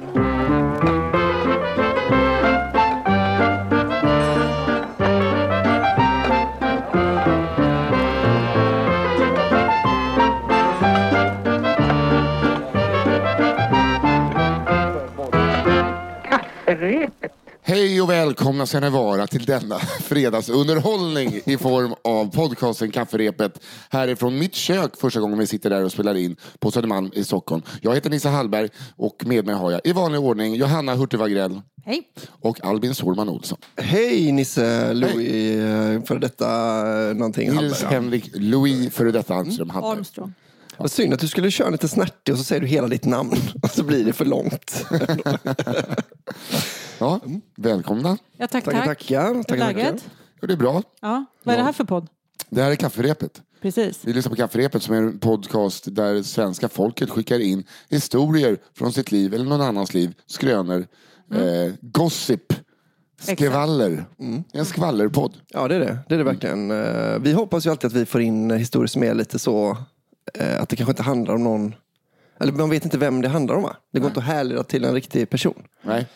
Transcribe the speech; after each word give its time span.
Hej 0.00 0.33
välkomna 18.26 18.66
ska 18.66 18.80
ni 18.80 18.90
vara 18.90 19.26
till 19.26 19.44
denna 19.44 19.78
fredagsunderhållning 20.00 21.40
i 21.44 21.56
form 21.58 21.94
av 22.04 22.32
podcasten 22.32 22.90
Kafferepet. 22.90 23.60
Härifrån 23.90 24.38
mitt 24.38 24.54
kök 24.54 24.96
första 24.96 25.20
gången 25.20 25.38
vi 25.38 25.46
sitter 25.46 25.70
där 25.70 25.84
och 25.84 25.92
spelar 25.92 26.14
in 26.14 26.36
på 26.58 26.70
Södermalm 26.70 27.10
i 27.14 27.24
Stockholm. 27.24 27.62
Jag 27.80 27.94
heter 27.94 28.10
Nissa 28.10 28.28
Hallberg 28.28 28.68
och 28.96 29.26
med 29.26 29.46
mig 29.46 29.54
har 29.54 29.70
jag 29.70 29.80
i 29.84 29.92
vanlig 29.92 30.20
ordning 30.20 30.54
Johanna 30.54 30.94
Hurtig 30.94 31.20
Wagrell 31.20 31.60
Hej. 31.84 32.02
och 32.40 32.64
Albin 32.64 32.94
Sårman 32.94 33.28
Olsson. 33.28 33.58
Hej 33.76 34.32
Nisse, 34.32 34.92
Louis, 34.92 35.56
eh, 35.56 36.02
för 36.02 36.18
detta 36.18 36.46
eh, 37.08 37.14
någonting. 37.14 37.50
Nils 37.50 37.82
Hallberg. 37.82 37.94
Henrik 37.94 38.30
Louis 38.34 38.94
före 38.94 39.10
detta 39.10 39.34
Almström 39.34 39.70
Hallberg. 39.70 39.92
Armstrong. 39.92 40.34
Vad 40.76 40.90
synd 40.90 41.14
att 41.14 41.20
du 41.20 41.28
skulle 41.28 41.50
köra 41.50 41.70
lite 41.70 41.88
snärtig 41.88 42.34
och 42.34 42.38
så 42.38 42.44
säger 42.44 42.60
du 42.60 42.66
hela 42.66 42.88
ditt 42.88 43.04
namn 43.04 43.36
och 43.62 43.70
så 43.70 43.82
blir 43.82 44.04
det 44.04 44.12
för 44.12 44.24
långt. 44.24 44.86
Ja, 46.98 47.20
välkomna. 47.56 48.18
Ja, 48.36 48.46
tack, 48.46 48.64
Tackar, 48.64 48.78
tack. 48.86 48.98
tackar. 48.98 49.28
Hur 49.28 49.38
är 49.38 49.42
tackar, 49.42 49.66
tackar. 49.66 49.74
läget? 49.84 50.08
Ja, 50.40 50.46
det 50.46 50.52
är 50.52 50.56
bra. 50.56 50.82
Ja. 51.00 51.24
Vad 51.42 51.52
är 51.54 51.58
det 51.58 51.64
här 51.64 51.72
för 51.72 51.84
podd? 51.84 52.08
Det 52.50 52.62
här 52.62 52.70
är 52.70 52.76
Kafferepet. 52.76 53.42
Precis. 53.62 54.00
Vi 54.04 54.12
lyssnar 54.12 54.30
på 54.30 54.36
Kafferepet 54.36 54.82
som 54.82 54.94
är 54.94 54.98
en 54.98 55.18
podcast 55.18 55.84
där 55.94 56.22
svenska 56.22 56.68
folket 56.68 57.10
skickar 57.10 57.38
in 57.40 57.64
historier 57.88 58.58
från 58.78 58.92
sitt 58.92 59.12
liv 59.12 59.34
eller 59.34 59.44
någon 59.44 59.60
annans 59.60 59.94
liv. 59.94 60.14
Skrönor, 60.26 60.86
Mm. 61.30 61.68
eh, 61.68 61.74
gossip, 61.80 62.52
skvaller. 63.20 64.04
En 64.52 64.64
skvallerpodd. 64.64 65.32
Ja, 65.48 65.68
det 65.68 65.74
är 65.74 65.80
det. 65.80 65.98
Det 66.08 66.14
är 66.14 66.18
det 66.18 66.24
verkligen. 66.24 66.70
Eh, 66.70 67.18
Vi 67.20 67.32
hoppas 67.32 67.66
ju 67.66 67.70
alltid 67.70 67.86
att 67.88 67.92
vi 67.96 68.06
får 68.06 68.20
in 68.20 68.50
historier 68.50 68.86
som 68.86 69.02
är 69.02 69.14
lite 69.14 69.38
så 69.38 69.76
eh, 70.34 70.62
att 70.62 70.68
det 70.68 70.76
kanske 70.76 70.90
inte 70.92 71.02
handlar 71.02 71.34
om 71.34 71.44
någon 71.44 71.74
eller 72.40 72.52
man 72.52 72.70
vet 72.70 72.84
inte 72.84 72.98
vem 72.98 73.22
det 73.22 73.28
handlar 73.28 73.54
om 73.54 73.62
va? 73.62 73.76
Det 73.92 73.98
går 74.00 74.08
inte 74.08 74.20
att 74.20 74.26
härleda 74.26 74.62
till 74.62 74.84
en 74.84 74.94
riktig 74.94 75.30
person. 75.30 75.62
Nej. 75.82 76.06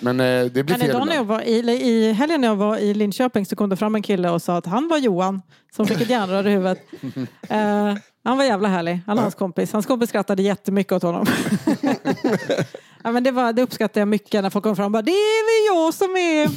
Men 0.00 0.20
eh, 0.20 0.26
det 0.26 0.50
blir 0.50 0.64
Men 0.64 0.80
fel 0.80 0.88
idag 0.90 1.06
när 1.06 1.14
jag 1.14 1.22
ibland. 1.22 1.28
var 1.28 1.40
i, 1.40 1.82
i 1.88 2.12
helgen 2.12 2.40
när 2.40 2.48
jag 2.48 2.56
var 2.56 2.76
i 2.78 2.94
Linköping 2.94 3.46
så 3.46 3.56
kom 3.56 3.68
det 3.70 3.76
fram 3.76 3.94
en 3.94 4.02
kille 4.02 4.30
och 4.30 4.42
sa 4.42 4.56
att 4.56 4.66
han 4.66 4.88
var 4.88 4.98
Johan 4.98 5.42
som 5.76 5.86
fick 5.86 6.00
ett 6.00 6.10
järnrör 6.10 6.46
i 6.46 6.50
huvudet. 6.50 6.78
Eh, 7.50 7.94
han 8.24 8.36
var 8.36 8.44
jävla 8.44 8.68
härlig, 8.68 9.00
han 9.06 9.16
och 9.16 9.22
hans 9.22 9.34
kompis. 9.34 9.72
Hans 9.72 9.86
kompis 9.86 10.08
skrattade 10.08 10.42
jättemycket 10.42 10.92
åt 10.92 11.02
honom. 11.02 11.26
ja, 13.04 13.12
men 13.12 13.24
det, 13.24 13.30
var, 13.30 13.52
det 13.52 13.62
uppskattar 13.62 14.00
jag 14.00 14.08
mycket 14.08 14.42
när 14.42 14.50
folk 14.50 14.62
kommer 14.62 14.76
fram 14.76 14.84
och 14.84 14.90
bara 14.90 15.02
det 15.02 15.10
är 15.10 15.70
väl 15.70 15.76
jag 15.84 15.94
som 15.94 16.10
är... 16.16 16.48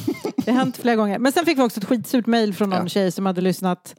Det 0.44 0.50
har 0.50 0.58
hänt 0.58 0.76
flera 0.76 0.96
gånger. 0.96 1.18
Men 1.18 1.32
sen 1.32 1.44
fick 1.46 1.58
vi 1.58 1.62
också 1.62 1.80
ett 1.80 1.86
skitsurt 1.86 2.26
mejl 2.26 2.54
från 2.54 2.70
någon 2.70 2.82
Ja. 2.82 2.88
tjej 2.88 3.12
som 3.12 3.26
hade 3.26 3.40
lyssnat 3.40 3.94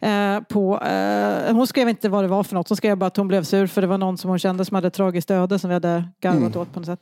eh, 0.00 0.40
på... 0.48 0.80
Eh, 0.80 1.54
hon 1.54 1.66
skrev 1.66 1.88
inte 1.88 2.08
vad 2.08 2.24
det 2.24 2.28
var 2.28 2.42
för 2.42 2.54
något. 2.54 2.68
Hon 2.68 2.76
skrev 2.76 2.96
bara 2.96 3.06
att 3.06 3.16
hon 3.16 3.28
blev 3.28 3.44
sur 3.44 3.66
för 3.66 3.80
det 3.80 3.86
var 3.86 3.98
någon 3.98 4.18
som 4.18 4.30
hon 4.30 4.38
kände 4.38 4.64
som 4.64 4.74
hade 4.74 4.86
ett 4.88 4.94
tragiskt 4.94 5.30
öde 5.30 5.58
som 5.58 5.70
vi 5.70 5.74
hade 5.74 6.04
garvat 6.22 6.36
Mm. 6.36 6.60
åt 6.60 6.72
på 6.72 6.80
något 6.80 6.86
sätt. 6.86 7.00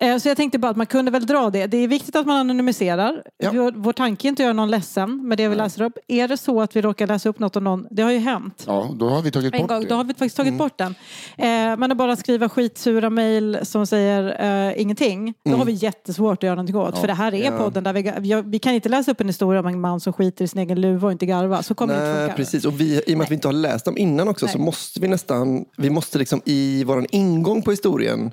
Eh, 0.00 0.16
så 0.18 0.28
jag 0.28 0.36
tänkte 0.36 0.58
bara 0.58 0.70
att 0.70 0.76
man 0.76 0.86
kunde 0.86 1.10
väl 1.10 1.26
dra 1.26 1.50
det. 1.50 1.66
Det 1.66 1.76
är 1.76 1.88
viktigt 1.88 2.16
att 2.16 2.26
man 2.26 2.36
anonymiserar. 2.36 3.22
Ja. 3.38 3.50
Vår, 3.54 3.72
vår 3.76 3.92
tanke 3.92 4.26
är 4.26 4.28
inte 4.28 4.42
att 4.42 4.44
göra 4.44 4.52
någon 4.52 4.70
ledsen 4.70 5.28
med 5.28 5.38
det 5.38 5.48
vi 5.48 5.54
läser 5.56 5.82
upp. 5.82 5.98
Är 6.08 6.28
det 6.28 6.36
så 6.36 6.60
att 6.60 6.76
vi 6.76 6.82
råkar 6.82 7.06
läsa 7.06 7.28
upp 7.28 7.38
något 7.38 7.56
om 7.56 7.64
någon, 7.64 7.86
det 7.90 8.02
har 8.02 8.10
ju 8.10 8.18
hänt. 8.18 8.64
Ja, 8.66 8.90
då 8.94 9.08
har 9.08 9.22
vi 9.22 9.30
tagit 9.30 9.54
En 9.54 9.60
bort 9.60 9.68
gång, 9.68 9.80
det. 9.82 9.88
då 9.88 9.94
har 9.94 10.04
vi 10.04 10.14
faktiskt 10.14 10.36
tagit 10.36 10.58
bort 10.58 10.78
den. 10.78 10.94
Eh, 11.36 11.46
men 11.78 11.92
att 11.92 11.96
bara 11.98 12.16
skriva 12.16 12.48
skitsura 12.48 13.10
mejl 13.10 13.58
som 13.62 13.86
säger 13.86 14.36
eh, 14.68 14.80
ingenting, 14.82 15.34
då 15.44 15.56
har 15.56 15.64
vi 15.64 15.72
jättesvårt 15.72 16.38
att 16.38 16.42
göra 16.42 16.54
någonting 16.54 16.76
åt. 16.76 16.98
För 16.98 17.06
det 17.06 17.14
här 17.14 17.34
är 17.34 17.44
Ja. 17.52 17.58
podden 17.58 17.84
där 17.84 17.92
vi, 17.92 18.12
vi, 18.18 18.42
vi 18.44 18.58
kan 18.58 18.74
inte 18.74 18.88
läsa 18.88 19.10
upp 19.10 19.20
en 19.20 19.26
historia 19.26 19.60
om 19.60 19.66
en 19.66 19.80
man 19.80 20.00
som 20.00 20.12
skiter 20.12 20.44
i 20.44 20.48
sin 20.48 20.60
egen 20.60 20.80
luva 20.80 21.06
och 21.06 21.12
inte 21.12 21.26
garva. 21.26 21.62
Så 21.62 21.74
kommer 21.74 21.94
det 21.94 22.00
inte 22.00 22.12
Nej, 22.18 22.20
funka. 22.26 22.35
Precis. 22.36 22.64
Och 22.64 22.80
vi, 22.80 23.02
i 23.06 23.14
och 23.14 23.18
med 23.18 23.24
att 23.24 23.30
vi 23.30 23.34
inte 23.34 23.48
har 23.48 23.52
läst 23.52 23.84
dem 23.84 23.98
innan 23.98 24.28
också 24.28 24.48
så 24.48 24.58
Nej. 24.58 24.64
måste 24.64 25.00
vi 25.00 25.08
nästan, 25.08 25.64
vi 25.76 25.90
måste 25.90 26.18
liksom 26.18 26.42
i 26.44 26.84
vår 26.84 27.06
ingång 27.10 27.62
på 27.62 27.70
historien 27.70 28.30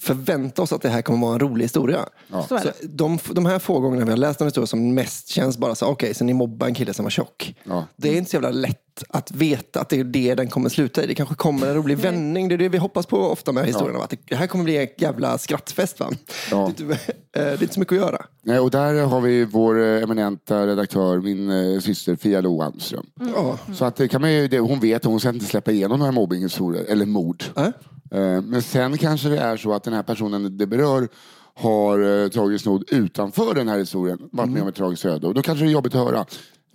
förvänta 0.00 0.62
oss 0.62 0.72
att 0.72 0.82
det 0.82 0.88
här 0.88 1.02
kommer 1.02 1.26
vara 1.26 1.32
en 1.32 1.40
rolig 1.40 1.64
historia. 1.64 2.08
Så 2.48 2.54
är 2.54 2.58
Så 2.58 2.70
de, 2.82 3.18
de 3.30 3.46
här 3.46 3.58
få 3.58 3.80
gångerna 3.80 4.04
vi 4.04 4.10
har 4.10 4.16
läst 4.16 4.40
en 4.40 4.46
historia 4.46 4.66
som 4.66 4.94
mest 4.94 5.28
känns 5.28 5.58
bara 5.58 5.74
så, 5.74 5.86
okej, 5.86 6.14
så 6.14 6.24
ni 6.24 6.34
mobbar 6.34 6.66
en 6.66 6.74
kille 6.74 6.94
som 6.94 7.04
var 7.04 7.10
tjock. 7.10 7.54
Ja. 7.64 7.86
Det 7.96 8.08
är 8.08 8.16
inte 8.16 8.30
så 8.30 8.36
jävla 8.36 8.50
lätt 8.50 8.80
att 9.08 9.30
veta 9.30 9.80
att 9.80 9.88
det 9.88 10.00
är 10.00 10.04
det 10.04 10.34
den 10.34 10.48
kommer 10.48 10.68
sluta 10.68 11.04
i. 11.04 11.06
Det 11.06 11.14
kanske 11.14 11.34
kommer 11.34 11.66
en 11.66 11.74
rolig 11.74 11.98
vändning. 11.98 12.48
Det 12.48 12.54
är 12.54 12.58
det 12.58 12.68
vi 12.68 12.78
hoppas 12.78 13.06
på 13.06 13.18
ofta 13.18 13.52
med 13.52 13.66
historierna. 13.66 13.98
va? 13.98 14.04
Att 14.04 14.14
det 14.28 14.36
här 14.36 14.46
kommer 14.46 14.64
bli 14.64 14.76
en 14.76 14.88
jävla 14.96 15.38
skrattfest. 15.38 16.00
Va? 16.00 16.10
Ja. 16.50 16.72
Det, 16.76 16.82
är 16.84 16.90
inte, 16.90 16.94
eh, 16.94 16.98
det 17.32 17.40
är 17.40 17.62
inte 17.62 17.74
så 17.74 17.80
mycket 17.80 17.92
att 17.92 17.98
göra. 17.98 18.24
Nej, 18.42 18.58
och 18.58 18.70
där 18.70 19.04
har 19.04 19.20
vi 19.20 19.44
vår 19.44 19.82
eh, 19.82 20.02
eminenta 20.02 20.66
redaktör, 20.66 21.20
min 21.20 21.50
eh, 21.50 21.80
syster 21.80 22.16
Fia 22.16 22.40
Lo 22.40 22.62
Almström. 22.62 23.06
Ja. 23.34 23.58
Så 23.74 23.84
att 23.84 24.10
kan 24.10 24.20
man 24.20 24.32
ju, 24.32 24.48
det, 24.48 24.58
hon 24.58 24.80
vet 24.80 24.96
att 24.96 25.04
hon 25.04 25.20
ska 25.20 25.28
inte 25.28 25.44
släppa 25.44 25.72
igenom 25.72 25.98
några 25.98 26.12
mobbinghistorier, 26.12 26.84
eller 26.84 27.06
mord. 27.06 27.44
Äh? 27.56 27.68
Eh, 28.10 28.40
Men 28.42 28.62
sen 28.62 28.98
kanske 28.98 29.28
det 29.28 29.38
är 29.38 29.56
så 29.56 29.72
att 29.72 29.82
den 29.84 29.94
här 29.94 30.02
personen 30.02 30.58
det 30.58 30.66
berör 30.66 31.08
har 31.56 32.22
eh, 32.24 32.28
tragiskt 32.28 32.66
nog 32.66 32.84
utanför 32.92 33.54
den 33.54 33.68
här 33.68 33.78
historien 33.78 34.18
varit 34.32 34.50
med 34.50 34.62
om 34.62 34.68
ett 34.68 34.74
tragiskt 34.74 35.04
öde. 35.04 35.26
Och 35.26 35.34
då 35.34 35.42
kanske 35.42 35.64
det 35.64 35.70
är 35.70 35.72
jobbigt 35.72 35.94
att 35.94 36.00
höra. 36.06 36.26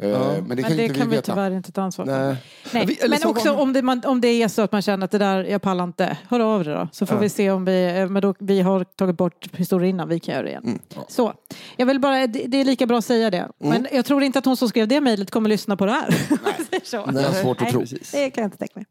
Eh, 0.01 0.09
Men 0.09 0.19
det 0.21 0.37
kan 0.37 0.47
Men 0.47 0.57
det 0.77 0.83
inte 0.83 0.99
kan 0.99 1.09
vi 1.09 1.15
vi 1.15 1.21
tyvärr 1.21 1.51
inte 1.51 1.71
ta 1.71 1.81
ansvar 1.81 2.05
för. 2.05 2.11
Nej. 2.25 2.35
Nej. 2.73 2.85
Vi- 2.85 3.09
Men 3.09 3.19
så 3.19 3.29
också 3.29 3.53
om 3.53 3.73
det, 3.73 3.81
man, 3.81 4.01
om 4.05 4.21
det 4.21 4.27
är 4.27 4.47
så 4.47 4.61
att 4.61 4.71
man 4.71 4.81
känner 4.81 5.05
att 5.05 5.11
det 5.11 5.17
där, 5.17 5.43
jag 5.43 5.61
pallar 5.61 5.83
inte, 5.83 6.17
hör 6.29 6.39
av 6.39 6.63
det 6.63 6.73
då. 6.73 6.87
Så 6.91 7.05
får 7.05 7.17
vi 7.17 7.29
se 7.29 7.51
om 7.51 7.65
vi, 7.65 8.07
men 8.09 8.21
då, 8.21 8.33
vi 8.39 8.61
har 8.61 8.83
tagit 8.83 9.17
bort 9.17 9.47
historier 9.57 9.89
innan, 9.89 10.09
vi 10.09 10.19
kan 10.19 10.33
göra 10.33 10.43
det 10.43 10.49
igen. 10.49 10.63
Mm. 10.65 10.79
Så, 11.07 11.33
jag 11.77 11.85
vill 11.85 11.99
bara, 11.99 12.27
det, 12.27 12.45
det 12.47 12.57
är 12.61 12.65
lika 12.65 12.85
bra 12.85 12.97
att 12.97 13.05
säga 13.05 13.29
det. 13.29 13.49
Men 13.57 13.87
jag 13.91 14.05
tror 14.05 14.23
inte 14.23 14.39
att 14.39 14.45
hon 14.45 14.57
som 14.57 14.69
skrev 14.69 14.87
det 14.87 15.01
mejlet 15.01 15.31
kommer 15.31 15.49
lyssna 15.49 15.77
på 15.77 15.85
det 15.85 15.91
här. 15.91 16.09
Nej. 16.43 16.53
Det 16.71 16.75
är 16.75 17.41
svårt 17.41 17.57
att 17.61 17.61
Nej, 17.61 17.71
tro. 17.71 17.97
Det 18.11 18.29
kan 18.29 18.41
jag 18.41 18.47
inte 18.47 18.57
tänka 18.57 18.73
mig. 18.75 18.85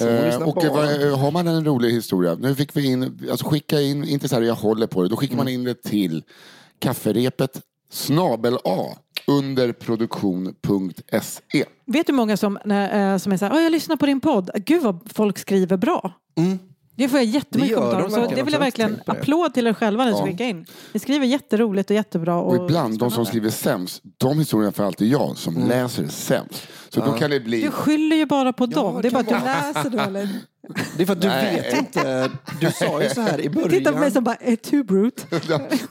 Eh, 0.00 0.42
och 0.42 0.54
bara. 0.54 1.06
eh, 1.08 1.18
har 1.18 1.30
man 1.30 1.46
en 1.46 1.64
rolig 1.64 1.90
historia, 1.90 2.34
nu 2.34 2.54
fick 2.54 2.76
vi 2.76 2.86
in, 2.86 3.28
alltså 3.30 3.46
skicka 3.46 3.80
in, 3.80 4.04
inte 4.04 4.28
så 4.28 4.34
här 4.34 4.42
jag 4.42 4.54
håller 4.54 4.86
på 4.86 5.02
det, 5.02 5.08
då 5.08 5.16
skickar 5.16 5.36
man 5.36 5.48
in 5.48 5.64
det 5.64 5.82
till 5.82 6.22
kafferepet 6.78 7.60
snabel 7.90 8.58
A 8.64 8.96
under 9.26 9.72
produktion.se. 9.72 11.64
Vet 11.86 12.06
du 12.06 12.12
många 12.12 12.36
som, 12.36 12.58
när, 12.64 13.12
eh, 13.12 13.18
som 13.18 13.32
är 13.32 13.36
så 13.36 13.44
här, 13.44 13.52
"Åh, 13.52 13.62
jag 13.62 13.72
lyssnar 13.72 13.96
på 13.96 14.06
din 14.06 14.20
podd, 14.20 14.50
gud 14.54 14.82
vad 14.82 15.00
folk 15.14 15.38
skriver 15.38 15.76
bra. 15.76 16.12
Det 16.98 17.08
får 17.08 17.18
jag 17.18 17.26
jättemycket 17.26 17.68
Det 17.68 17.72
gör 17.74 17.80
kommentarer 17.80 18.04
om. 18.04 18.10
Så 18.10 18.16
verkligen. 18.20 18.36
det 18.38 18.42
vill 18.42 18.52
jag 18.52 18.58
Jag 18.60 18.64
har 18.64 18.66
verkligen 18.66 18.90
inte 18.90 19.04
tänkt 19.04 19.06
på 19.06 19.12
det. 19.14 19.20
applåd 19.20 19.54
till 19.54 19.66
er 19.66 19.72
själva 19.72 20.04
ni 20.04 20.10
som 20.10 20.20
Ja. 20.20 20.26
skickar 20.26 20.44
in. 20.44 20.66
Ni 20.92 21.00
skriver 21.00 21.26
jätteroligt 21.26 21.90
och 21.90 21.96
jättebra. 21.96 22.34
Och, 22.38 22.48
Och 22.58 22.64
ibland, 22.64 22.92
de 22.94 22.98
som 22.98 23.10
spännande. 23.10 23.28
skriver 23.30 23.50
sämst, 23.50 24.02
de 24.18 24.38
historierna 24.38 24.72
får 24.72 24.84
alltid 24.84 25.08
jag 25.08 25.36
som 25.36 25.68
läser 25.68 26.08
sämst. 26.08 26.62
Så 26.88 27.00
då 27.00 27.12
kan 27.12 27.30
det 27.30 27.40
bli... 27.40 27.60
Du 27.62 27.70
skyller 27.70 28.16
ju 28.16 28.26
bara 28.26 28.52
på 28.52 28.66
dem. 28.66 29.02
Det 29.02 29.08
är 29.08 29.12
bara 29.12 29.20
att 29.20 29.28
du 29.28 29.34
läser 29.34 29.90
dåligt. 30.06 30.30
Det 30.96 31.02
är 31.02 31.06
för 31.06 31.12
att 31.12 31.20
du 31.20 31.28
Nej. 31.28 31.54
vet 31.54 31.78
inte. 31.78 32.30
Du 32.60 32.70
sa 32.72 33.02
ju 33.02 33.08
så 33.08 33.20
här 33.20 33.40
i 33.40 33.50
början. 33.50 33.70
Titta 33.70 33.92
på 33.92 33.98
mig 33.98 34.10
som 34.10 34.24
bara, 34.24 34.34
är 34.34 34.56
too 34.56 34.84
brute. 34.84 35.22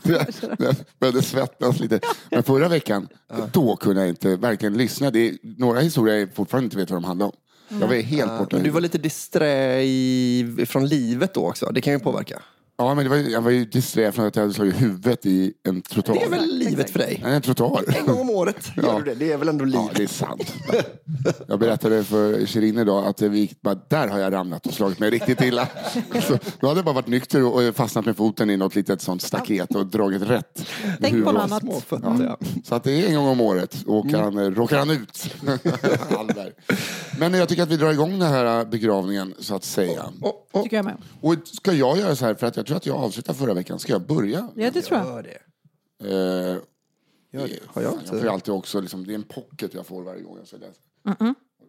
Jag 0.03 0.75
började 0.99 1.21
svettas 1.21 1.79
lite. 1.79 1.99
Men 2.31 2.43
förra 2.43 2.67
veckan, 2.67 3.07
då 3.53 3.75
kunde 3.75 4.01
jag 4.01 4.09
inte 4.09 4.35
verkligen 4.35 4.73
lyssna. 4.77 5.11
Det 5.11 5.27
är 5.27 5.33
några 5.57 5.79
historier 5.79 6.17
jag 6.17 6.35
fortfarande 6.35 6.65
inte 6.65 6.77
vet 6.77 6.89
vad 6.91 7.01
de 7.01 7.03
handlar 7.03 7.25
om. 7.25 7.31
Jag 7.69 7.87
var 7.87 7.95
helt 7.95 8.39
borta. 8.39 8.55
Men 8.55 8.63
du 8.63 8.69
var 8.69 8.81
lite 8.81 8.97
disträ 8.97 9.81
i, 9.81 10.65
från 10.69 10.87
livet 10.87 11.33
då 11.33 11.47
också. 11.49 11.71
Det 11.71 11.81
kan 11.81 11.93
ju 11.93 11.99
påverka. 11.99 12.41
Ja, 12.79 12.93
men 12.95 13.03
det 13.03 13.09
var, 13.09 13.17
jag 13.17 13.41
var 13.41 13.51
ju 13.51 13.65
disträ 13.65 14.11
från 14.11 14.25
att 14.27 14.35
jag 14.35 14.43
hade 14.43 14.53
slagit 14.53 14.81
huvudet 14.81 15.25
i 15.25 15.53
en 15.67 15.81
trottoar. 15.81 16.15
Det 16.15 16.23
är 16.25 16.29
väl 16.29 16.57
livet 16.57 16.89
för 16.89 16.99
dig? 16.99 17.19
Nej, 17.23 17.35
en 17.35 17.41
trottoar. 17.41 17.83
En 17.99 18.05
gång 18.05 18.19
om 18.19 18.29
året 18.29 18.71
gör 18.77 18.83
Ja. 18.83 18.97
du 18.99 19.03
det. 19.03 19.15
Det 19.15 19.31
är 19.31 19.37
väl 19.37 19.47
ändå 19.49 19.65
Ja, 19.65 19.81
livet? 19.81 19.95
det 19.97 20.03
är 20.03 20.07
sant. 20.07 20.53
Jag 21.47 21.59
berättade 21.59 22.03
för 22.03 22.45
Shirin 22.45 22.77
idag 22.77 23.05
att 23.05 23.21
vi 23.21 23.39
gick, 23.39 23.61
bara, 23.61 23.75
där 23.87 24.07
har 24.07 24.19
jag 24.19 24.33
ramlat 24.33 24.65
och 24.67 24.73
slagit 24.73 24.99
mig 24.99 25.09
riktigt 25.09 25.41
illa. 25.41 25.67
Så, 26.27 26.37
då 26.59 26.67
hade 26.67 26.77
jag 26.77 26.85
bara 26.85 26.95
varit 26.95 27.07
nykter 27.07 27.43
och 27.43 27.75
fastnat 27.75 28.05
med 28.05 28.17
foten 28.17 28.49
i 28.49 28.57
något 28.57 28.75
litet 28.75 29.01
sånt 29.01 29.21
staket 29.21 29.75
och 29.75 29.85
dragit 29.85 30.21
rätt. 30.21 30.65
med 30.85 30.97
Tänk 31.01 31.11
på 31.25 31.31
huvudet. 31.31 31.63
något 31.63 31.93
annat. 32.03 32.21
Ja. 32.21 32.37
Så 32.63 32.75
att 32.75 32.83
det 32.83 32.91
är 32.91 33.07
en 33.09 33.15
gång 33.15 33.27
om 33.27 33.41
året 33.41 33.77
åker 33.87 34.17
han, 34.17 34.37
eh, 34.37 34.43
råkar 34.51 34.77
han 34.79 34.89
ut. 34.89 35.33
Hallberg. 36.17 36.51
Men 37.19 37.33
jag 37.33 37.49
tycker 37.49 37.63
att 37.63 37.69
vi 37.71 37.77
drar 37.77 37.91
igång 37.91 38.19
den 38.19 38.29
här 38.29 38.65
begravningen 38.65 39.33
så 39.39 39.55
att 39.55 39.63
säga. 39.63 40.03
Oh, 40.21 40.31
oh. 40.53 40.63
Tycker 40.63 40.75
jag 40.77 40.85
med. 40.85 40.97
Och 41.21 41.35
ska 41.43 41.73
jag 41.73 41.97
göra 41.97 42.15
så 42.15 42.25
här, 42.25 42.35
för 42.35 42.47
att 42.47 42.57
jag 42.57 42.66
tror 42.67 42.77
att 42.77 42.85
jag 42.85 42.97
avslutade 42.97 43.37
förra 43.37 43.53
veckan. 43.53 43.79
Ska 43.79 43.91
jag 43.91 44.07
börja? 44.07 44.49
Ja, 44.55 44.71
det 44.71 44.81
tror 44.81 44.99
jag. 44.99 45.07
Gör 45.07 45.23
det. 45.23 45.39
Eh, 46.09 46.57
Gör 47.31 47.47
det. 47.47 47.59
Har 47.67 47.81
jag 47.81 47.91
Fan, 47.91 47.99
jag 48.01 48.07
får 48.07 48.19
ju 48.19 48.29
alltid 48.29 48.53
också, 48.53 48.81
liksom, 48.81 49.07
det 49.07 49.13
är 49.13 49.15
en 49.15 49.23
pocket 49.23 49.73
jag 49.73 49.85
får 49.85 50.03
varje 50.03 50.21
gång 50.21 50.37
jag 50.37 50.47
ska 50.47 50.57
läsa. 50.57 50.79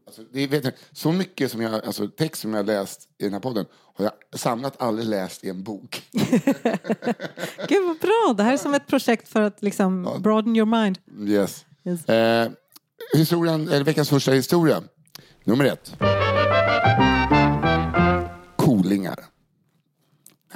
Alltså, 0.07 0.23
det 0.33 0.41
är, 0.41 0.49
vet 0.49 0.63
du, 0.63 0.73
så 0.93 1.13
mycket 1.13 1.51
som 1.53 1.61
jag, 1.63 1.75
alltså, 1.85 2.09
text 2.09 2.43
som 2.43 2.51
jag 2.55 2.59
har 2.59 2.65
läst 2.65 3.09
i 3.19 3.25
den 3.25 3.33
här 3.33 3.41
podden 3.41 3.67
har 3.95 4.05
jag 4.05 4.41
samlat, 4.41 4.83
aldrig 4.83 5.09
läst 5.09 5.45
i 5.45 5.49
en 5.49 5.63
bok. 5.63 6.03
Gud 7.69 7.87
vad 7.87 7.99
bra. 8.01 8.35
Det 8.37 8.43
här 8.43 8.53
är 8.53 8.57
som 8.57 8.75
ett 8.75 8.87
projekt 8.87 9.29
för 9.29 9.43
att 9.43 9.63
liksom 9.63 10.09
broaden 10.19 10.57
your 10.57 10.67
mind. 10.83 10.99
Yes. 11.31 11.65
Yes. 11.85 12.09
Eh, 12.09 12.51
historien, 13.15 13.69
eller 13.69 13.85
veckans 13.85 14.09
första 14.09 14.33
historia. 14.33 14.83
Nummer 15.45 15.65
ett. 15.65 15.93
Kolingar. 18.57 19.25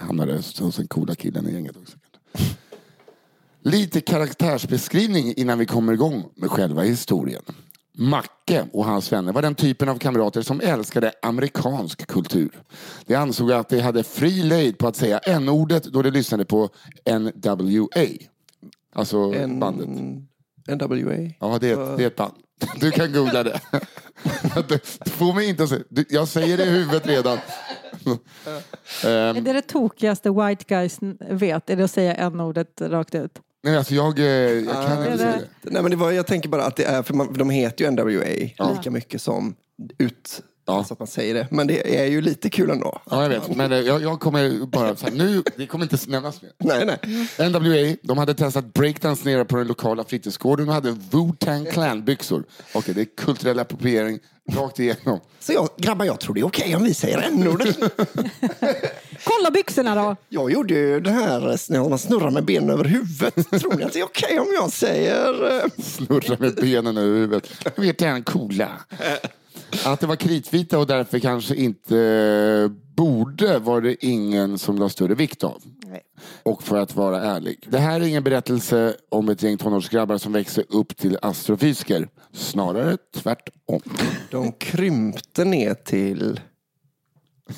Hamnade 0.03 0.33
hos 0.35 0.77
den 0.77 0.87
coola 0.87 1.15
killen 1.15 1.49
i 1.49 1.53
gänget 1.53 1.77
också. 1.77 1.97
Lite 3.65 4.01
karaktärsbeskrivning 4.01 5.35
innan 5.37 5.59
vi 5.59 5.67
kommer 5.67 5.93
igång 5.93 6.25
med 6.35 6.51
själva 6.51 6.83
historien. 6.83 7.43
Macke 7.95 8.67
och 8.73 8.85
hans 8.85 9.13
vänner 9.13 9.33
var 9.33 9.43
den 9.43 9.55
typen 9.55 9.89
av 9.89 9.99
kamrater 9.99 10.43
som 10.43 10.61
älskade 10.61 11.13
amerikansk 11.23 12.07
kultur. 12.07 12.51
De 13.07 13.15
ansåg 13.15 13.53
att 13.53 13.69
de 13.69 13.81
hade 13.81 14.05
fri 14.05 14.43
lejd 14.43 14.79
på 14.79 14.87
att 14.87 14.97
säga 14.97 15.19
n-ordet 15.19 15.85
då 15.85 16.03
de 16.03 16.11
lyssnade 16.11 16.45
på 16.45 16.69
NWA. 17.11 18.07
Alltså 18.95 19.19
En, 19.19 19.61
bandet. 19.61 19.89
NWA. 20.69 21.33
Ja, 21.41 21.59
det 21.61 21.71
är, 21.71 21.93
ett, 21.93 21.97
det 21.97 22.03
är 22.03 22.07
ett 22.07 22.17
band. 22.17 22.35
Du 22.81 22.91
kan 22.91 23.13
googla 23.13 23.43
det. 23.43 23.61
Får 25.11 25.35
mig 25.35 25.49
inte 25.49 25.63
att 25.63 25.69
säga. 25.69 25.85
Jag 26.09 26.29
säger 26.29 26.57
det 26.57 26.65
i 26.65 26.71
huvudet 26.71 27.07
redan. 27.07 27.39
Är 29.05 29.41
det 29.41 29.53
det 29.53 29.63
tokigaste 29.63 30.31
white 30.31 30.65
guys 30.69 30.99
vet? 31.31 31.71
Är 31.71 31.77
det 31.77 31.85
att 31.85 31.91
säga 31.91 32.15
n-ordet 32.15 32.81
rakt 32.81 33.15
ut? 33.15 33.41
Nej, 33.65 33.77
alltså 33.77 33.95
jag, 33.95 34.19
eh, 34.19 34.25
jag 34.25 34.87
kan 34.87 35.07
inte 35.07 35.19
säga 35.19 35.33
det-. 35.63 35.71
Nej, 35.71 35.83
men 35.83 35.91
det 35.91 35.97
var, 35.97 36.11
jag 36.11 36.27
tänker 36.27 36.49
bara 36.49 36.65
att 36.65 36.77
det 36.77 36.85
är, 36.85 37.03
för, 37.03 37.15
man, 37.15 37.27
för 37.29 37.35
de 37.35 37.51
heter 37.51 37.85
ju 37.85 37.91
NWA 37.91 38.73
lika 38.75 38.91
mycket 38.91 39.23
som 39.23 39.55
ut, 39.99 40.43
Ja. 40.67 40.85
så 40.85 40.93
att 40.95 40.99
man 40.99 41.09
säger 41.09 41.35
det. 41.35 41.47
Men 41.51 41.67
det 41.67 41.97
är 42.01 42.07
ju 42.07 42.21
lite 42.21 42.51
kul 42.51 42.71
ändå. 42.71 43.01
Ja, 43.11 43.23
jag 43.23 43.29
vet. 43.29 43.57
Men 43.57 43.73
eh, 43.73 43.79
jag, 43.79 44.03
jag 44.03 44.21
kommer 44.21 44.67
bara 44.67 44.97
så 44.97 45.07
här, 45.07 45.13
nu, 45.15 45.43
det 45.57 45.67
kommer 45.67 45.85
inte 45.85 46.11
nämnas 46.11 46.43
mer. 46.43 46.53
Nej, 46.59 46.87
nej. 47.39 47.51
NWA, 47.51 47.97
de 48.03 48.19
hade 48.19 48.35
testat 48.35 48.75
breakdance 48.75 49.29
nere 49.29 49.45
på 49.45 49.57
den 49.57 49.67
lokala 49.67 50.05
fritidsgården 50.05 50.69
och 50.69 50.75
hade 50.75 50.91
Wu-Tang 50.91 51.67
Clan-byxor. 51.73 52.45
Okej, 52.75 52.95
det 52.95 53.01
är 53.01 53.05
kulturell 53.17 53.59
appropriering 53.59 54.19
rakt 54.53 54.79
igenom. 54.79 55.21
Så 55.41 55.53
jag, 55.53 55.69
grabbar, 55.77 56.05
jag 56.05 56.21
tror 56.21 56.35
det 56.35 56.41
är 56.41 56.47
okej 56.47 56.77
om 56.77 56.85
vi 56.85 56.95
säger 56.95 57.19
n-ordet. 57.23 57.77
Kolla 59.25 59.51
byxorna 59.51 59.95
då! 59.95 60.17
Jag 60.29 60.53
gjorde 60.53 60.75
ju 60.75 61.01
det 61.01 61.11
här 61.11 61.41
när 61.73 61.89
man 61.89 61.99
snurrar 61.99 62.31
med 62.31 62.45
benen 62.45 62.71
över 62.71 62.85
huvudet. 62.85 63.35
Tror 63.61 63.75
ni 63.77 63.85
att 63.85 63.93
det 63.93 64.01
är 64.01 64.05
okej 64.05 64.41
om 64.41 64.47
jag 64.55 64.73
säger... 64.73 65.57
eh, 65.59 65.83
Snurra 65.83 66.37
med 66.39 66.55
benen 66.55 66.97
över 66.97 67.15
huvudet. 67.17 67.51
Jag 67.77 67.83
vet, 67.83 67.99
den 67.99 68.23
coola. 68.23 68.69
Att 69.85 70.01
det 70.01 70.07
var 70.07 70.17
kritvita 70.17 70.79
och 70.79 70.87
därför 70.87 71.19
kanske 71.19 71.55
inte 71.55 71.99
eh, 71.99 72.95
borde 72.95 73.59
var 73.59 73.81
det 73.81 74.07
ingen 74.07 74.59
som 74.59 74.79
la 74.79 74.89
större 74.89 75.15
vikt 75.15 75.45
av. 75.45 75.63
Och 76.43 76.63
för 76.63 76.79
att 76.79 76.97
vara 76.97 77.23
ärlig. 77.23 77.67
Det 77.69 77.79
här 77.79 78.01
är 78.01 78.05
ingen 78.05 78.25
berättelse 78.25 78.97
om 79.09 79.29
ett 79.29 79.43
gäng 79.43 79.59
tonårsgrabbar 79.59 80.19
som 80.19 80.33
växer 80.33 80.65
upp 80.69 80.97
till 80.97 81.19
astrofysiker. 81.23 82.09
Snarare 82.33 82.97
tvärtom. 83.15 83.81
De 84.31 84.53
krympte 84.53 85.45
ner 85.45 85.75
till... 85.75 86.41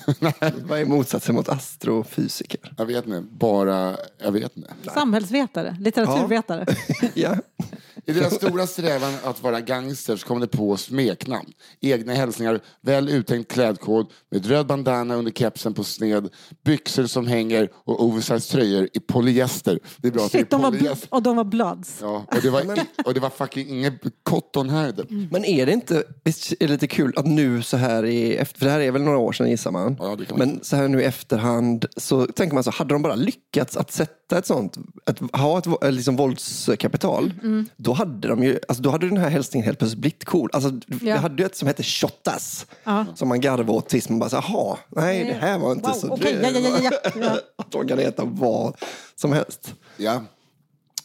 Vad 0.69 0.81
är 0.81 0.85
motsatsen 0.85 1.35
mot 1.35 1.49
astrofysiker? 1.49 2.73
Jag 2.79 2.87
vet 2.87 3.07
inte, 3.07 3.21
bara, 3.31 3.97
jag 4.19 4.33
vet 4.33 4.57
inte. 4.57 4.71
Samhällsvetare, 4.95 5.77
litteraturvetare. 5.81 6.67
Ja. 7.15 7.37
I 8.07 8.13
deras 8.13 8.35
stora 8.35 8.67
strävan 8.67 9.15
att 9.25 9.43
vara 9.43 9.61
gangsters 9.61 10.25
kom 10.25 10.41
de 10.41 10.47
på 10.47 10.77
smeknamn. 10.77 11.53
Egna 11.81 12.15
hälsningar, 12.15 12.61
väl 12.81 13.09
uttänkt 13.09 13.53
klädkod 13.53 14.07
med 14.31 14.47
röd 14.47 14.67
bandana 14.67 15.15
under 15.15 15.33
kepsen 15.33 15.75
på 15.75 15.85
sned, 15.85 16.29
byxor 16.65 17.07
som 17.07 17.27
hänger 17.27 17.69
och 17.85 18.05
oversized 18.05 18.43
tröjor 18.51 18.89
i 18.93 19.01
polyester. 19.01 19.79
Det 19.97 20.09
är 20.09 20.13
bra 20.13 20.25
att 20.25 20.33
det 20.33 20.39
är 20.39 20.41
Shit, 20.41 20.51
de 20.51 20.63
var, 20.63 20.71
bl- 20.71 20.79
polyester. 20.79 21.09
och 21.15 21.23
de 21.23 21.37
var 21.37 21.45
bloods. 21.45 21.99
Ja, 22.01 22.27
och, 22.31 22.43
det 22.43 22.51
var, 22.51 22.63
och 23.05 23.15
det 23.15 23.21
var 23.21 23.31
fucking 23.31 23.69
inget 23.69 23.95
cotton 24.23 24.71
här. 24.71 24.95
Men 25.31 25.45
är 25.45 25.67
det 25.67 25.73
inte 25.73 25.97
är 26.25 26.57
det 26.59 26.67
lite 26.69 26.87
kul 26.87 27.13
att 27.17 27.27
nu 27.27 27.63
så 27.63 27.77
här 27.77 28.05
i 28.05 28.37
efter, 28.37 28.59
för 28.59 28.67
det 28.67 28.73
här 28.73 28.81
är 28.81 28.91
väl 28.91 29.03
några 29.03 29.19
år 29.19 29.33
sedan 29.33 29.51
gissar 29.51 29.71
man. 29.71 29.97
Ja, 30.01 30.17
det 30.17 30.25
kan 30.25 30.39
man 30.39 30.49
Men 30.49 30.65
så 30.65 30.77
här 30.77 30.89
nu 30.89 31.01
i 31.01 31.05
efterhand 31.05 31.85
så 31.97 32.27
tänker 32.27 32.55
man 32.55 32.65
så, 32.65 32.71
hade 32.71 32.95
de 32.95 33.03
bara 33.03 33.15
lyckats 33.15 33.77
att 33.77 33.93
sätta 33.93 34.11
ett 34.33 34.47
sånt, 34.47 34.77
att 35.07 35.19
ha 35.41 35.59
ett 35.59 35.67
vo- 35.67 35.91
liksom 35.91 36.17
våldskapital, 36.17 37.33
då 37.77 37.93
hade 37.93 38.29
de 38.29 38.43
ju, 38.45 38.59
alltså 38.69 38.83
då 38.83 38.91
hade 38.91 39.09
den 39.09 39.17
här 39.17 39.29
hälsningen 39.31 39.65
helt 39.67 39.79
plötsligt 39.79 40.01
blivit 40.01 40.25
cool. 40.25 40.51
Alltså, 40.53 40.71
Ja. 41.03 41.17
hade 41.17 41.43
ju 41.43 41.47
ett 41.47 41.57
som 41.57 41.69
hette 41.69 41.83
Shottas, 41.83 42.67
Ja. 42.85 43.07
som 43.15 43.29
man 43.29 43.41
garvade 43.41 43.73
åt 43.73 43.89
tills 43.89 44.09
man 44.09 44.19
bara, 44.19 44.31
jaha, 44.33 44.77
nej 44.89 45.25
det 45.25 45.33
här 45.33 45.59
var 45.59 45.73
inte 45.73 45.89
Wow, 45.89 45.95
så 45.95 46.09
okej, 46.11 46.39
ja, 46.43 46.49
ja, 46.51 46.59
ja, 46.61 46.79
ja, 46.83 46.91
ja. 47.05 47.11
Ja. 47.21 47.39
Att 47.57 47.71
de 47.71 47.89
kan 47.89 47.99
heta 47.99 48.23
vad 48.25 48.75
som 49.17 49.33
helst. 49.33 49.75
Ja. 49.97 50.21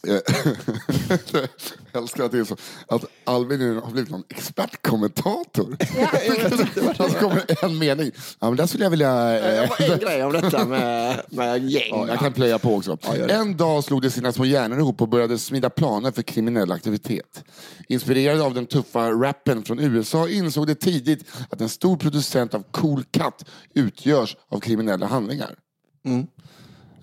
Jag 0.02 0.22
älskar 2.02 2.24
att 2.24 2.32
det 2.32 2.38
är 2.38 2.44
så 2.44 2.56
att 2.88 3.04
Albin 3.24 3.76
har 3.84 3.90
blivit 3.90 4.10
någon 4.10 4.24
expertkommentator. 4.28 5.76
Det 7.08 7.20
kommer 7.20 7.64
en 7.64 7.78
mening. 7.78 8.10
Ja, 8.40 8.46
men 8.48 8.56
där 8.56 8.66
skulle 8.66 8.84
jag 8.84 8.90
vilja... 8.90 9.38
eh, 9.38 9.42
Det 9.78 9.86
var 9.88 9.92
en 9.94 9.98
grej 9.98 10.24
om 10.24 10.32
detta 10.32 10.64
med, 10.64 11.20
med 11.30 11.68
gäng. 11.68 11.88
Ja, 11.90 12.08
jag 12.08 12.18
kan 12.18 12.32
plöja 12.32 12.58
på 12.58 12.74
också. 12.76 12.98
det. 13.02 13.32
en 13.34 13.56
dag 13.56 13.84
slog 13.84 14.02
de 14.02 14.10
sina 14.10 14.32
små 14.32 14.44
hjärnor 14.44 14.78
ihop 14.78 15.02
och 15.02 15.08
började 15.08 15.38
smida 15.38 15.70
planer 15.70 16.10
för 16.10 16.22
kriminell 16.22 16.72
aktivitet. 16.72 17.44
Inspirerade 17.88 18.42
av 18.42 18.54
den 18.54 18.66
tuffa 18.66 19.10
rappen 19.10 19.62
från 19.64 19.78
USA 19.80 20.28
insåg 20.28 20.66
de 20.66 20.74
tidigt 20.74 21.24
att 21.50 21.60
en 21.60 21.68
stor 21.68 21.96
producent 21.96 22.54
av 22.54 22.64
cool 22.70 23.04
cut 23.04 23.44
utgörs 23.74 24.36
av 24.48 24.60
kriminella 24.60 25.06
handlingar. 25.06 25.54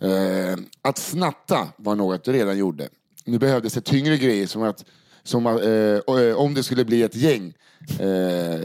Eh, 0.01 0.57
att 0.81 0.97
snatta 0.97 1.67
var 1.77 1.95
något 1.95 2.23
de 2.23 2.31
redan 2.33 2.57
gjorde. 2.57 2.89
Nu 3.25 3.39
behövdes 3.39 3.73
det 3.73 3.81
tyngre 3.81 4.17
grejer 4.17 4.47
som 4.47 4.63
att 4.63 4.85
som, 5.23 5.45
att, 5.45 5.61
eh, 5.61 6.19
eh, 6.23 6.35
om 6.35 6.53
det 6.53 6.63
skulle 6.63 6.85
bli 6.85 7.03
ett 7.03 7.15
gäng 7.15 7.53
eh, 7.99 8.61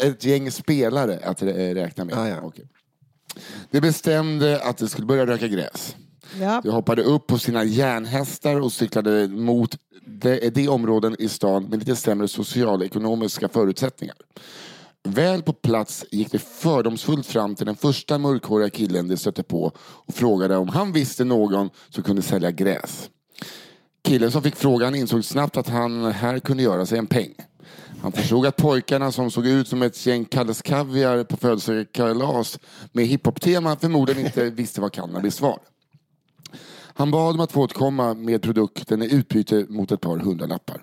ett 0.00 0.24
gäng 0.24 0.50
spelare 0.50 1.18
att 1.24 1.42
rä- 1.42 1.74
räkna 1.74 2.04
med. 2.04 2.18
Ah, 2.18 2.28
ja. 2.28 2.40
Okej. 2.42 2.64
De 3.70 3.80
bestämde 3.80 4.60
att 4.62 4.78
de 4.78 4.88
skulle 4.88 5.06
börja 5.06 5.26
röka 5.26 5.48
gräs. 5.48 5.96
Ja. 6.40 6.60
De 6.64 6.70
hoppade 6.70 7.02
upp 7.02 7.26
på 7.26 7.38
sina 7.38 7.64
järnhästar 7.64 8.60
och 8.60 8.72
cyklade 8.72 9.28
mot 9.28 9.76
de, 10.06 10.50
de 10.50 10.68
områden 10.68 11.16
i 11.18 11.28
stan 11.28 11.64
med 11.64 11.78
lite 11.78 11.96
sämre 11.96 12.28
socialekonomiska 12.28 13.48
förutsättningar. 13.48 14.16
Väl 15.08 15.42
på 15.42 15.52
plats 15.52 16.04
gick 16.10 16.32
de 16.32 16.38
fördomsfullt 16.38 17.26
fram 17.26 17.54
till 17.54 17.66
den 17.66 17.76
första 17.76 18.18
mörkhåriga 18.18 18.70
killen 18.70 19.08
de 19.08 19.16
stötte 19.16 19.42
på 19.42 19.72
och 19.78 20.14
frågade 20.14 20.56
om 20.56 20.68
han 20.68 20.92
visste 20.92 21.24
någon 21.24 21.70
som 21.88 22.02
kunde 22.02 22.22
sälja 22.22 22.50
gräs. 22.50 23.10
Killen 24.04 24.30
som 24.30 24.42
fick 24.42 24.56
frågan 24.56 24.94
insåg 24.94 25.24
snabbt 25.24 25.56
att 25.56 25.68
han 25.68 26.04
här 26.12 26.38
kunde 26.38 26.62
göra 26.62 26.86
sig 26.86 26.98
en 26.98 27.06
peng. 27.06 27.34
Han 28.02 28.12
förstod 28.12 28.46
att 28.46 28.56
pojkarna 28.56 29.12
som 29.12 29.30
såg 29.30 29.46
ut 29.46 29.68
som 29.68 29.82
ett 29.82 30.06
gäng 30.06 30.24
Kalles 30.24 30.62
Kaviar 30.62 31.24
på 31.24 31.36
födelsekalas 31.36 32.58
med 32.92 33.06
hiphop-tema 33.06 33.76
förmodligen 33.76 34.26
inte 34.26 34.50
visste 34.50 34.80
vad 34.80 34.92
cannabis 34.92 35.40
var. 35.40 35.58
Han 36.94 37.10
bad 37.10 37.34
om 37.34 37.40
att 37.40 37.52
få 37.52 37.60
återkomma 37.60 38.14
med 38.14 38.42
produkten 38.42 39.02
i 39.02 39.14
utbyte 39.14 39.66
mot 39.68 39.92
ett 39.92 40.00
par 40.00 40.18
hundralappar. 40.18 40.82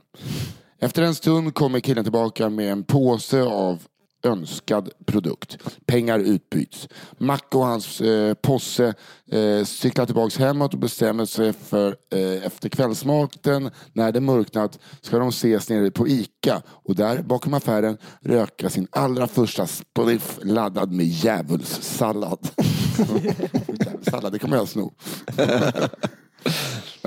Efter 0.79 1.01
en 1.01 1.15
stund 1.15 1.53
kommer 1.53 1.79
killen 1.79 2.03
tillbaka 2.03 2.49
med 2.49 2.71
en 2.71 2.83
påse 2.83 3.43
av 3.43 3.83
önskad 4.23 4.89
produkt. 5.05 5.57
Pengar 5.85 6.19
utbyts. 6.19 6.87
Macke 7.17 7.57
och 7.57 7.65
hans 7.65 8.01
eh, 8.01 8.33
posse 8.33 8.93
eh, 9.31 9.63
cyklar 9.63 10.05
tillbaks 10.05 10.37
hemåt 10.37 10.73
och 10.73 10.79
bestämmer 10.79 11.25
sig 11.25 11.53
för 11.53 11.95
eh, 12.11 12.45
efter 12.45 12.69
kvällsmaten, 12.69 13.71
när 13.93 14.11
det 14.11 14.21
mörknat, 14.21 14.79
ska 15.01 15.19
de 15.19 15.29
ses 15.29 15.69
nere 15.69 15.91
på 15.91 16.07
Ica 16.07 16.61
och 16.67 16.95
där 16.95 17.21
bakom 17.21 17.53
affären 17.53 17.97
röka 18.21 18.69
sin 18.69 18.87
allra 18.91 19.27
första 19.27 19.67
spliff 19.67 20.39
laddad 20.43 20.91
med 20.91 21.05
djävulssallad. 21.05 22.47
Sallad, 24.01 24.31
det 24.31 24.39
kommer 24.39 24.57
jag 24.57 24.67
sno. 24.67 24.93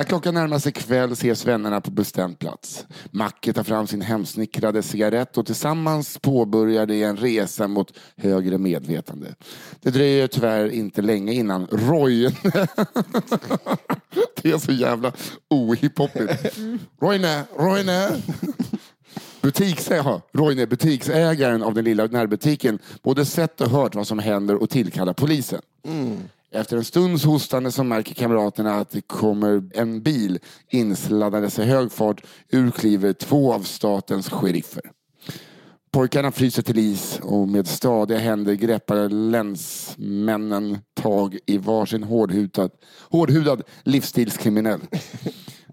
När 0.01 0.05
klockan 0.05 0.35
närmar 0.35 0.59
sig 0.59 0.73
kväll 0.73 1.13
ses 1.13 1.47
vännerna 1.47 1.81
på 1.81 1.91
bestämd 1.91 2.39
plats. 2.39 2.87
Macke 3.11 3.53
tar 3.53 3.63
fram 3.63 3.87
sin 3.87 4.01
hemsnickrade 4.01 4.83
cigarett 4.83 5.39
och 5.39 5.47
tillsammans 5.47 6.19
påbörjar 6.19 6.87
de 6.87 7.03
en 7.03 7.17
resa 7.17 7.69
mot 7.69 7.93
högre 8.17 8.59
medvetande. 8.59 9.35
Det 9.81 9.91
dröjer 9.91 10.27
tyvärr 10.27 10.69
inte 10.69 11.03
länge 11.03 11.33
innan 11.33 11.67
Roy... 11.67 12.23
det 14.43 14.51
är 14.51 14.59
så 14.59 14.73
jävla 14.73 15.13
ohiphopigt. 15.49 16.59
Roine, 17.01 17.43
Roine! 17.59 18.23
Butiksägaren, 19.41 20.21
Roine, 20.33 20.67
butiksägaren 20.67 21.63
av 21.63 21.75
den 21.75 21.85
lilla 21.85 22.07
närbutiken, 22.07 22.79
både 23.03 23.25
sett 23.25 23.61
och 23.61 23.71
hört 23.71 23.95
vad 23.95 24.07
som 24.07 24.19
händer 24.19 24.63
och 24.63 24.71
tillkallar 24.71 25.13
polisen. 25.13 25.61
Mm. 25.85 26.19
Efter 26.53 26.77
en 26.77 26.85
stunds 26.85 27.25
hostande 27.25 27.73
så 27.73 27.85
märker 27.85 28.15
kamraterna 28.15 28.75
att 28.75 28.91
det 28.91 29.01
kommer 29.01 29.71
en 29.75 30.03
bil 30.03 30.39
insladdandes 30.69 31.59
i 31.59 31.63
hög 31.63 31.93
fart. 31.93 32.23
Ur 32.49 32.71
kliver 32.71 33.13
två 33.13 33.53
av 33.53 33.61
statens 33.61 34.31
sheriffer. 34.31 34.83
Pojkarna 35.93 36.33
fryser 36.33 36.63
till 36.63 36.79
is 36.79 37.21
och 37.23 37.49
med 37.49 37.67
stadiga 37.67 38.19
händer 38.19 38.55
greppar 38.55 39.09
länsmännen 39.09 40.79
tag 41.01 41.39
i 41.47 41.59
varsin 41.59 42.03
hårdhudad, 42.03 42.71
hårdhudad 43.11 43.63
livsstilskriminell. 43.83 44.81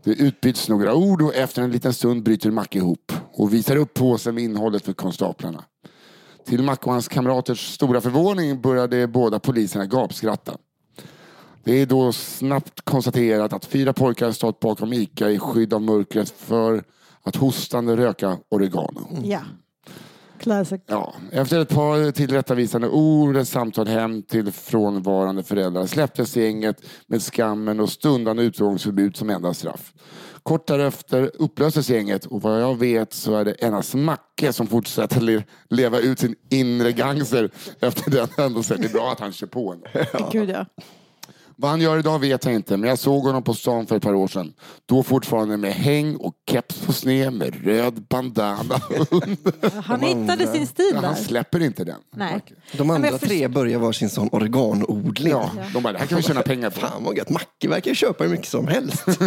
Det 0.03 0.12
utbyts 0.12 0.69
några 0.69 0.96
ord 0.96 1.22
och 1.22 1.36
efter 1.36 1.62
en 1.62 1.72
liten 1.72 1.93
stund 1.93 2.24
bryter 2.24 2.51
Mack 2.51 2.75
ihop 2.75 3.12
och 3.34 3.53
visar 3.53 3.75
upp 3.75 3.93
påsen 3.93 4.36
med 4.36 4.43
innehållet 4.43 4.86
för 4.86 4.93
konstaplarna. 4.93 5.63
Till 6.46 6.63
Mack 6.63 6.88
och 6.88 6.93
hans 6.93 7.07
kamraters 7.07 7.74
stora 7.74 8.01
förvåning 8.01 8.62
började 8.62 9.07
båda 9.07 9.39
poliserna 9.39 9.86
gapskratta. 9.86 10.57
Det 11.67 11.81
är 11.81 11.86
då 11.86 12.12
snabbt 12.13 12.81
konstaterat 12.81 13.53
att 13.53 13.65
fyra 13.65 13.93
pojkar 13.93 14.31
stått 14.31 14.59
bakom 14.59 14.93
Ica 14.93 15.29
i 15.29 15.39
skydd 15.39 15.74
av 15.74 15.81
mörkret 15.81 16.29
för 16.29 16.83
att 17.24 17.36
hostande 17.36 17.95
röka 17.97 18.38
oregano. 18.50 19.07
Ja. 19.24 19.39
Classic. 20.39 20.81
Ja, 20.86 21.13
efter 21.31 21.59
ett 21.62 21.69
par 21.69 22.12
tillrättavisande 22.12 22.89
ord, 22.89 23.38
ett 23.38 23.47
samtal 23.47 23.88
hem 23.88 24.24
till 24.24 24.51
frånvarande 24.51 25.43
föräldrar 25.43 25.86
släpptes 25.86 26.36
gänget 26.38 26.81
med 27.07 27.21
skammen 27.21 27.79
och 27.79 27.89
stundande 27.89 28.43
utegångsförbud 28.43 29.17
som 29.17 29.29
enda 29.29 29.53
straff. 29.53 29.93
Kort 30.43 30.67
därefter 30.67 31.31
upplöstes 31.33 31.89
gänget 31.89 32.25
och 32.25 32.41
vad 32.41 32.62
jag 32.62 32.75
vet 32.79 33.13
så 33.13 33.36
är 33.36 33.45
det 33.45 33.51
endast 33.51 33.93
Macke 33.93 34.53
som 34.53 34.67
fortsätter 34.67 35.21
le- 35.21 35.43
leva 35.69 36.00
ut 36.00 36.19
sin 36.19 36.36
inre 36.50 36.91
gangster 36.91 37.51
efter 37.79 38.12
den 38.12 38.27
händelsen. 38.38 38.81
Det 38.81 38.88
är 38.88 38.93
bra 38.93 39.12
att 39.12 39.19
han 39.19 39.31
kör 39.31 39.47
på 39.47 39.74
ändå. 39.74 39.88
Gud 40.31 40.50
ja. 40.50 40.65
Vad 41.59 41.71
han 41.71 41.81
gör 41.81 41.97
idag 41.99 42.19
vet 42.19 42.45
jag 42.45 42.53
inte, 42.53 42.77
men 42.77 42.89
jag 42.89 42.99
såg 42.99 43.23
honom 43.23 43.43
på 43.43 43.53
stan 43.53 43.85
för 43.87 43.95
ett 43.95 44.03
par 44.03 44.13
år 44.13 44.27
sedan. 44.27 44.53
Då 44.85 45.03
fortfarande 45.03 45.57
med 45.57 45.73
häng 45.73 46.15
och 46.15 46.33
keps 46.51 46.85
på 46.85 46.93
sned 46.93 47.33
med 47.33 47.65
röd 47.65 48.01
bandana. 48.09 48.81
Han 49.83 50.01
hittade 50.01 50.47
sin 50.47 50.67
stil 50.67 50.91
Ja, 50.93 50.99
han 51.01 51.13
där. 51.13 51.21
släpper 51.21 51.61
inte 51.63 51.83
den. 51.83 51.95
Nej. 52.15 52.41
De 52.77 52.89
andra 52.89 53.09
först- 53.09 53.23
tre 53.23 53.47
börjar 53.47 53.79
vara 53.79 53.93
sin 53.93 54.09
sån 54.09 54.29
organodling. 54.31 55.31
Ja, 55.31 55.51
de 55.73 55.83
bara, 55.83 55.93
det 55.93 55.99
här 55.99 56.05
kan 56.05 56.17
vi 56.17 56.23
tjäna 56.23 56.41
pengar 56.41 56.69
på. 56.69 56.79
Fan 56.79 57.03
vad 57.03 57.17
gött. 57.17 57.29
Macke 57.29 57.67
verkar 57.69 57.93
köpa 57.93 58.23
hur 58.23 58.31
mycket 58.31 58.47
som 58.47 58.67
helst. 58.67 59.03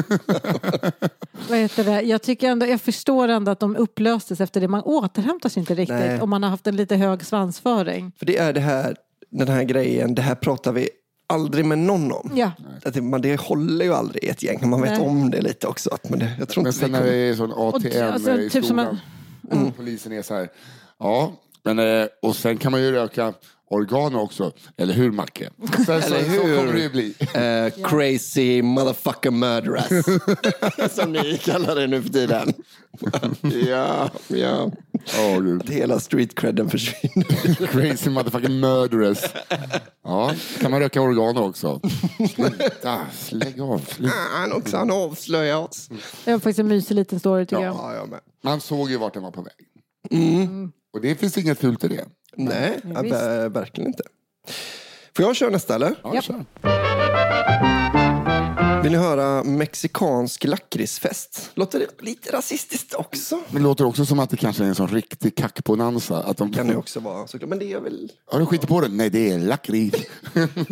Vad 1.48 1.58
heter 1.58 1.84
det? 1.84 2.00
Jag, 2.02 2.22
tycker 2.22 2.48
ändå, 2.50 2.66
jag 2.66 2.80
förstår 2.80 3.28
ändå 3.28 3.50
att 3.50 3.60
de 3.60 3.76
upplöstes 3.76 4.40
efter 4.40 4.60
det. 4.60 4.68
Man 4.68 4.82
återhämtar 4.82 5.48
sig 5.48 5.60
inte 5.60 5.74
riktigt 5.74 5.96
Nej. 5.96 6.20
om 6.20 6.30
man 6.30 6.42
har 6.42 6.50
haft 6.50 6.66
en 6.66 6.76
lite 6.76 6.96
hög 6.96 7.24
svansföring. 7.24 8.12
För 8.18 8.26
det 8.26 8.36
är 8.36 8.52
det 8.52 8.60
här, 8.60 8.96
den 9.30 9.48
här 9.48 9.62
grejen, 9.64 10.14
det 10.14 10.22
här 10.22 10.34
pratar 10.34 10.72
vi 10.72 10.88
aldrig 11.30 11.64
med 11.64 11.78
någon 11.78 12.12
om. 12.12 12.32
Ja. 12.34 12.52
Att 12.84 12.94
det, 12.94 13.02
man, 13.02 13.20
det 13.22 13.40
håller 13.40 13.84
ju 13.84 13.94
aldrig 13.94 14.24
i 14.24 14.28
ett 14.28 14.42
gäng. 14.42 14.70
Man 14.70 14.80
vet 14.82 14.90
Nej. 14.90 15.00
om 15.08 15.30
det 15.30 15.40
lite 15.40 15.66
också. 15.66 15.90
Att, 15.90 16.08
men 16.10 16.18
det, 16.18 16.32
jag 16.38 16.48
tror 16.48 16.62
Men 16.62 16.68
inte 16.70 16.78
sen 16.80 16.92
när 16.92 17.04
det 17.04 17.14
är 17.16 17.34
sån 17.34 17.52
ATM 17.52 18.12
alltså, 18.12 18.38
i 18.38 18.50
typ 18.50 18.64
som 18.64 18.78
skolan. 18.78 19.00
en- 19.50 19.72
Polisen 19.72 20.12
är 20.12 20.22
så 20.22 20.34
här. 20.34 20.48
Ja, 20.98 21.32
men, 21.62 21.78
eh, 21.78 22.06
och 22.22 22.36
sen 22.36 22.56
kan 22.56 22.72
man 22.72 22.82
ju 22.82 22.92
röka 22.92 23.32
organ 23.70 24.14
också. 24.14 24.52
Eller 24.76 24.94
hur 24.94 25.10
Macke? 25.10 25.50
Sen, 25.76 25.84
så, 25.84 25.92
Eller 25.92 26.24
så 26.24 26.30
hur? 26.30 26.56
kommer 26.58 26.72
det 26.72 26.80
ju 26.82 26.90
bli. 26.90 27.14
Eh, 27.20 27.88
crazy 27.90 28.62
motherfucker 28.62 29.30
murderers. 29.30 30.04
Som 30.92 31.12
ni 31.12 31.38
kallar 31.38 31.74
det 31.74 31.86
nu 31.86 32.02
för 32.02 32.08
tiden. 32.08 32.52
ja, 33.68 34.10
ja. 34.28 34.70
Gud. 35.40 35.62
Att 35.62 35.68
hela 35.68 36.00
street 36.00 36.34
credden 36.34 36.70
försvinner. 36.70 37.66
Crazy 37.66 38.10
motherfucking 38.10 38.60
murderers. 38.60 39.24
Ja, 40.04 40.32
kan 40.60 40.70
man 40.70 40.80
röka 40.80 41.00
organ 41.00 41.36
också? 41.36 41.80
Sluta, 42.34 43.00
lägg 43.30 43.60
av. 43.60 43.78
Sluta. 43.78 44.14
Han 44.32 44.52
också, 44.52 44.76
han 44.76 44.90
avslöjar 44.90 45.56
oss. 45.56 45.88
Det 46.24 46.32
var 46.32 46.38
faktiskt 46.38 46.58
en 46.58 46.68
mysig 46.68 46.94
liten 46.94 47.20
story 47.20 47.46
tycker 47.46 47.62
jag. 47.62 47.74
Ja, 47.74 47.94
jag 47.94 48.08
med. 48.08 48.20
Man 48.44 48.60
såg 48.60 48.90
ju 48.90 48.96
vart 48.96 49.14
den 49.14 49.22
var 49.22 49.30
på 49.30 49.42
väg. 49.42 49.52
Mm. 50.10 50.72
Och 50.92 51.00
det 51.00 51.14
finns 51.14 51.38
inget 51.38 51.58
fult 51.58 51.84
i 51.84 51.88
det. 51.88 52.04
Nej, 52.36 52.80
ja, 52.94 53.48
verkligen 53.48 53.90
inte. 53.90 54.02
Får 55.16 55.24
jag 55.24 55.36
köra 55.36 55.50
nästa 55.50 55.74
eller? 55.74 55.94
Ja, 56.02 56.22
kör. 56.22 56.44
Vill 58.82 58.92
ni 58.92 58.98
höra 58.98 59.44
mexikansk 59.44 60.44
lakritsfest? 60.44 61.50
Låter 61.54 61.78
det 61.78 61.86
lite 62.02 62.32
rasistiskt 62.32 62.94
också? 62.94 63.36
Men 63.50 63.62
det 63.62 63.68
låter 63.68 63.84
också 63.84 64.06
som 64.06 64.18
att 64.18 64.30
det 64.30 64.36
kanske 64.36 64.64
är 64.64 64.68
en 64.68 64.74
sån 64.74 64.88
riktig 64.88 65.36
kackbonanza. 65.36 66.16
Att 66.22 66.36
de... 66.36 66.52
Kan 66.52 66.66
det 66.66 66.76
också 66.76 67.00
vara 67.00 67.26
såklart. 67.26 67.48
Men 67.48 67.58
det 67.58 67.72
är 67.72 67.80
väl... 67.80 68.12
Har 68.26 68.40
du 68.40 68.46
skitit 68.46 68.68
på 68.68 68.80
den? 68.80 68.96
Nej, 68.96 69.10
det 69.10 69.30
är 69.30 69.38
lakrits. 69.38 69.98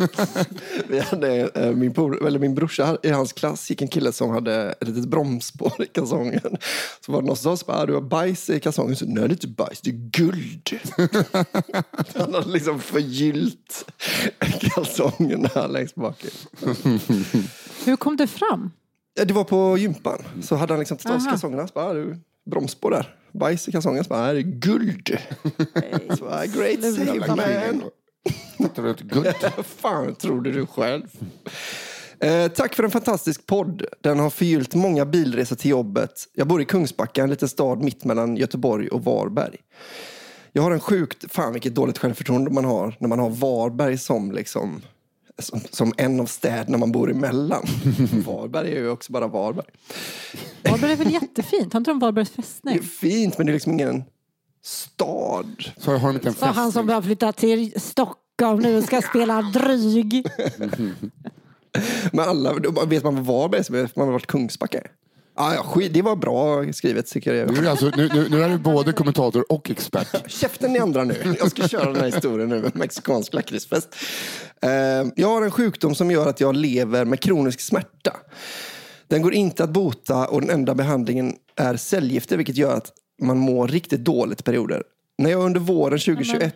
Vi 0.87 0.99
hade, 0.99 1.47
eh, 1.55 1.71
min, 1.71 1.93
por, 1.93 2.27
eller 2.27 2.39
min 2.39 2.55
brorsa 2.55 2.97
i 3.03 3.09
hans 3.09 3.33
klass 3.33 3.69
gick 3.69 3.81
en 3.81 3.87
kille 3.87 4.11
som 4.11 4.29
hade 4.29 4.71
ett 4.81 4.87
litet 4.87 5.05
bromsspår 5.09 5.83
i 5.83 5.85
kalsongen. 5.85 6.57
Så 7.05 7.11
var 7.11 7.21
det 7.21 7.27
någon 7.27 7.37
som 7.37 7.57
sa 7.57 7.65
bara, 7.67 7.77
"Ah, 7.77 7.85
du 7.85 7.93
har 7.93 8.01
bajs 8.01 8.49
i 8.49 8.59
kalsongen. 8.59 8.95
Så, 8.95 9.05
Nej 9.05 9.15
det 9.15 9.21
är 9.21 9.29
inte 9.29 9.47
bajs, 9.47 9.81
det 9.81 9.89
är 9.89 10.09
guld. 10.11 10.79
Han 12.15 12.33
hade 12.33 12.49
liksom 12.49 12.79
förgyllt 12.79 13.85
kalsongerna 14.61 15.67
längst 15.67 15.95
bak. 15.95 16.25
Hur 17.85 17.95
kom 17.99 18.17
det 18.17 18.27
fram? 18.27 18.71
Ja, 19.13 19.25
det 19.25 19.33
var 19.33 19.43
på 19.43 19.77
gympan. 19.77 20.23
Så 20.41 20.55
hade 20.55 20.73
han 20.73 20.79
liksom 20.79 20.97
tagit 20.97 21.15
av 21.15 21.19
sig 21.19 21.27
Aha. 21.27 21.31
kalsongerna. 21.33 21.67
Så 21.67 21.73
bara, 21.73 21.85
"Ah, 21.85 21.93
du, 21.93 22.17
bromsspår 22.51 22.91
där. 22.91 23.15
Bajs 23.31 23.67
i 23.67 23.71
kalsongen. 23.71 24.03
Så 24.03 24.09
bara, 24.09 24.21
"Nej, 24.21 24.33
det 24.33 24.39
är 24.39 24.51
guld. 24.51 25.17
Så 26.17 26.23
bara, 26.25 26.45
Great 26.45 26.81
save 26.95 27.27
man. 27.27 27.37
Fattar 28.57 28.83
du 28.83 28.89
inte? 28.89 29.03
Guld. 29.03 29.35
Fan 29.65 30.15
trodde 30.15 30.51
du 30.51 30.65
själv? 30.65 31.03
Eh, 32.19 32.47
tack 32.47 32.75
för 32.75 32.83
en 32.83 32.91
fantastisk 32.91 33.45
podd. 33.45 33.83
Den 34.01 34.19
har 34.19 34.29
förgyllt 34.29 34.75
många 34.75 35.05
bilresor 35.05 35.55
till 35.55 35.71
jobbet. 35.71 36.11
Jag 36.33 36.47
bor 36.47 36.61
i 36.61 36.65
Kungsbacka, 36.65 37.23
en 37.23 37.29
liten 37.29 37.47
stad 37.49 37.83
mitt 37.83 38.03
mellan 38.03 38.37
Göteborg 38.37 38.87
och 38.87 39.03
Varberg. 39.03 39.55
Jag 40.53 40.61
har 40.63 40.71
en 40.71 40.79
sjukt, 40.79 41.31
fan 41.33 41.53
vilket 41.53 41.75
dåligt 41.75 41.97
självförtroende 41.97 42.51
man 42.51 42.65
har 42.65 42.95
när 42.99 43.07
man 43.07 43.19
har 43.19 43.29
Varberg 43.29 43.97
som 43.97 44.31
liksom 44.31 44.81
som, 45.41 45.59
som 45.71 45.93
en 45.97 46.19
av 46.19 46.25
städerna 46.25 46.77
man 46.77 46.91
bor 46.91 47.11
emellan. 47.11 47.65
Varberg 48.25 48.71
är 48.71 48.79
ju 48.79 48.89
också 48.89 49.11
bara 49.11 49.27
Varberg. 49.27 49.65
Varberg 50.63 50.91
är 50.91 50.95
väl 50.95 51.11
jättefint? 51.13 51.73
Har 51.73 51.79
inte 51.79 51.91
de 51.91 51.99
Varbergs 51.99 52.29
Det 52.29 52.39
är 52.39 52.43
fästning? 52.43 52.81
fint 52.81 53.37
men 53.37 53.47
det 53.47 53.51
är 53.51 53.53
liksom 53.53 53.73
ingen 53.73 54.03
stad. 54.63 55.63
Så 55.77 55.91
har 55.97 56.07
de 56.07 56.15
inte 56.15 56.27
en 56.27 56.33
Så 56.33 56.45
han 56.45 56.55
som 56.55 56.63
fästning? 56.71 56.95
har 56.95 57.01
flyttat 57.01 57.37
till 57.37 57.81
Stockholm 57.81 58.59
nu 58.61 58.81
ska 58.81 59.01
spela 59.01 59.41
dryg. 59.41 60.25
Men 62.11 62.29
alla, 62.29 62.53
vet 62.85 63.03
man 63.03 63.15
vad 63.15 63.25
Varberg 63.25 63.59
är 63.59 63.63
så 63.63 63.73
vet 63.73 63.95
man 63.95 64.11
vart 64.11 64.27
Kungsbacka 64.27 64.77
är. 64.77 64.91
Ah, 65.33 65.53
ja, 65.53 65.63
skit, 65.63 65.93
det 65.93 66.01
var 66.01 66.15
bra 66.15 66.73
skrivet 66.73 67.07
tycker 67.07 67.33
jag. 67.33 67.61
Nu 67.61 67.67
alltså, 67.67 67.91
nu, 67.97 68.09
nu, 68.13 68.29
nu 68.29 68.43
är 68.43 68.49
du 68.49 68.57
både 68.57 68.93
kommentator 68.93 69.51
och 69.51 69.69
expert. 69.69 70.31
Käften 70.31 70.73
ni 70.73 70.79
andra 70.79 71.03
nu. 71.03 71.35
Jag 71.39 71.51
ska 71.51 71.67
köra 71.67 71.85
den 71.85 71.95
här 71.95 72.05
historien 72.05 72.49
nu 72.49 72.61
med 72.61 72.75
mexikansk 72.75 73.33
lakritsfest. 73.33 73.95
Eh, 74.61 74.71
jag 75.15 75.27
har 75.27 75.41
en 75.41 75.51
sjukdom 75.51 75.95
som 75.95 76.11
gör 76.11 76.27
att 76.27 76.39
jag 76.39 76.55
lever 76.55 77.05
med 77.05 77.19
kronisk 77.19 77.59
smärta. 77.59 78.15
Den 79.07 79.21
går 79.21 79.33
inte 79.33 79.63
att 79.63 79.69
bota 79.69 80.27
och 80.27 80.41
den 80.41 80.49
enda 80.49 80.75
behandlingen 80.75 81.35
är 81.55 81.75
cellgifter 81.75 82.37
vilket 82.37 82.57
gör 82.57 82.73
att 82.73 82.91
man 83.21 83.37
mår 83.37 83.67
riktigt 83.67 84.03
dåligt 84.03 84.43
perioder. 84.43 84.83
När 85.17 85.29
jag 85.29 85.45
under 85.45 85.59
våren 85.59 85.99
2021... 85.99 86.55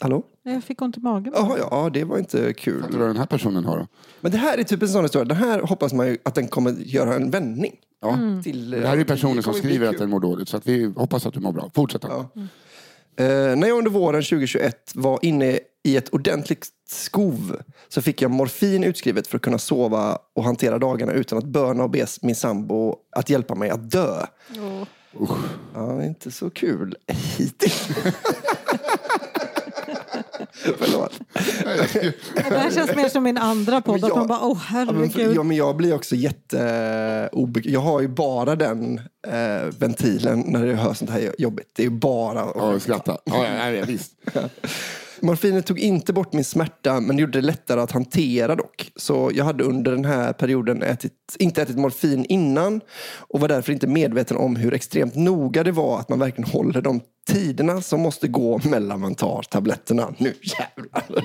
Hallå? 0.00 0.22
Jag 0.42 0.64
fick 0.64 0.82
ont 0.82 0.96
i 0.96 1.00
magen. 1.00 1.32
Jaha, 1.36 1.56
ja, 1.70 1.90
det 1.92 2.04
var 2.04 2.18
inte 2.18 2.52
kul. 2.52 2.82
Vet 2.82 2.90
du 2.92 2.98
vad 2.98 3.08
den 3.08 3.16
här 3.16 3.26
personen 3.26 3.64
har 3.64 3.78
då? 3.78 3.86
Men 4.20 4.32
det 4.32 4.38
här 4.38 4.58
är 4.58 4.62
typ 4.62 4.82
en 4.82 4.88
sån 4.88 5.04
historia. 5.04 5.24
Den 5.24 5.36
här 5.36 5.60
hoppas 5.60 5.92
man 5.92 6.06
ju 6.06 6.18
att 6.22 6.34
den 6.34 6.48
kommer 6.48 6.72
göra 6.72 7.14
en 7.14 7.30
vändning. 7.30 7.72
Ja. 8.00 8.18
Till, 8.44 8.70
Det 8.70 8.86
här 8.86 8.92
är 8.92 8.96
ju 8.98 9.04
personen 9.04 9.36
det 9.36 9.42
som 9.42 9.52
kommer 9.52 9.62
bli 9.62 9.70
skriver 9.70 9.86
att 9.86 9.92
kul. 9.92 10.00
den 10.00 10.10
mår 10.10 10.20
dåligt. 10.20 10.48
Så 10.48 10.56
att 10.56 10.66
vi 10.66 10.92
hoppas 10.96 11.26
att 11.26 11.34
du 11.34 11.40
mår 11.40 11.52
bra. 11.52 11.70
Fortsätt. 11.74 12.02
Ja. 12.08 12.30
Eh, 13.16 13.56
när 13.56 13.68
jag 13.68 13.78
under 13.78 13.90
våren 13.90 14.22
2021 14.22 14.92
var 14.94 15.18
inne 15.22 15.58
i 15.84 15.96
ett 15.96 16.08
ordentligt 16.08 16.66
skov 16.88 17.56
så 17.88 18.02
fick 18.02 18.22
jag 18.22 18.30
morfin 18.30 18.84
utskrivet 18.84 19.26
för 19.26 19.36
att 19.36 19.42
kunna 19.42 19.58
sova 19.58 20.18
och 20.34 20.44
hantera 20.44 20.78
dagarna 20.78 21.12
utan 21.12 21.38
att 21.38 21.44
böna 21.44 21.82
och 21.84 21.90
be 21.90 22.06
min 22.22 22.36
sambo 22.36 22.96
att 23.16 23.30
hjälpa 23.30 23.54
mig 23.54 23.70
att 23.70 23.90
dö. 23.90 24.26
Åh. 25.18 25.38
Ja, 25.74 26.04
inte 26.04 26.30
så 26.30 26.50
kul 26.50 26.96
hittills. 27.36 27.88
Förlåt. 30.78 31.12
Det 32.34 32.42
här 32.58 32.70
känns 32.70 32.96
mer 32.96 33.08
som 33.08 33.22
min 33.22 33.38
andra 33.38 33.80
podd. 33.80 33.94
Men 33.94 34.04
Att 34.04 34.08
jag- 34.08 34.18
man 34.18 34.26
bara, 34.26 34.54
för, 34.54 34.60
herregud. 34.66 35.36
ja, 35.36 35.42
men 35.42 35.56
jag 35.56 35.76
blir 35.76 35.94
också 35.94 36.14
jätte 36.14 37.28
obek- 37.32 37.68
Jag 37.68 37.80
har 37.80 38.00
ju 38.00 38.08
bara 38.08 38.56
den 38.56 38.98
eh, 39.26 39.68
ventilen 39.78 40.44
när 40.46 40.66
det 40.66 40.74
hörs 40.74 40.98
sånt 40.98 41.10
här 41.10 41.34
jobbigt. 41.38 41.70
Det 41.76 41.82
är 41.82 41.84
ju 41.84 41.90
bara 41.90 42.46
Ja, 42.54 42.80
skratta. 42.80 43.18
Ja, 43.24 43.46
ja, 43.58 43.70
ja, 43.70 43.84
visst. 43.88 44.12
Morfinet 45.22 45.66
tog 45.66 45.78
inte 45.78 46.12
bort 46.12 46.32
min 46.32 46.44
smärta 46.44 47.00
men 47.00 47.18
gjorde 47.18 47.40
det 47.40 47.46
lättare 47.46 47.80
att 47.80 47.92
hantera 47.92 48.56
dock. 48.56 48.92
Så 48.96 49.30
jag 49.34 49.44
hade 49.44 49.64
under 49.64 49.92
den 49.92 50.04
här 50.04 50.32
perioden 50.32 50.82
ätit, 50.82 51.12
inte 51.38 51.62
ätit 51.62 51.78
morfin 51.78 52.24
innan 52.24 52.80
och 53.18 53.40
var 53.40 53.48
därför 53.48 53.72
inte 53.72 53.86
medveten 53.86 54.36
om 54.36 54.56
hur 54.56 54.74
extremt 54.74 55.14
noga 55.14 55.64
det 55.64 55.72
var 55.72 56.00
att 56.00 56.08
man 56.08 56.18
verkligen 56.18 56.50
håller 56.50 56.80
de 56.80 57.00
tiderna 57.28 57.82
som 57.82 58.00
måste 58.00 58.28
gå 58.28 58.60
mellan 58.64 59.00
man 59.00 59.14
tar 59.14 59.42
tabletterna. 59.42 60.14
Nu 60.18 60.34
jävlar! 60.42 61.24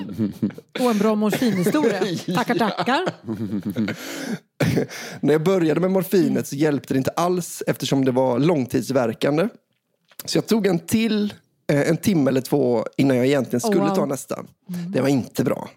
Och 0.80 0.90
en 0.90 0.98
bra 0.98 1.14
morfinhistoria. 1.14 2.00
Tackar, 2.34 2.54
tackar. 2.54 3.04
När 5.26 5.32
jag 5.34 5.42
började 5.42 5.80
med 5.80 5.90
morfinet 5.90 6.46
så 6.46 6.56
hjälpte 6.56 6.94
det 6.94 6.98
inte 6.98 7.10
alls 7.10 7.62
eftersom 7.66 8.04
det 8.04 8.10
var 8.10 8.38
långtidsverkande. 8.38 9.48
Så 10.24 10.38
jag 10.38 10.46
tog 10.46 10.66
en 10.66 10.78
till, 10.78 11.34
en 11.72 11.96
timme 11.96 12.30
eller 12.30 12.40
två 12.40 12.84
innan 12.96 13.16
jag 13.16 13.26
egentligen 13.26 13.60
skulle 13.60 13.80
Oh, 13.80 13.88
wow. 13.88 13.94
ta 13.96 14.04
nästa. 14.06 14.44
Det 14.88 15.00
var 15.00 15.08
inte 15.08 15.44
bra. 15.44 15.68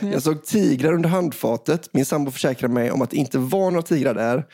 Jag 0.00 0.22
såg 0.22 0.44
tigrar 0.44 0.92
under 0.92 1.08
handfatet. 1.08 1.88
Min 1.92 2.04
sambo 2.04 2.30
försäkrade 2.30 2.74
mig 2.74 2.90
om 2.90 3.02
att 3.02 3.10
det 3.10 3.16
inte 3.16 3.38
var 3.38 3.70
några 3.70 3.82
tigrar 3.82 4.14
där. 4.14 4.44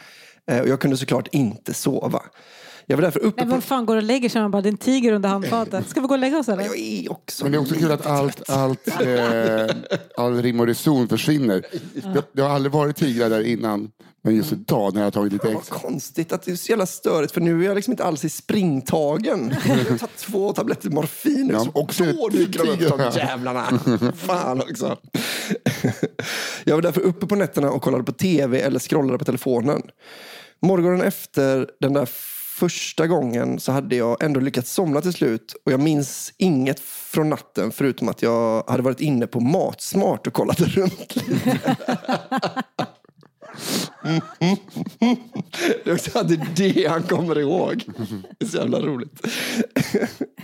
Eh, 0.50 0.61
Och 0.61 0.68
jag 0.68 0.80
kunde 0.80 0.96
såklart 0.96 1.28
inte 1.32 1.75
sova. 1.75 2.23
Jag 2.87 2.96
var 2.96 3.02
därför 3.02 3.20
uppe 3.20 3.42
Men 3.42 3.50
vem 3.50 3.62
fan 3.62 3.87
går 3.87 3.96
och 3.96 4.02
lägger 4.02 4.28
sig? 4.28 4.42
Man 4.42 4.50
bara, 4.50 4.62
det 4.62 4.68
är 4.68 4.70
en 4.70 4.76
tiger 4.76 5.12
under 5.12 5.28
handfatet. 5.28 5.87
Ska 5.88 6.00
vi 6.00 6.06
gå 6.06 6.14
och 6.14 6.18
lägga 6.20 6.38
oss 6.38 6.49
eller? 6.49 6.64
Jag 6.64 6.78
är 6.78 7.12
också... 7.12 7.44
Men 7.44 7.52
det 7.52 7.58
är 7.58 7.61
också 7.61 7.75
kul 7.75 7.92
att 7.92 8.06
allt, 8.06 8.50
allt, 8.50 8.88
eh, 8.88 9.76
all 10.16 10.42
rim 10.42 10.61
och 10.61 10.66
reson 10.66 11.08
försvinner. 11.08 11.66
Det, 12.14 12.23
det 12.32 12.42
har 12.42 12.50
aldrig 12.50 12.73
varit 12.73 12.96
tigrar 12.96 13.30
där 13.30 13.42
innan. 13.46 13.90
Men 14.26 14.37
just 14.37 14.52
idag 14.52 14.95
när 14.95 15.00
jag 15.00 15.06
har 15.06 15.11
tagit 15.11 15.33
lite 15.33 15.47
Vad 15.47 15.56
extra. 15.56 15.78
konstigt 15.78 16.33
att 16.33 16.42
det 16.42 16.50
är 16.50 16.56
så 16.56 16.71
jävla 16.71 16.87
störigt 16.87 17.33
för 17.33 17.40
nu 17.40 17.62
är 17.62 17.66
jag 17.66 17.75
liksom 17.75 17.92
inte 17.92 18.04
alls 18.04 18.25
i 18.25 18.28
springtagen. 18.28 19.54
Jag 19.66 19.75
har 19.75 19.85
tagit 19.85 20.16
två 20.16 20.52
tabletter 20.52 20.90
morfin. 20.90 21.50
Ja, 21.52 21.66
och 21.75 21.95
så 21.95 22.04
då 22.04 22.28
dyker 22.28 22.64
de 22.64 22.87
upp 22.87 22.99
de 22.99 23.18
jävlarna. 23.18 23.80
Fan 24.16 24.61
också. 24.61 24.97
Jag 26.64 26.75
var 26.75 26.83
därför 26.83 27.00
uppe 27.00 27.26
på 27.26 27.37
nätterna 27.37 27.71
och 27.71 27.83
kollade 27.83 28.04
på 28.04 28.12
tv 28.12 28.61
eller 28.61 28.78
scrollade 28.78 29.18
på 29.18 29.25
telefonen. 29.25 29.83
Morgonen 30.62 31.00
efter 31.00 31.71
den 31.80 31.92
där 31.92 32.09
första 32.59 33.06
gången 33.06 33.61
så 33.61 33.73
hade 33.73 33.97
jag 33.97 34.23
ändå 34.23 34.40
lyckats 34.40 34.73
somna 34.73 35.00
till 35.00 35.12
slut 35.12 35.54
och 35.64 35.73
jag 35.73 35.80
minns 35.80 36.33
inget 36.37 36.80
från 36.80 37.30
natten 37.30 37.73
förutom 37.73 38.09
att 38.09 38.23
jag 38.23 38.64
hade 38.66 38.83
varit 38.83 39.00
inne 39.00 39.26
på 39.26 39.40
Matsmart 39.40 40.26
och 40.26 40.33
kollat 40.33 40.61
runt 40.61 41.16
lite. 41.16 41.76
Det 45.84 45.90
är 45.90 46.25
det 46.25 46.46
det 46.56 46.86
han 46.86 47.02
kommer 47.02 47.38
ihåg. 47.38 47.84
Det 48.38 48.44
är 48.44 48.48
så 48.48 48.56
jävla 48.56 48.78
roligt. 48.80 49.26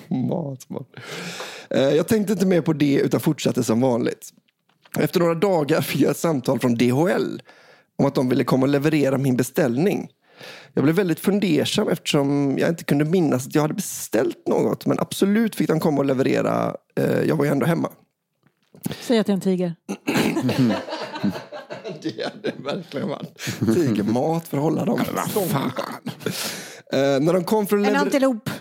Matsmart. 0.08 0.88
Eh, 1.70 1.80
Jag 1.82 2.08
tänkte 2.08 2.32
inte 2.32 2.46
mer 2.46 2.60
på 2.60 2.72
det 2.72 2.94
utan 2.94 3.20
fortsatte 3.20 3.64
som 3.64 3.80
vanligt. 3.80 4.28
Efter 4.98 5.20
några 5.20 5.34
dagar 5.34 5.80
fick 5.80 6.00
jag 6.00 6.10
ett 6.10 6.16
samtal 6.16 6.58
från 6.60 6.74
DHL 6.74 7.42
om 7.98 8.06
att 8.06 8.14
de 8.14 8.28
ville 8.28 8.44
komma 8.44 8.62
och 8.62 8.68
leverera 8.68 9.18
min 9.18 9.36
beställning. 9.36 10.08
Jag 10.74 10.84
blev 10.84 10.96
väldigt 10.96 11.20
fundersam 11.20 11.88
eftersom 11.88 12.58
jag 12.58 12.68
inte 12.68 12.84
kunde 12.84 13.04
minnas 13.04 13.46
att 13.46 13.54
jag 13.54 13.62
hade 13.62 13.74
beställt 13.74 14.48
något. 14.48 14.86
Men 14.86 14.98
absolut 14.98 15.54
fick 15.56 15.68
de 15.68 15.80
komma 15.80 15.98
och 15.98 16.04
leverera. 16.04 16.76
Eh, 17.00 17.20
Jag 17.20 17.36
var 17.36 17.44
ju 17.44 17.50
ändå 17.50 17.66
hemma. 17.66 17.88
Säg 19.00 19.18
att 19.18 19.26
det 19.26 19.32
är 19.32 19.34
en 19.34 19.40
tiger. 19.40 19.74
Det 22.02 22.24
hade 22.24 22.52
verkligen 22.74 23.08
varit 23.08 23.38
tigermat 23.74 24.48
för 24.48 24.56
att 24.56 24.62
hålla 24.62 24.84
dem 24.84 25.00
stången. 25.30 25.72
Eh, 26.92 27.20
när 27.20 27.32
de 27.32 27.44
kom 27.44 27.66
för 27.66 27.78
att 27.78 27.86
En 27.86 27.96
antilop. 27.96 28.50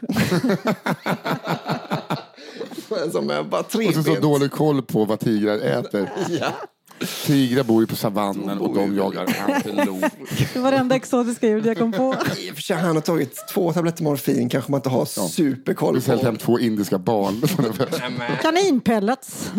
Som 3.11 3.29
är 3.29 3.43
bara 3.43 3.61
Och 3.61 3.71
så, 3.71 4.03
så 4.03 4.15
dålig 4.15 4.51
koll 4.51 4.81
på 4.81 5.05
vad 5.05 5.19
tigrar 5.19 5.57
äter. 5.57 6.11
Ja. 6.29 6.53
Tigrar 7.25 7.63
bor 7.63 7.81
ju 7.81 7.87
på 7.87 7.95
savannen 7.95 8.59
och 8.59 8.75
de 8.75 8.95
jagar 8.95 9.35
antilop. 9.47 10.05
Det 10.53 10.59
var 10.59 10.71
det 10.71 10.77
enda 10.77 10.95
exotiska 10.95 11.47
ljud 11.47 11.65
jag 11.65 11.77
kom 11.77 11.91
på. 11.91 12.15
I 12.37 12.51
och 12.51 12.55
för 12.55 12.61
sig, 12.61 12.77
han 12.77 12.95
har 12.95 13.01
tagit 13.01 13.47
två 13.53 13.73
tabletter 13.73 14.03
morfin. 14.03 14.49
Kanske 14.49 14.71
man 14.71 14.77
inte 14.77 14.89
har 14.89 15.05
superkoll 15.05 15.95
Beställt 15.95 16.21
på. 16.21 16.25
hem 16.25 16.37
två 16.37 16.59
indiska 16.59 16.97
barn. 16.97 17.41
Kaninpellets. 18.41 19.51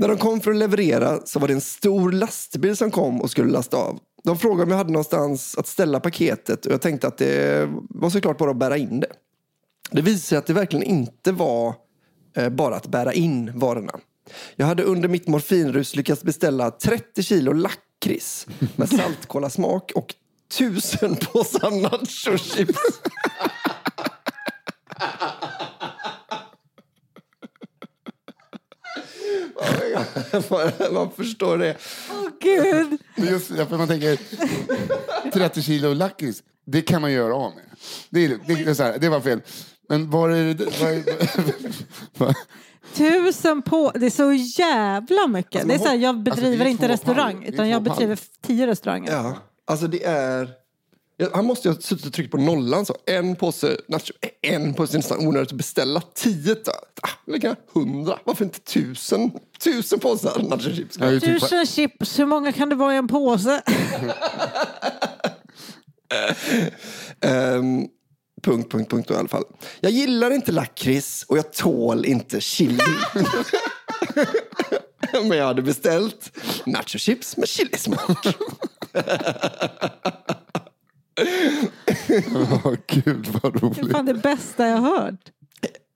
När 0.00 0.08
de 0.08 0.16
kom 0.16 0.40
för 0.40 0.50
att 0.50 0.56
leverera 0.56 1.20
så 1.24 1.38
var 1.38 1.48
det 1.48 1.54
en 1.54 1.60
stor 1.60 2.12
lastbil 2.12 2.76
som 2.76 2.90
kom 2.90 3.20
och 3.20 3.30
skulle 3.30 3.50
lasta 3.52 3.76
av. 3.76 3.98
De 4.24 4.38
frågade 4.38 4.62
om 4.62 4.70
jag 4.70 4.76
hade 4.76 4.92
någonstans 4.92 5.54
att 5.58 5.66
ställa 5.66 6.00
paketet 6.00 6.66
och 6.66 6.72
jag 6.72 6.80
tänkte 6.80 7.06
att 7.06 7.18
det 7.18 7.68
var 7.88 8.10
såklart 8.10 8.38
bara 8.38 8.50
att 8.50 8.56
bära 8.56 8.76
in 8.76 9.00
det. 9.00 9.12
Det 9.90 10.02
visade 10.02 10.20
sig 10.20 10.38
att 10.38 10.46
det 10.46 10.52
verkligen 10.52 10.82
inte 10.82 11.32
var 11.32 11.74
eh, 12.36 12.48
bara 12.48 12.76
att 12.76 12.86
bära 12.86 13.12
in 13.12 13.52
varorna. 13.54 13.92
Jag 14.56 14.66
hade 14.66 14.82
under 14.82 15.08
mitt 15.08 15.28
morfinrus 15.28 15.96
lyckats 15.96 16.22
beställa 16.22 16.70
30 16.70 17.22
kilo 17.22 17.52
lakrits 17.52 18.46
med 18.76 18.88
saltkolasmak 18.98 19.92
och 19.94 20.14
tusen 20.58 21.16
påsar 21.16 21.70
nachochips. 21.70 23.00
Man 30.92 31.10
förstår 31.10 31.58
det. 31.58 31.76
Åh 32.10 32.28
gud. 32.40 32.98
Men 33.14 33.26
Just, 33.26 33.46
för 33.48 33.76
man 33.76 33.88
tänker, 33.88 34.18
30 35.32 35.62
kilo 35.62 35.94
lakrits, 35.94 36.42
det 36.66 36.82
kan 36.82 37.00
man 37.00 37.12
göra 37.12 37.34
av 37.34 37.54
med. 37.54 37.64
Det, 38.10 38.24
är, 38.24 38.28
det, 38.28 38.54
det, 38.54 38.70
är 38.70 38.74
så 38.74 38.82
här, 38.82 38.98
det 38.98 39.08
var 39.08 39.20
fel. 39.20 39.40
Men 39.88 40.10
var 40.10 40.30
är 40.30 40.54
det... 40.54 40.80
Var 40.80 40.88
är, 40.88 41.02
var, 42.18 42.34
Tusen 42.94 43.62
på. 43.62 43.92
Det 43.94 44.06
är 44.06 44.10
så 44.10 44.32
jävla 44.32 45.26
mycket. 45.26 45.54
Alltså, 45.54 45.68
det 45.68 45.74
är 45.74 45.78
så 45.78 45.88
här, 45.88 45.96
jag 45.96 46.08
alltså, 46.08 46.22
bedriver 46.22 46.64
det 46.64 46.70
är 46.70 46.72
inte 46.72 46.88
restaurang 46.88 47.40
pall. 47.40 47.54
Utan 47.54 47.68
jag 47.68 47.84
två 47.84 47.88
pall. 47.88 47.98
bedriver 47.98 48.18
tio 48.42 48.66
restauranger. 48.66 49.12
Ja, 49.12 49.36
alltså 49.66 49.86
det 49.86 50.04
är... 50.04 50.59
Ja, 51.20 51.28
Han 51.34 51.44
måste 51.44 51.68
ju 51.68 51.74
ha 51.74 51.80
suttit 51.80 52.06
och 52.06 52.12
tryckt 52.12 52.30
på 52.30 52.36
nollan. 52.36 52.86
Så. 52.86 52.96
En 53.06 53.36
påse 53.36 53.76
nacho, 53.88 54.12
en 54.42 54.74
påse 54.74 54.96
nästan 54.96 55.26
onödigt 55.26 55.50
att 55.52 55.56
beställa. 55.56 56.02
Tio, 56.14 56.56
ah, 57.02 57.08
hundra. 57.72 58.18
Varför 58.24 58.44
inte 58.44 58.60
tusen? 58.60 59.30
Tusen 59.64 60.00
påsar 60.00 60.42
nachochips. 60.42 60.98
ju 61.00 61.20
typ, 61.20 61.40
Tusen 61.40 61.66
chips, 61.66 62.18
hur 62.18 62.26
många 62.26 62.52
kan 62.52 62.68
det 62.68 62.74
vara 62.74 62.94
i 62.94 62.96
en 62.96 63.08
påse? 63.08 63.62
Ehm, 67.20 67.86
punkt, 68.42 68.72
punkt, 68.72 68.90
punkt 68.90 69.08
då, 69.08 69.14
i 69.14 69.16
alla 69.16 69.28
fall. 69.28 69.44
Jag 69.80 69.92
gillar 69.92 70.30
inte 70.30 70.52
lakrits 70.52 71.24
och 71.28 71.38
jag 71.38 71.52
tål 71.52 72.04
inte 72.04 72.40
chili. 72.40 72.78
Men 75.12 75.38
jag 75.38 75.44
hade 75.44 75.62
beställt 75.62 76.38
nachochips 76.66 77.36
med 77.36 77.48
chilismak. 77.48 78.26
Åh, 82.34 82.74
gud 82.86 83.26
vad 83.42 83.52
Det 83.52 83.58
är 83.58 83.60
roligt. 83.60 83.92
fan 83.92 84.06
det 84.06 84.14
bästa 84.14 84.68
jag 84.68 84.78
hört. 84.78 85.20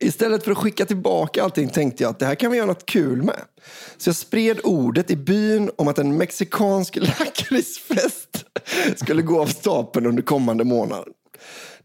Istället 0.00 0.44
för 0.44 0.50
att 0.52 0.58
skicka 0.58 0.84
tillbaka 0.86 1.44
allting 1.44 1.68
tänkte 1.68 2.02
jag 2.02 2.10
att 2.10 2.18
det 2.18 2.26
här 2.26 2.34
kan 2.34 2.50
vi 2.50 2.56
göra 2.56 2.66
något 2.66 2.86
kul 2.86 3.22
med. 3.22 3.40
Så 3.96 4.08
jag 4.08 4.16
spred 4.16 4.60
ordet 4.64 5.10
i 5.10 5.16
byn 5.16 5.70
om 5.78 5.88
att 5.88 5.98
en 5.98 6.16
mexikansk 6.16 6.96
lakritsfest 7.00 8.44
skulle 8.96 9.22
gå 9.22 9.42
av 9.42 9.46
stapeln 9.46 10.06
under 10.06 10.22
kommande 10.22 10.64
månad. 10.64 11.04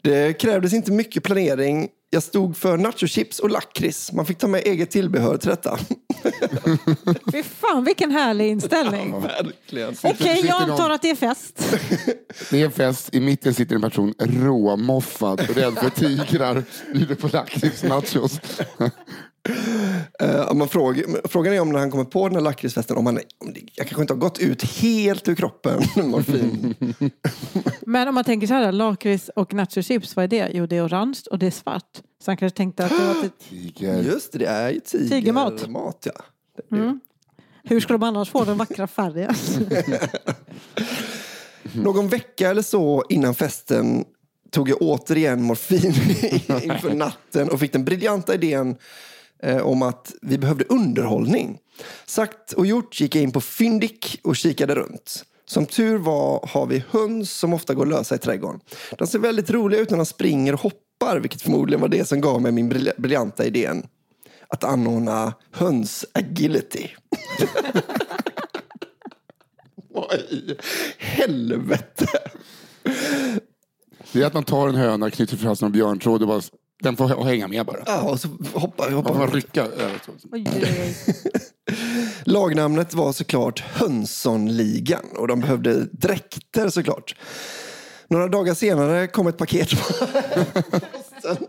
Det 0.01 0.33
krävdes 0.33 0.73
inte 0.73 0.91
mycket 0.91 1.23
planering. 1.23 1.89
Jag 2.11 2.23
stod 2.23 2.57
för 2.57 2.77
nachochips 2.77 3.39
och 3.39 3.49
lakrits. 3.49 4.11
Man 4.11 4.25
fick 4.25 4.37
ta 4.37 4.47
med 4.47 4.61
eget 4.65 4.91
tillbehör 4.91 5.37
till 5.37 5.49
detta. 5.49 5.77
Fy 7.31 7.43
fan 7.43 7.83
vilken 7.83 8.11
härlig 8.11 8.47
inställning. 8.47 9.21
Verkligen. 9.21 9.95
Okej, 10.03 10.45
jag 10.45 10.61
antar 10.61 10.89
att 10.89 11.01
det 11.01 11.09
är 11.09 11.15
fest. 11.15 11.75
Det 12.51 12.61
är 12.61 12.65
en 12.65 12.71
fest, 12.71 13.15
i 13.15 13.19
mitten 13.19 13.53
sitter 13.53 13.75
en 13.75 13.81
person 13.81 14.13
råmoffad 14.19 15.39
och 15.49 15.55
rädd 15.55 15.77
för 15.77 15.89
tigrar. 15.89 16.63
Bjuder 16.93 17.15
på 17.15 17.27
lakritsnachos. 17.27 18.39
Uh, 20.23 20.53
man 20.53 20.67
fråga, 20.67 21.03
frågan 21.23 21.53
är 21.53 21.59
om 21.59 21.71
när 21.71 21.79
han 21.79 21.91
kommer 21.91 22.03
på 22.03 22.27
den 22.27 22.35
här 22.35 22.43
lakritsfesten, 22.43 22.97
om 22.97 23.05
han, 23.05 23.19
om 23.37 23.53
det, 23.53 23.61
jag 23.73 23.87
kanske 23.87 24.01
inte 24.01 24.13
har 24.13 24.19
gått 24.19 24.39
ut 24.39 24.63
helt 24.63 25.27
ur 25.27 25.35
kroppen, 25.35 25.81
morfin. 26.09 26.75
Men 27.81 28.07
om 28.07 28.15
man 28.15 28.23
tänker 28.23 28.47
så 28.47 28.53
här, 28.53 28.71
lakrits 28.71 29.29
och 29.35 29.53
nachochips, 29.53 30.15
vad 30.15 30.23
är 30.23 30.27
det? 30.27 30.49
Jo, 30.53 30.65
det 30.65 30.77
är 30.77 30.87
orange 30.87 31.19
och 31.31 31.39
det 31.39 31.47
är 31.47 31.51
svart. 31.51 32.01
Så 32.23 32.31
han 32.31 32.37
kanske 32.37 32.57
tänkte 32.57 32.85
att 32.85 32.89
det 32.89 33.07
var 33.07 33.21
typ, 33.21 33.39
Tiger. 33.49 34.03
Just 34.03 34.31
det, 34.31 34.37
det 34.39 34.45
är 34.45 34.69
ju 34.69 34.79
tiger, 34.79 35.09
Tigermat. 35.09 35.69
Mat, 35.69 36.01
ja. 36.05 36.23
Det 36.69 36.75
det. 36.75 36.99
hur 37.63 37.79
ska 37.79 37.93
de 37.93 38.03
annars 38.03 38.29
få 38.29 38.45
den 38.45 38.57
vackra 38.57 38.87
färgen? 38.87 39.35
Någon 41.73 42.07
vecka 42.07 42.49
eller 42.49 42.61
så 42.61 43.03
innan 43.09 43.35
festen 43.35 44.05
tog 44.51 44.69
jag 44.69 44.81
återigen 44.81 45.43
morfin 45.43 45.93
inför 46.63 46.93
natten 46.93 47.49
och 47.49 47.59
fick 47.59 47.73
den 47.73 47.85
briljanta 47.85 48.33
idén 48.33 48.77
eh, 49.43 49.57
om 49.57 49.81
att 49.81 50.13
vi 50.21 50.37
behövde 50.37 50.65
underhållning. 50.69 51.59
Sagt 52.05 52.53
och 52.53 52.65
gjort 52.65 52.99
gick 53.01 53.15
jag 53.15 53.23
in 53.23 53.31
på 53.31 53.41
Fyndik 53.41 54.19
och 54.23 54.35
kikade 54.35 54.75
runt. 54.75 55.25
Som 55.45 55.65
tur 55.65 55.97
var 55.97 56.47
har 56.47 56.65
vi 56.65 56.83
höns 56.89 57.31
som 57.31 57.53
ofta 57.53 57.73
går 57.73 57.85
lösa 57.85 58.15
i 58.15 58.17
trädgården. 58.17 58.59
De 58.97 59.07
ser 59.07 59.19
väldigt 59.19 59.49
roliga 59.49 59.81
ut 59.81 59.89
när 59.89 59.97
de 59.97 60.05
springer 60.05 60.53
och 60.53 60.59
hoppar, 60.59 61.19
vilket 61.19 61.41
förmodligen 61.41 61.81
var 61.81 61.87
det 61.87 62.07
som 62.07 62.21
gav 62.21 62.41
mig 62.41 62.51
min 62.51 62.69
briljanta 62.97 63.45
idén. 63.45 63.87
Att 64.47 64.63
anordna 64.63 65.33
höns-agility. 65.51 66.87
Vad 69.93 70.13
i 70.13 70.55
helvete? 70.97 72.07
Det 74.11 74.21
är 74.21 74.25
att 74.25 74.33
man 74.33 74.43
tar 74.43 74.69
en 74.69 74.75
höna, 74.75 75.11
knyter 75.11 75.37
fast 75.37 75.61
någon 75.61 75.71
björntråd 75.71 76.21
och 76.21 76.27
bara, 76.27 76.41
den 76.79 76.97
får 76.97 77.23
hänga 77.23 77.47
med 77.47 77.65
bara. 77.65 77.83
Ja, 77.85 78.01
och 78.01 78.19
så 78.19 78.27
hoppar, 78.53 78.91
Man 78.91 79.03
får 79.03 79.27
rycka 79.27 79.63
över. 79.63 80.01
Oj, 80.31 80.45
oj, 80.55 80.63
oj. 80.81 80.95
Lagnamnet 82.23 82.93
var 82.93 83.13
såklart 83.13 83.59
Hönsonligan 83.59 85.05
och 85.15 85.27
de 85.27 85.39
behövde 85.39 85.85
dräkter 85.91 86.69
såklart. 86.69 87.15
Några 88.07 88.27
dagar 88.27 88.53
senare 88.53 89.07
kom 89.07 89.27
ett 89.27 89.37
paket 89.37 89.69
posten 91.21 91.47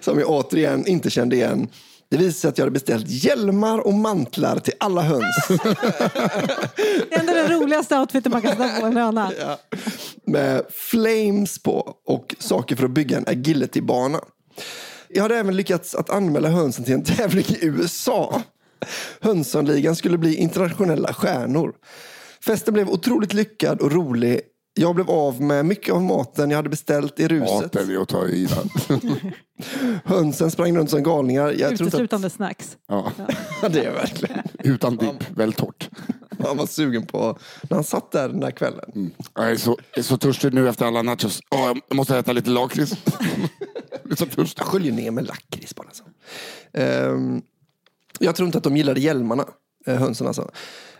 som 0.00 0.18
jag 0.18 0.30
återigen 0.30 0.86
inte 0.86 1.10
kände 1.10 1.36
igen. 1.36 1.68
Det 2.10 2.16
visade 2.16 2.32
sig 2.32 2.48
att 2.48 2.58
jag 2.58 2.62
hade 2.64 2.72
beställt 2.72 3.08
hjälmar 3.08 3.78
och 3.78 3.94
mantlar 3.94 4.58
till 4.58 4.74
alla 4.80 5.02
höns. 5.02 5.48
Det 7.08 7.14
är 7.14 7.20
ändå 7.20 7.32
den 7.32 7.48
roligaste 7.48 7.98
outfiten 7.98 8.32
man 8.32 8.42
kan 8.42 8.50
sätta 8.56 8.80
på 8.80 8.86
en 8.86 8.96
höna. 8.96 9.32
Med 10.30 10.62
flames 10.70 11.62
på 11.62 11.96
och 12.06 12.34
saker 12.38 12.76
för 12.76 12.84
att 12.84 12.90
bygga 12.90 13.16
en 13.16 13.24
agility-bana. 13.26 14.20
Jag 15.08 15.22
hade 15.22 15.36
även 15.36 15.56
lyckats 15.56 15.94
att 15.94 16.10
anmäla 16.10 16.48
hönsen 16.48 16.84
till 16.84 16.94
en 16.94 17.04
tävling 17.04 17.44
i 17.48 17.58
USA. 17.66 18.42
Hönsonligan 19.20 19.96
skulle 19.96 20.18
bli 20.18 20.34
internationella 20.34 21.12
stjärnor. 21.12 21.72
Festen 22.44 22.74
blev 22.74 22.88
otroligt 22.88 23.32
lyckad 23.32 23.80
och 23.80 23.92
rolig. 23.92 24.40
Jag 24.74 24.94
blev 24.94 25.10
av 25.10 25.40
med 25.42 25.66
mycket 25.66 25.94
av 25.94 26.02
maten 26.02 26.50
jag 26.50 26.56
hade 26.56 26.68
beställt 26.68 27.20
i 27.20 27.28
ruset. 27.28 27.62
Maten 27.62 27.90
är 27.90 28.02
att 28.02 28.08
ta 28.08 28.26
i. 28.26 28.48
Hönsen 30.04 30.50
sprang 30.50 30.76
runt 30.76 30.90
som 30.90 31.02
galningar. 31.02 31.54
Jag 31.58 31.72
Uteslutande 31.72 32.30
snacks. 32.30 32.76
Ja. 32.88 33.12
att... 33.62 33.72
det 33.72 33.84
är 33.84 33.92
verkligen. 33.92 34.42
Utan 34.58 34.96
dipp, 34.96 35.30
väl 35.36 35.52
torrt. 35.52 35.90
Han 36.46 36.56
var 36.56 36.66
sugen 36.66 37.06
på 37.06 37.38
när 37.62 37.74
han 37.74 37.84
satt 37.84 38.12
där 38.12 38.28
den 38.28 38.40
där 38.40 38.50
kvällen. 38.50 39.10
Jag 39.34 39.50
är 39.50 39.56
så, 39.56 39.70
jag 39.90 39.98
är 39.98 40.02
så 40.02 40.16
törstig 40.18 40.54
nu 40.54 40.68
efter 40.68 40.86
alla 40.86 41.02
nachos. 41.02 41.40
Åh, 41.50 41.72
jag 41.88 41.96
måste 41.96 42.18
äta 42.18 42.32
lite 42.32 42.50
lakrits. 42.50 42.92
Jag 44.56 44.66
sköljer 44.66 44.92
ner 44.92 45.10
med 45.10 45.26
lakrits 45.26 45.74
bara. 45.74 45.88
Så. 45.92 46.04
Ehm, 46.72 47.42
jag 48.20 48.36
tror 48.36 48.46
inte 48.46 48.58
att 48.58 48.64
de 48.64 48.76
gillade 48.76 49.00
hjälmarna, 49.00 49.44
eh, 49.86 49.94
hönsen 49.96 50.26
alltså. 50.26 50.50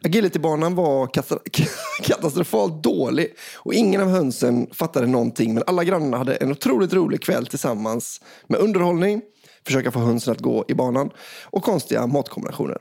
Agilitybanan 0.04 0.74
var 0.74 1.06
kata- 1.06 1.38
katastrofalt 2.02 2.82
dålig 2.82 3.34
och 3.56 3.74
ingen 3.74 4.00
av 4.00 4.08
hönsen 4.08 4.66
fattade 4.72 5.06
någonting 5.06 5.54
men 5.54 5.62
alla 5.66 5.84
grannarna 5.84 6.16
hade 6.16 6.34
en 6.36 6.50
otroligt 6.50 6.92
rolig 6.92 7.22
kväll 7.22 7.46
tillsammans 7.46 8.20
med 8.46 8.60
underhållning, 8.60 9.22
försöka 9.66 9.90
få 9.90 9.98
hönsen 9.98 10.32
att 10.32 10.40
gå 10.40 10.64
i 10.68 10.74
banan 10.74 11.10
och 11.44 11.62
konstiga 11.62 12.06
matkombinationer. 12.06 12.78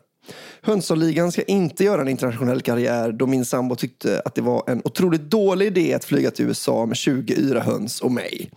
Hönsenligan 0.62 1.32
ska 1.32 1.42
inte 1.42 1.84
göra 1.84 2.02
en 2.02 2.08
internationell 2.08 2.62
karriär 2.62 3.12
då 3.12 3.28
min 3.28 3.46
sambo 3.46 3.76
tyckte 3.76 4.22
att 4.26 4.36
det 4.36 4.42
var 4.42 4.64
en 4.68 4.82
otroligt 4.86 5.22
dålig 5.22 5.66
idé 5.68 5.94
att 5.94 6.06
flyga 6.06 6.32
till 6.32 6.46
USA 6.46 6.86
med 6.86 6.98
20 6.98 7.34
yra 7.34 7.60
höns 7.60 8.02
och 8.02 8.12
mig. 8.12 8.52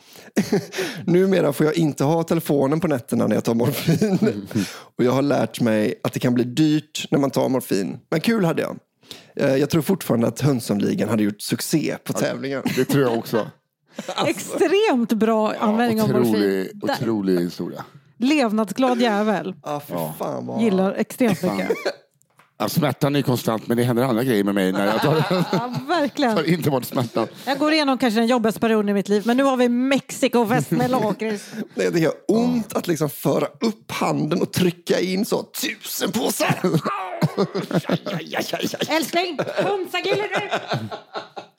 Numera 1.05 1.53
får 1.53 1.67
jag 1.67 1.75
inte 1.77 2.05
ha 2.05 2.23
telefonen 2.23 2.81
på 2.81 2.89
nätterna 2.89 3.27
när 3.27 3.35
jag 3.37 3.45
tar 3.45 3.55
morfin. 3.55 4.19
Och 4.99 5.05
jag 5.05 5.13
har 5.13 5.23
lärt 5.23 5.61
mig 5.61 5.95
att 6.03 6.13
det 6.13 6.21
kan 6.21 6.35
bli 6.35 6.45
dyrt 6.45 7.07
när 7.11 7.19
man 7.19 7.31
tar 7.31 7.49
morfin. 7.49 7.99
Men 8.11 8.21
kul 8.21 8.45
hade 8.45 8.63
jag. 8.63 8.79
Eh, 9.37 9.57
Jag 9.57 9.71
tror 9.71 9.83
fortfarande 9.83 10.27
att 10.27 10.41
Hönsenligan 10.41 11.09
hade 11.09 11.23
gjort 11.23 11.41
succé 11.43 11.97
på 12.05 12.13
tävlingen. 12.13 12.63
Det 12.77 12.85
tror 12.85 13.03
jag 13.03 13.19
också. 13.19 13.51
Extremt 14.27 15.13
bra 15.13 15.55
användning 15.55 16.03
av 16.03 16.09
morfin. 16.09 16.31
Otrolig, 16.35 16.71
Där. 16.75 16.93
otrolig 16.95 17.41
historia. 17.41 17.85
Levnadsglad 18.21 19.01
jävel. 19.01 19.55
Ah, 19.63 19.81
för 19.81 20.13
fan 20.19 20.47
vad... 20.47 20.63
Gillar 20.63 20.93
extremt 20.93 21.43
mycket. 21.43 21.71
Ja, 22.59 22.69
smärtan 22.69 23.17
är 23.17 23.23
konstant 23.23 23.67
men 23.69 23.77
det 23.77 23.83
händer 23.83 24.03
andra 24.03 24.25
grejer 24.25 24.45
med 24.45 24.55
mig 24.55 24.73
när 24.73 24.87
jag 24.87 25.01
tar, 25.03 25.25
Ja, 25.53 25.75
verkligen. 25.89 26.37
tar 26.37 26.49
inte 26.49 26.71
bort 26.71 26.85
smärtan. 26.85 27.27
Jag 27.45 27.59
går 27.59 27.73
igenom 27.73 27.99
kanske 27.99 28.21
den 28.21 28.27
jobbigaste 28.27 28.61
perioden 28.61 28.89
i 28.89 28.93
mitt 28.93 29.09
liv. 29.09 29.23
Men 29.27 29.37
nu 29.37 29.43
har 29.43 29.57
vi 29.57 29.69
Mexikofest 29.69 30.71
med 30.71 30.91
lakrits. 30.91 31.51
Nej, 31.75 31.91
Det 31.93 31.99
gör 32.01 32.13
ont 32.29 32.77
att 32.77 32.87
liksom 32.87 33.11
föra 33.11 33.47
upp 33.47 33.91
handen 33.93 34.43
och 34.43 34.53
trycka 34.53 35.01
in 35.01 35.25
så 35.25 35.43
tusen 35.43 36.13
påsar. 36.13 36.59
Älskling, 38.89 39.39
hönsagillar 39.57 40.61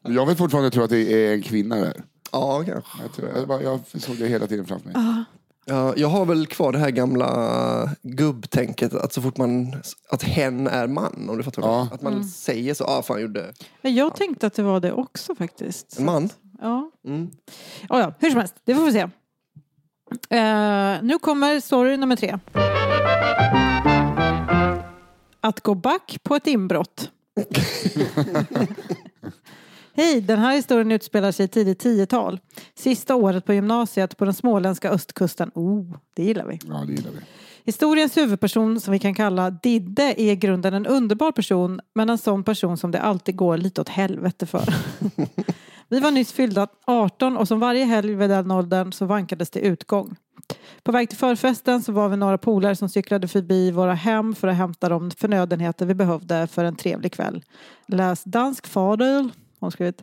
Jag 0.02 0.26
vill 0.26 0.36
fortfarande 0.36 0.72
tro 0.72 0.84
att 0.84 0.90
det 0.90 1.14
är 1.28 1.34
en 1.34 1.42
kvinna 1.42 1.76
där. 1.76 2.04
Ja, 2.32 2.64
kanske. 2.66 2.92
Jag, 3.02 3.14
tror, 3.14 3.30
jag, 3.50 3.64
jag 3.64 4.02
såg 4.02 4.16
det 4.18 4.28
hela 4.28 4.48
tiden 4.48 4.66
framför 4.66 4.90
mig. 4.90 4.96
Ja, 5.66 5.94
jag 5.98 6.08
har 6.08 6.26
väl 6.26 6.48
kvar 6.48 6.72
det 6.72 6.80
här 6.80 6.90
gamla 6.92 7.90
gubbtänket 8.02 8.94
att 8.94 9.14
så 9.14 9.22
fort 9.22 9.38
man, 9.38 9.76
att 10.10 10.24
hen 10.24 10.68
är 10.68 10.88
man, 10.88 11.30
om 11.30 11.38
du 11.38 11.44
fattar 11.44 11.62
Ja. 11.62 11.88
Att 11.92 12.02
man 12.02 12.24
säger 12.24 12.74
så, 12.74 12.84
ah 12.84 13.02
fan 13.02 13.22
gjorde 13.22 13.54
Men 13.82 13.96
jag 13.96 14.16
tänkte 14.16 14.48
att 14.48 14.54
det 14.54 14.64
var 14.64 14.80
det 14.80 14.92
också 14.92 15.36
faktiskt. 15.36 16.00
en 16.00 16.06
man. 16.06 16.30
Ja. 16.62 16.92
Mm. 17.08 17.30
Oh, 17.90 18.00
ja, 18.00 18.14
hur 18.20 18.30
som 18.30 18.40
helst, 18.40 18.56
det 18.66 18.76
får 18.76 18.86
vi 18.86 18.92
se. 18.92 19.08
Eh, 20.30 21.04
nu 21.04 21.20
kommer 21.22 21.60
story 21.60 21.98
nummer 21.98 22.16
tre. 22.16 22.40
Att 25.42 25.62
gå 25.62 25.76
back 25.76 26.18
på 26.24 26.36
ett 26.36 26.48
inbrott. 26.48 27.12
Hej, 29.94 30.22
den 30.22 30.40
här 30.40 30.56
historien 30.56 30.92
utspelar 30.92 31.32
sig 31.32 31.48
tidigt 31.48 31.86
10-tal. 31.86 32.40
Sista 32.76 33.16
året 33.16 33.46
på 33.46 33.54
gymnasiet 33.54 34.18
på 34.18 34.26
den 34.26 34.34
småländska 34.34 34.90
östkusten. 34.90 35.52
Oh, 35.56 35.96
det 36.16 36.24
gillar 36.24 36.46
vi. 36.46 36.60
Ja, 36.68 36.84
det 36.88 36.94
gillar 36.94 37.12
vi. 37.12 37.20
Historiens 37.64 38.18
huvudperson 38.18 38.80
som 38.80 38.92
vi 38.92 39.00
kan 39.00 39.14
kalla 39.14 39.50
Didde 39.50 40.04
är 40.04 40.32
i 40.32 40.36
grunden 40.36 40.74
en 40.74 40.88
underbar 40.88 41.32
person 41.32 41.82
men 41.96 42.10
en 42.10 42.18
sån 42.18 42.44
person 42.44 42.78
som 42.78 42.92
det 42.92 43.02
alltid 43.02 43.36
går 43.36 43.58
lite 43.58 43.82
åt 43.82 43.90
helvete 43.90 44.46
för. 44.46 44.64
vi 45.90 46.00
var 46.00 46.12
nyss 46.12 46.32
fyllda 46.32 46.68
18 46.86 47.38
och 47.38 47.48
som 47.48 47.60
varje 47.60 47.86
helg 47.86 48.16
vid 48.16 48.30
den 48.30 48.52
åldern 48.52 48.92
så 48.92 49.06
vankades 49.06 49.50
det 49.50 49.60
utgång. 49.60 50.16
På 50.84 50.92
väg 50.92 51.10
till 51.10 51.18
förfesten 51.18 51.82
så 51.82 51.92
var 51.92 52.10
vi 52.10 52.18
några 52.18 52.38
polare 52.38 52.76
som 52.76 52.90
cyklade 52.90 53.28
förbi 53.28 53.72
våra 53.72 53.94
hem 53.94 54.36
för 54.36 54.48
att 54.48 54.56
hämta 54.56 54.90
de 54.90 55.12
förnödenheter 55.12 55.86
vi 55.86 55.94
behövde 55.94 56.48
för 56.48 56.66
en 56.66 56.76
trevlig 56.76 57.14
kväll. 57.14 57.44
Läs 57.88 58.24
dansk 58.24 58.68
fadel, 58.68 59.30
har 59.62 59.66
hon 59.66 59.72
skrivit. 59.72 60.02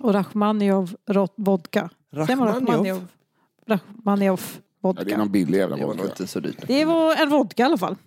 Och 0.00 0.12
Rachmanjov 0.12 0.96
rot- 1.06 1.34
vodka. 1.36 1.90
Man 2.12 2.26
Rachmanjov? 2.26 3.06
Rachmanjov 3.66 4.40
Ja, 4.44 4.88
vodka. 4.88 5.04
det 5.04 5.12
är 5.12 5.18
någon 5.18 5.32
billig 5.32 5.58
jävla 5.58 5.76
Det 5.76 5.82
var 5.86 5.94
vodka. 5.94 6.08
inte 6.08 6.26
så 6.26 6.40
dyrt. 6.40 6.64
Det 6.66 6.84
var 6.84 7.14
en 7.16 7.30
vodka 7.30 7.62
i 7.62 7.66
alla 7.66 7.78
fall. 7.78 7.96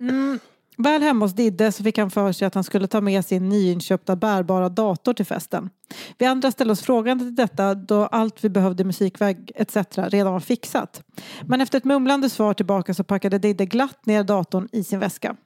Mm. 0.00 0.38
Väl 0.76 1.02
hemma 1.02 1.24
hos 1.24 1.32
Didde 1.32 1.72
så 1.72 1.82
fick 1.84 1.98
han 1.98 2.10
för 2.10 2.32
sig 2.32 2.46
att 2.46 2.54
han 2.54 2.64
skulle 2.64 2.86
ta 2.86 3.00
med 3.00 3.24
sin 3.24 3.48
nyinköpta 3.48 4.16
bärbara 4.16 4.68
dator 4.68 5.12
till 5.12 5.26
festen. 5.26 5.70
Vi 6.18 6.26
andra 6.26 6.50
ställde 6.50 6.72
oss 6.72 6.80
frågande 6.80 7.24
till 7.24 7.34
detta 7.34 7.74
då 7.74 8.06
allt 8.06 8.44
vi 8.44 8.48
behövde 8.48 8.84
musikväg 8.84 9.52
etc. 9.54 9.76
redan 9.96 10.32
var 10.32 10.40
fixat. 10.40 11.02
Men 11.46 11.60
efter 11.60 11.78
ett 11.78 11.84
mumlande 11.84 12.30
svar 12.30 12.54
tillbaka 12.54 12.94
så 12.94 13.04
packade 13.04 13.38
Didde 13.38 13.66
glatt 13.66 14.06
ner 14.06 14.22
datorn 14.24 14.68
i 14.72 14.84
sin 14.84 14.98
väska. 14.98 15.36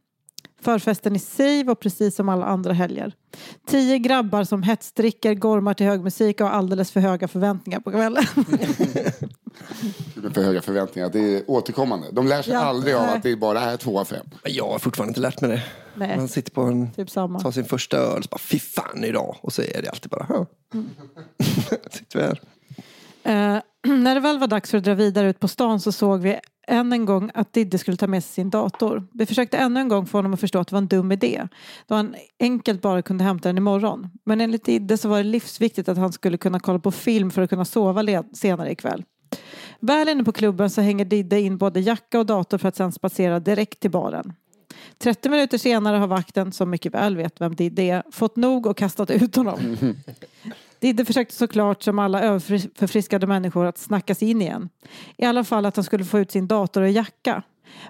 Förfesten 0.62 1.16
i 1.16 1.18
sig 1.18 1.64
var 1.64 1.75
precis 1.75 2.14
som 2.16 2.29
alla 2.29 2.46
andra 2.46 2.72
helger. 2.72 3.12
Tio 3.66 3.98
grabbar 3.98 4.44
som 4.44 4.62
hetsdricker, 4.62 5.35
gormar 5.35 5.75
till 5.75 5.87
hög 5.87 6.01
musik 6.01 6.40
och 6.40 6.46
har 6.46 6.55
alldeles 6.55 6.90
för 6.90 7.01
höga 7.01 7.29
förväntningar 7.29 7.81
på 7.81 7.90
kvällen. 7.90 8.25
För 10.35 10.42
höga 10.42 10.62
förväntningar. 10.62 11.11
Det 11.12 11.18
är 11.37 11.51
återkommande. 11.51 12.07
De 12.12 12.27
lär 12.27 12.42
sig 12.42 12.53
Ja, 12.55 12.61
aldrig 12.61 12.94
av 12.94 13.03
nej. 13.07 13.16
att 13.16 13.22
det 13.22 13.37
bara 13.37 13.61
är 13.61 13.77
två 13.77 14.01
av 14.01 14.05
fem. 14.05 14.27
Jag 14.44 14.68
har 14.68 14.79
fortfarande 14.79 15.11
inte 15.11 15.20
lärt 15.20 15.40
mig 15.40 15.51
det. 15.51 15.62
Nej. 15.94 16.16
Man 16.16 16.29
sitter 16.29 16.53
på 16.53 16.61
en, 16.62 16.90
Typ 16.92 17.11
samma. 17.11 17.40
tar 17.40 17.51
sin 17.51 17.64
första 17.64 17.96
öl, 17.96 18.22
så 18.22 18.29
bara 18.31 18.38
fy 18.38 18.59
fan 18.59 19.05
idag. 19.05 19.37
Och 19.40 19.53
så 19.53 19.62
är 19.62 19.83
det 19.83 19.88
alltid 19.90 20.11
bara, 20.11 20.27
ja. 20.29 20.46
Mm. 20.75 20.90
sitter 21.90 22.18
vi 22.18 22.25
här. 22.25 22.40
Eh, 23.57 23.62
när 23.86 24.14
det 24.14 24.20
väl 24.20 24.38
var 24.38 24.46
dags 24.46 24.70
för 24.70 24.78
att 24.78 24.84
dra 24.84 24.94
vidare 24.94 25.28
ut 25.28 25.40
på 25.40 25.48
stan 25.48 25.80
så 25.80 25.92
såg 25.92 26.20
vi 26.20 26.38
än 26.66 26.92
en 26.92 27.04
gång 27.04 27.30
att 27.34 27.52
Didde 27.52 27.78
skulle 27.78 27.96
ta 27.96 28.06
med 28.06 28.24
sig 28.24 28.32
sin 28.32 28.50
dator. 28.50 29.06
Vi 29.12 29.26
försökte 29.26 29.56
ännu 29.58 29.80
en 29.80 29.88
gång 29.88 30.06
få 30.06 30.18
honom 30.18 30.34
att 30.34 30.40
förstå 30.40 30.58
att 30.58 30.68
det 30.68 30.74
var 30.74 30.82
en 30.82 30.88
dum 30.88 31.12
idé. 31.12 31.48
Då 31.86 31.94
han 31.94 32.14
enkelt 32.40 32.82
bara 32.82 33.02
kunde 33.02 33.24
hämta 33.24 33.48
den 33.48 33.58
imorgon. 33.58 34.10
Men 34.24 34.40
enligt 34.40 34.64
Didde 34.64 34.98
så 34.98 35.08
var 35.08 35.16
det 35.16 35.24
livsviktigt 35.24 35.88
att 35.88 35.98
han 35.98 36.12
skulle 36.12 36.36
kunna 36.36 36.60
kolla 36.60 36.78
på 36.78 36.90
film 36.90 37.30
för 37.30 37.42
att 37.42 37.50
kunna 37.50 37.64
sova 37.64 38.24
senare 38.32 38.72
ikväll. 38.72 39.04
Väl 39.80 40.08
inne 40.08 40.24
på 40.24 40.32
klubben 40.32 40.70
så 40.70 40.80
hänger 40.80 41.04
Didde 41.04 41.40
in 41.40 41.58
både 41.58 41.80
jacka 41.80 42.18
och 42.18 42.26
dator 42.26 42.58
för 42.58 42.68
att 42.68 42.76
sedan 42.76 42.92
spatsera 42.92 43.40
direkt 43.40 43.80
till 43.80 43.90
baren. 43.90 44.32
30 44.98 45.28
minuter 45.28 45.58
senare 45.58 45.96
har 45.96 46.06
vakten, 46.06 46.52
som 46.52 46.70
mycket 46.70 46.94
väl 46.94 47.16
vet 47.16 47.40
vem 47.40 47.54
Didde 47.54 47.82
är, 47.82 48.02
fått 48.10 48.36
nog 48.36 48.66
och 48.66 48.76
kastat 48.76 49.10
ut 49.10 49.36
honom. 49.36 49.76
Didde 50.82 51.04
försökte 51.04 51.34
såklart 51.34 51.82
som 51.82 51.98
alla 51.98 52.20
överförfriskade 52.22 53.26
människor 53.26 53.66
att 53.66 53.78
snacka 53.78 54.14
sig 54.14 54.30
in 54.30 54.42
igen. 54.42 54.68
I 55.16 55.24
alla 55.24 55.44
fall 55.44 55.66
att 55.66 55.76
han 55.76 55.84
skulle 55.84 56.04
få 56.04 56.18
ut 56.18 56.30
sin 56.30 56.46
dator 56.46 56.82
och 56.82 56.90
jacka. 56.90 57.42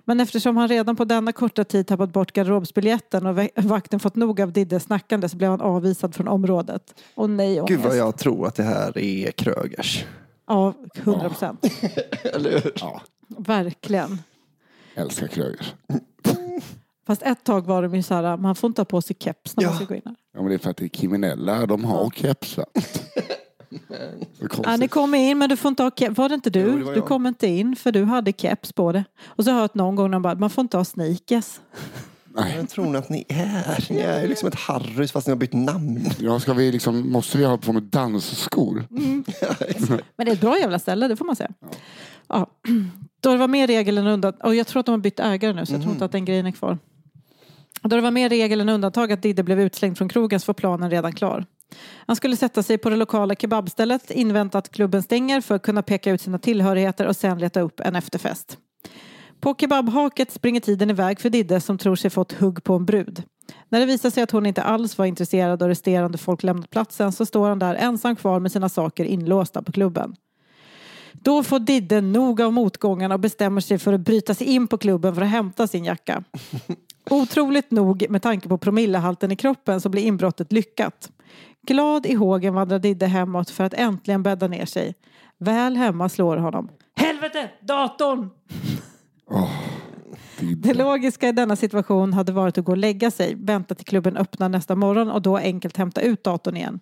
Men 0.04 0.20
eftersom 0.20 0.56
han 0.56 0.68
redan 0.68 0.96
på 0.96 1.04
denna 1.04 1.32
korta 1.32 1.64
tid 1.64 1.86
tappat 1.86 2.12
bort 2.12 2.32
garderobsbiljetten 2.32 3.26
och 3.26 3.48
vakten 3.56 4.00
fått 4.00 4.16
nog 4.16 4.40
av 4.40 4.52
Diddes 4.52 4.82
snackande 4.82 5.28
så 5.28 5.36
blev 5.36 5.50
han 5.50 5.60
avvisad 5.60 6.14
från 6.14 6.28
området. 6.28 6.94
Och 7.14 7.30
nej 7.30 7.60
ångest. 7.60 7.68
Gud 7.68 7.80
vad 7.80 7.96
jag 7.96 8.18
tror 8.18 8.46
att 8.46 8.54
det 8.54 8.62
här 8.62 8.98
är 8.98 9.30
Krögers. 9.30 10.04
Ja, 10.46 10.74
100 10.94 11.28
procent. 11.28 11.64
Eller 12.34 12.50
hur? 12.50 12.72
Ja, 12.80 13.02
Verkligen. 13.28 14.18
älskar 14.94 15.26
Krögers. 15.26 15.74
Fast 17.12 17.22
ett 17.22 17.44
tag 17.44 17.66
var 17.66 17.82
de 17.82 17.94
ju 17.94 18.02
så 18.02 18.14
här, 18.14 18.36
man 18.36 18.54
får 18.54 18.68
inte 18.68 18.80
ha 18.80 18.84
på 18.84 19.02
sig 19.02 19.16
keps 19.18 19.56
när 19.56 19.66
man 19.66 19.74
ska 19.74 19.84
gå 19.84 19.94
in 19.94 20.02
här. 20.04 20.14
Ja, 20.34 20.40
men 20.40 20.48
det 20.48 20.54
är 20.54 20.58
för 20.58 20.70
att 20.70 20.76
det 20.76 20.84
är 20.84 20.88
kriminella. 20.88 21.66
De 21.66 21.84
har 21.84 22.10
kepsar. 22.10 22.64
Ja, 24.62 24.76
ni 24.76 24.88
kommer 24.88 25.18
in 25.18 25.38
men 25.38 25.48
du 25.48 25.56
får 25.56 25.68
inte 25.68 25.82
ha 25.82 25.90
keps. 25.96 26.18
Var 26.18 26.28
det 26.28 26.34
inte 26.34 26.50
du? 26.50 26.60
Jo, 26.60 26.78
det 26.78 26.84
var 26.84 26.92
du 26.92 26.98
jag. 26.98 27.08
kom 27.08 27.26
inte 27.26 27.46
in 27.46 27.76
för 27.76 27.92
du 27.92 28.04
hade 28.04 28.32
keps 28.32 28.72
på 28.72 28.92
det. 28.92 29.04
Och 29.24 29.44
så 29.44 29.50
har 29.50 29.56
jag 29.56 29.62
hört 29.62 29.74
någon 29.74 29.96
gång 29.96 30.10
när 30.10 30.14
de 30.14 30.22
bara, 30.22 30.34
man 30.34 30.50
får 30.50 30.62
inte 30.62 30.76
ha 30.76 30.84
sneakers. 30.84 31.60
Nej. 32.34 32.54
Vem 32.56 32.66
tror 32.66 32.84
ni 32.84 32.98
att 32.98 33.08
ni 33.08 33.24
är? 33.28 33.86
Ni 33.90 34.00
är 34.00 34.22
ju 34.22 34.28
liksom 34.28 34.48
ett 34.48 34.54
Harrys 34.54 35.12
fast 35.12 35.26
ni 35.26 35.30
har 35.30 35.38
bytt 35.38 35.52
namn. 35.52 36.10
Ja, 36.18 36.40
ska 36.40 36.52
vi 36.52 36.72
liksom, 36.72 37.12
måste 37.12 37.38
vi 37.38 37.44
ha 37.44 37.58
på 37.58 37.72
med 37.72 37.82
dansskor? 37.82 38.86
Men 40.16 40.26
det 40.26 40.30
är 40.30 40.32
ett 40.32 40.40
bra 40.40 40.58
jävla 40.58 40.78
ställe, 40.78 41.08
det 41.08 41.16
får 41.16 41.24
man 41.24 41.36
säga. 41.36 41.50
Ja. 42.28 42.46
Då 43.20 43.32
det 43.32 43.38
var 43.38 43.48
mer 43.48 43.66
regel 43.66 43.98
än 43.98 44.06
undantag, 44.06 44.46
och 44.48 44.54
jag 44.54 44.66
tror 44.66 44.80
att 44.80 44.86
de 44.86 44.92
har 44.92 44.98
bytt 44.98 45.20
ägare 45.20 45.52
nu 45.52 45.66
så 45.66 45.72
jag 45.72 45.82
tror 45.82 45.92
inte 45.92 46.04
att 46.04 46.12
den 46.12 46.24
grejen 46.24 46.46
är 46.46 46.50
kvar. 46.50 46.78
Då 47.82 47.96
det 47.96 48.02
var 48.02 48.10
mer 48.10 48.28
regel 48.28 48.60
än 48.60 48.68
undantag 48.68 49.12
att 49.12 49.22
Didde 49.22 49.42
blev 49.42 49.60
utslängd 49.60 49.98
från 49.98 50.08
krogen 50.08 50.40
så 50.40 50.46
var 50.46 50.54
planen 50.54 50.90
redan 50.90 51.12
klar. 51.12 51.46
Han 52.06 52.16
skulle 52.16 52.36
sätta 52.36 52.62
sig 52.62 52.78
på 52.78 52.90
det 52.90 52.96
lokala 52.96 53.34
kebabstället, 53.34 54.10
invänta 54.10 54.58
att 54.58 54.68
klubben 54.68 55.02
stänger 55.02 55.40
för 55.40 55.54
att 55.54 55.62
kunna 55.62 55.82
peka 55.82 56.10
ut 56.10 56.20
sina 56.20 56.38
tillhörigheter 56.38 57.06
och 57.06 57.16
sen 57.16 57.38
leta 57.38 57.60
upp 57.60 57.80
en 57.80 57.96
efterfest. 57.96 58.58
På 59.40 59.54
kebabhaket 59.54 60.30
springer 60.30 60.60
tiden 60.60 60.90
iväg 60.90 61.20
för 61.20 61.30
Didde 61.30 61.60
som 61.60 61.78
tror 61.78 61.96
sig 61.96 62.10
fått 62.10 62.32
hugg 62.32 62.64
på 62.64 62.74
en 62.74 62.86
brud. 62.86 63.22
När 63.68 63.80
det 63.80 63.86
visar 63.86 64.10
sig 64.10 64.22
att 64.22 64.30
hon 64.30 64.46
inte 64.46 64.62
alls 64.62 64.98
var 64.98 65.06
intresserad 65.06 65.62
och 65.62 65.68
resterande 65.68 66.18
folk 66.18 66.42
lämnat 66.42 66.70
platsen 66.70 67.12
så 67.12 67.26
står 67.26 67.48
han 67.48 67.58
där 67.58 67.74
ensam 67.74 68.16
kvar 68.16 68.40
med 68.40 68.52
sina 68.52 68.68
saker 68.68 69.04
inlåsta 69.04 69.62
på 69.62 69.72
klubben. 69.72 70.14
Då 71.12 71.42
får 71.42 71.58
Didde 71.58 72.00
nog 72.00 72.40
av 72.40 72.52
motgångarna 72.52 73.14
och 73.14 73.20
bestämmer 73.20 73.60
sig 73.60 73.78
för 73.78 73.92
att 73.92 74.00
bryta 74.00 74.34
sig 74.34 74.46
in 74.46 74.68
på 74.68 74.78
klubben 74.78 75.14
för 75.14 75.22
att 75.22 75.28
hämta 75.28 75.66
sin 75.66 75.84
jacka. 75.84 76.24
Otroligt 77.10 77.70
nog, 77.70 78.06
med 78.08 78.22
tanke 78.22 78.48
på 78.48 78.58
promillehalten 78.58 79.32
i 79.32 79.36
kroppen, 79.36 79.80
så 79.80 79.88
blir 79.88 80.02
inbrottet 80.02 80.52
lyckat. 80.52 81.10
Glad 81.66 82.06
i 82.06 82.14
hågen 82.14 82.54
vandrar 82.54 82.78
Didde 82.78 83.06
hemåt 83.06 83.50
för 83.50 83.64
att 83.64 83.74
äntligen 83.74 84.22
bädda 84.22 84.48
ner 84.48 84.66
sig. 84.66 84.94
Väl 85.38 85.76
hemma 85.76 86.08
slår 86.08 86.36
honom. 86.36 86.68
Helvete! 86.96 87.50
Datorn! 87.60 88.30
Det 90.56 90.74
logiska 90.74 91.28
i 91.28 91.32
denna 91.32 91.56
situation 91.56 92.12
hade 92.12 92.32
varit 92.32 92.58
att 92.58 92.64
gå 92.64 92.72
och 92.72 92.78
lägga 92.78 93.10
sig, 93.10 93.34
vänta 93.34 93.74
till 93.74 93.86
klubben 93.86 94.16
öppnar 94.16 94.48
nästa 94.48 94.76
morgon 94.76 95.10
och 95.10 95.22
då 95.22 95.36
enkelt 95.36 95.76
hämta 95.76 96.00
ut 96.00 96.24
datorn 96.24 96.56
igen. 96.56 96.80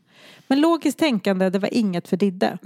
Men 0.48 0.61
logiskt 0.61 0.98
tänkande, 0.98 1.50
det 1.50 1.59
var 1.59 1.74
inget 1.74 2.09
för 2.09 2.16
Didde. 2.16 2.59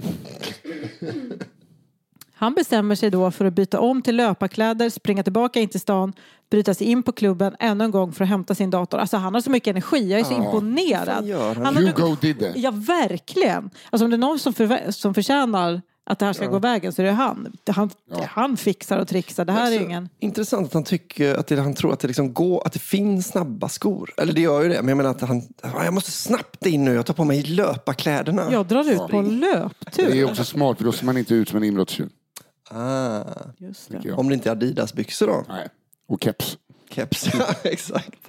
Han 2.45 2.53
bestämmer 2.53 2.95
sig 2.95 3.09
då 3.09 3.31
för 3.31 3.45
att 3.45 3.53
byta 3.53 3.79
om 3.79 4.01
till 4.01 4.15
löparkläder, 4.15 4.89
springa 4.89 5.23
tillbaka 5.23 5.59
in 5.59 5.69
till 5.69 5.79
stan, 5.79 6.13
bryta 6.51 6.73
sig 6.73 6.87
in 6.87 7.03
på 7.03 7.11
klubben 7.11 7.55
ännu 7.59 7.83
en 7.83 7.91
gång 7.91 8.11
för 8.11 8.23
att 8.23 8.29
hämta 8.29 8.55
sin 8.55 8.69
dator. 8.69 8.97
Alltså 8.97 9.17
han 9.17 9.33
har 9.33 9.41
så 9.41 9.49
mycket 9.51 9.67
energi, 9.71 10.11
jag 10.11 10.19
är 10.19 10.23
så 10.23 10.33
imponerad. 10.33 11.15
Vad 11.15 11.25
gör 11.27 11.55
han? 11.55 11.65
har 11.65 11.81
You 11.81 11.85
nu- 11.85 12.01
go 12.01 12.15
Didde. 12.21 12.53
Ja, 12.55 12.71
verkligen. 12.71 13.69
Alltså 13.89 14.05
om 14.05 14.11
det 14.11 14.15
är 14.15 14.17
någon 14.17 14.39
som, 14.39 14.53
förvä- 14.53 14.91
som 14.91 15.13
förtjänar 15.13 15.81
att 16.09 16.19
det 16.19 16.25
här 16.25 16.33
ska 16.33 16.45
gå 16.47 16.59
vägen 16.59 16.93
så 16.93 17.01
är 17.01 17.05
det 17.05 17.11
han. 17.11 17.53
Han, 17.67 17.89
han 18.29 18.57
fixar 18.57 18.97
och 18.99 19.07
trixar. 19.07 19.45
Det 19.45 19.51
här 19.51 19.71
är 19.71 19.77
Så 19.77 19.83
ingen... 19.83 20.09
Intressant 20.19 20.67
att 20.67 20.73
han 20.73 20.83
tycker 20.83 21.35
att 21.35 21.47
det, 21.47 21.55
han 21.61 21.73
tror 21.73 21.93
att 21.93 21.99
det 21.99 22.07
liksom 22.07 22.33
går, 22.33 22.67
att 22.67 22.73
det 22.73 22.79
finns 22.79 23.27
snabba 23.27 23.69
skor. 23.69 24.11
Eller 24.17 24.33
det 24.33 24.41
gör 24.41 24.63
ju 24.63 24.69
det, 24.69 24.75
men 24.81 24.87
jag 24.89 24.97
menar 24.97 25.09
att 25.09 25.21
han, 25.21 25.41
"Ja, 25.63 25.83
jag 25.85 25.93
måste 25.93 26.11
snabbt 26.11 26.65
in 26.65 26.85
nu, 26.85 26.93
jag 26.93 27.05
tar 27.05 27.13
på 27.13 27.23
mig 27.23 27.43
löparkläderna. 27.43 28.47
Jag 28.51 28.65
drar 28.65 28.89
ut 28.91 28.97
på 28.97 29.21
Det 29.21 29.29
löptur. 29.29 30.15
är 30.15 30.25
också 30.25 30.43
smart 30.43 30.77
för 30.77 30.85
då 30.85 30.91
ser 30.91 31.05
man 31.05 31.17
inte 31.17 31.33
ut 31.35 31.49
som 31.49 31.57
en 31.57 31.63
inbrottstjuv. 31.63 32.09
Ah, 32.69 33.23
Just 33.57 33.91
det. 33.91 34.11
Om 34.11 34.27
det 34.27 34.33
inte 34.33 34.49
är 34.49 34.51
Adidas-byxor 34.51 35.27
då? 35.27 35.43
Nej. 35.47 35.67
Och 36.07 36.23
keps. 36.23 36.57
Keps, 36.89 37.33
ja 37.33 37.53
exakt. 37.63 38.19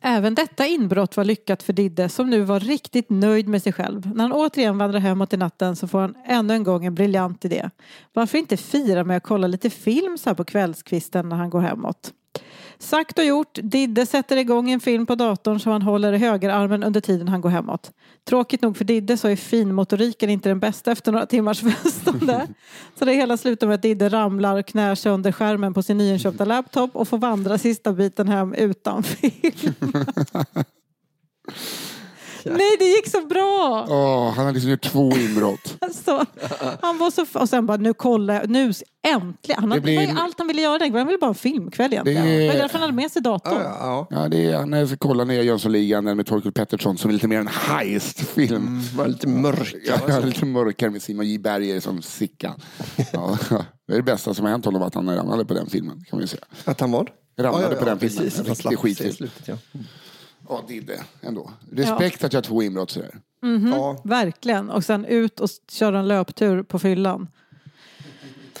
Även 0.00 0.34
detta 0.34 0.66
inbrott 0.66 1.16
var 1.16 1.24
lyckat 1.24 1.62
för 1.62 1.72
Didde 1.72 2.08
som 2.08 2.30
nu 2.30 2.40
var 2.40 2.60
riktigt 2.60 3.10
nöjd 3.10 3.48
med 3.48 3.62
sig 3.62 3.72
själv. 3.72 4.14
När 4.14 4.24
han 4.24 4.32
återigen 4.32 4.78
vandrar 4.78 5.00
hemåt 5.00 5.32
i 5.32 5.36
natten 5.36 5.76
så 5.76 5.88
får 5.88 6.00
han 6.00 6.14
ännu 6.26 6.54
en 6.54 6.62
gång 6.64 6.84
en 6.84 6.94
briljant 6.94 7.44
idé. 7.44 7.70
Varför 8.12 8.38
inte 8.38 8.56
fira 8.56 9.04
med 9.04 9.16
att 9.16 9.22
kolla 9.22 9.46
lite 9.46 9.70
film 9.70 10.18
så 10.18 10.30
här 10.30 10.34
på 10.34 10.44
kvällskvisten 10.44 11.28
när 11.28 11.36
han 11.36 11.50
går 11.50 11.60
hemåt? 11.60 12.12
Sagt 12.78 13.18
och 13.18 13.24
gjort, 13.24 13.58
Didde 13.62 14.06
sätter 14.06 14.36
igång 14.36 14.70
en 14.70 14.80
film 14.80 15.06
på 15.06 15.14
datorn 15.14 15.60
som 15.60 15.72
han 15.72 15.82
håller 15.82 16.12
i 16.12 16.18
högerarmen 16.18 16.82
under 16.82 17.00
tiden 17.00 17.28
han 17.28 17.40
går 17.40 17.50
hemåt. 17.50 17.92
Tråkigt 18.28 18.62
nog 18.62 18.76
för 18.76 18.84
Didde 18.84 19.16
så 19.16 19.28
är 19.28 19.36
finmotoriken 19.36 20.30
inte 20.30 20.48
den 20.48 20.60
bästa 20.60 20.92
efter 20.92 21.12
några 21.12 21.26
timmars 21.26 21.60
festande. 21.82 22.46
Så 22.98 23.04
det 23.04 23.12
hela 23.12 23.36
slutar 23.36 23.66
med 23.66 23.74
att 23.74 23.82
Didde 23.82 24.08
ramlar 24.08 24.58
och 24.58 24.66
knär 24.66 24.94
sig 24.94 25.12
under 25.12 25.32
skärmen 25.32 25.74
på 25.74 25.82
sin 25.82 25.98
nyinköpta 25.98 26.44
laptop 26.44 26.96
och 26.96 27.08
får 27.08 27.18
vandra 27.18 27.58
sista 27.58 27.92
biten 27.92 28.28
hem 28.28 28.54
utan 28.54 29.02
film. 29.02 29.74
Nej, 32.50 32.76
det 32.78 32.84
gick 32.84 33.08
så 33.08 33.20
bra! 33.26 33.86
Åh, 33.90 34.30
han 34.34 34.46
har 34.46 34.52
liksom 34.52 34.70
gjort 34.70 34.82
två 34.82 35.10
inbrott. 35.16 35.76
Alltså, 35.80 36.24
han 36.82 36.98
var 36.98 37.10
så... 37.10 37.26
Och 37.34 37.48
sen 37.48 37.66
bara, 37.66 37.76
nu 37.76 37.94
kollar 37.94 38.34
jag, 38.34 38.50
nu 38.50 38.72
äntligen. 39.06 39.60
Han 39.60 39.68
Det 39.68 39.74
hade, 39.74 39.80
blir- 39.80 40.00
det 40.00 40.06
var 40.06 40.12
ju 40.14 40.18
allt 40.20 40.38
han 40.38 40.46
ville 40.48 40.62
göra 40.62 40.78
den. 40.78 40.94
Han 40.94 41.06
ville 41.06 41.18
bara 41.18 41.26
ha 41.26 41.28
en 41.28 41.34
filmkväll 41.34 41.92
egentligen. 41.92 42.24
Det 42.26 42.30
är- 42.46 42.52
var 42.52 42.54
därför 42.58 42.72
han 42.78 42.82
hade 42.82 42.92
med 42.92 43.10
sig 43.10 43.22
datorn. 43.22 43.54
Ja, 43.62 43.76
ja, 43.80 44.06
Ja, 44.22 44.28
det 44.28 44.46
är, 44.50 44.66
när 44.66 44.78
jag 44.78 44.88
ska 44.88 44.96
kolla 44.96 45.24
nya 45.24 45.42
Jönssonligan 45.42 46.04
den 46.04 46.16
med 46.16 46.26
Torkel 46.26 46.52
Pettersson 46.52 46.98
som 46.98 47.08
är 47.10 47.14
lite 47.14 47.28
mer 47.28 47.38
en 47.38 47.48
heist-film. 47.48 48.80
ja. 48.92 48.98
Var 49.02 49.08
lite 49.08 49.28
mörk. 49.28 49.74
Ja, 50.08 50.18
lite 50.18 50.44
mörkare 50.46 50.90
med 50.90 51.02
Simon 51.02 51.26
J 51.26 51.38
Berger 51.38 51.80
som 51.80 52.02
Sickan. 52.02 52.60
Ja, 53.12 53.38
det 53.86 53.92
är 53.92 53.96
det 53.96 54.02
bästa 54.02 54.34
som 54.34 54.44
har 54.44 54.52
hänt 54.52 54.64
honom 54.64 54.82
att 54.82 54.94
han 54.94 55.16
ramlade 55.16 55.44
på 55.44 55.54
den 55.54 55.66
filmen. 55.66 56.04
Kan 56.10 56.18
man 56.18 56.28
säga. 56.28 56.42
Att 56.64 56.80
han 56.80 56.90
vad? 56.90 57.10
Ramlade 57.38 57.76
på 57.76 57.84
den 57.84 57.98
filmen. 57.98 58.24
Precis, 58.24 58.40
En 58.46 58.52
att 58.52 58.64
han 58.64 58.72
riktig 58.84 59.06
i 59.06 59.12
slutet. 59.12 59.48
Ja. 59.48 59.56
Ja, 60.48 60.64
Didde 60.68 61.00
ändå. 61.20 61.50
Respekt 61.72 62.24
att 62.24 62.32
jag 62.32 62.38
har 62.38 62.42
två 62.42 62.62
inbrott 62.62 62.90
sådär. 62.90 63.20
Ja, 63.70 64.00
Verkligen. 64.04 64.70
Och 64.70 64.84
sen 64.84 65.04
ut 65.04 65.40
och 65.40 65.48
köra 65.70 65.98
en 65.98 66.08
löptur 66.08 66.62
på 66.62 66.78
fyllan. 66.78 67.28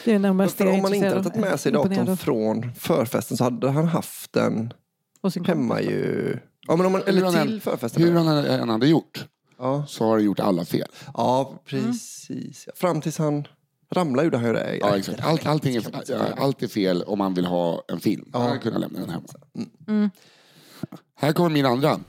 Det 0.04 0.12
är 0.14 0.18
nog 0.18 0.36
mest 0.36 0.58
det 0.58 0.64
jag 0.64 0.72
är 0.72 0.76
om 0.76 0.82
man 0.82 0.94
inte 0.94 1.08
hade 1.08 1.22
tagit 1.22 1.40
med 1.40 1.60
sig 1.60 1.72
datorn 1.72 2.16
från 2.16 2.74
förfesten 2.74 3.36
så 3.36 3.44
hade 3.44 3.70
han 3.70 3.84
haft 3.88 4.32
den 4.32 4.72
Och 5.20 5.32
sin 5.32 5.44
hemma 5.44 5.80
ju. 5.80 6.38
Ja, 6.66 6.76
men 6.76 6.86
om 6.86 6.92
man, 6.92 7.02
Hur 7.06 7.12
han 7.24 7.34
eller 7.34 7.40
än- 7.40 7.46
till 7.46 7.60
förfesten. 7.60 8.02
Hur 8.02 8.12
han 8.12 8.28
än 8.28 8.68
hade 8.68 8.86
gjort 8.86 9.26
Ja, 9.58 9.84
så 9.88 10.04
har 10.04 10.12
han 10.12 10.24
gjort 10.24 10.40
alla 10.40 10.64
fel. 10.64 10.88
ja 11.14 11.62
precis. 11.64 12.64
Ja. 12.66 12.72
Fram 12.76 13.00
tills 13.00 13.18
han 13.18 13.48
ramlade 13.90 14.24
gjorde 14.24 14.36
han 14.36 14.46
ju 14.46 14.52
det. 14.52 14.76
Ja, 14.76 14.96
exakt. 14.96 15.20
Allt, 15.24 15.46
allting 15.46 15.76
är, 15.76 15.84
ja, 16.08 16.18
allt 16.38 16.62
är 16.62 16.68
fel 16.68 17.02
om 17.02 17.18
man 17.18 17.34
vill 17.34 17.46
ha 17.46 17.82
en 17.88 18.00
film. 18.00 18.30
Han 18.32 18.42
hade 18.42 18.58
kunnat 18.58 18.80
lämna 18.80 19.00
den 19.00 19.10
hemma. 19.10 20.10
Här 21.14 21.32
kommer 21.32 21.50
min 21.50 21.66
andra. 21.66 22.00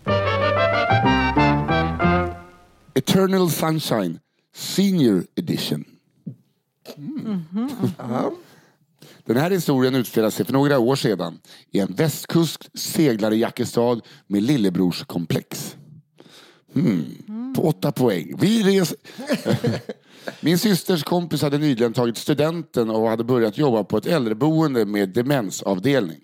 Eternal 2.93 3.51
Sunshine 3.51 4.19
Senior 4.55 5.23
Edition. 5.35 5.85
Ja. 7.97 8.31
Den 9.25 9.37
här 9.37 9.51
historien 9.51 9.95
utspelar 9.95 10.29
sig 10.29 10.45
för 10.45 10.53
några 10.53 10.79
år 10.79 10.95
sedan 10.95 11.39
i 11.71 11.79
en 11.79 11.93
västkust 11.93 12.69
seglare-jackestad 12.73 14.01
med 14.27 14.43
lillebrorskomplex. 14.43 15.75
Hmm. 16.73 17.53
På 17.55 17.61
åtta 17.61 17.91
poäng. 17.91 18.35
Vi 18.39 18.63
res... 18.63 18.95
Min 20.41 20.57
systers 20.57 21.03
kompis 21.03 21.41
hade 21.41 21.57
nyligen 21.57 21.93
tagit 21.93 22.17
studenten 22.17 22.89
och 22.89 23.09
hade 23.09 23.23
börjat 23.23 23.57
jobba 23.57 23.83
på 23.83 23.97
ett 23.97 24.05
äldreboende 24.05 24.85
med 24.85 25.09
demensavdelning. 25.09 26.19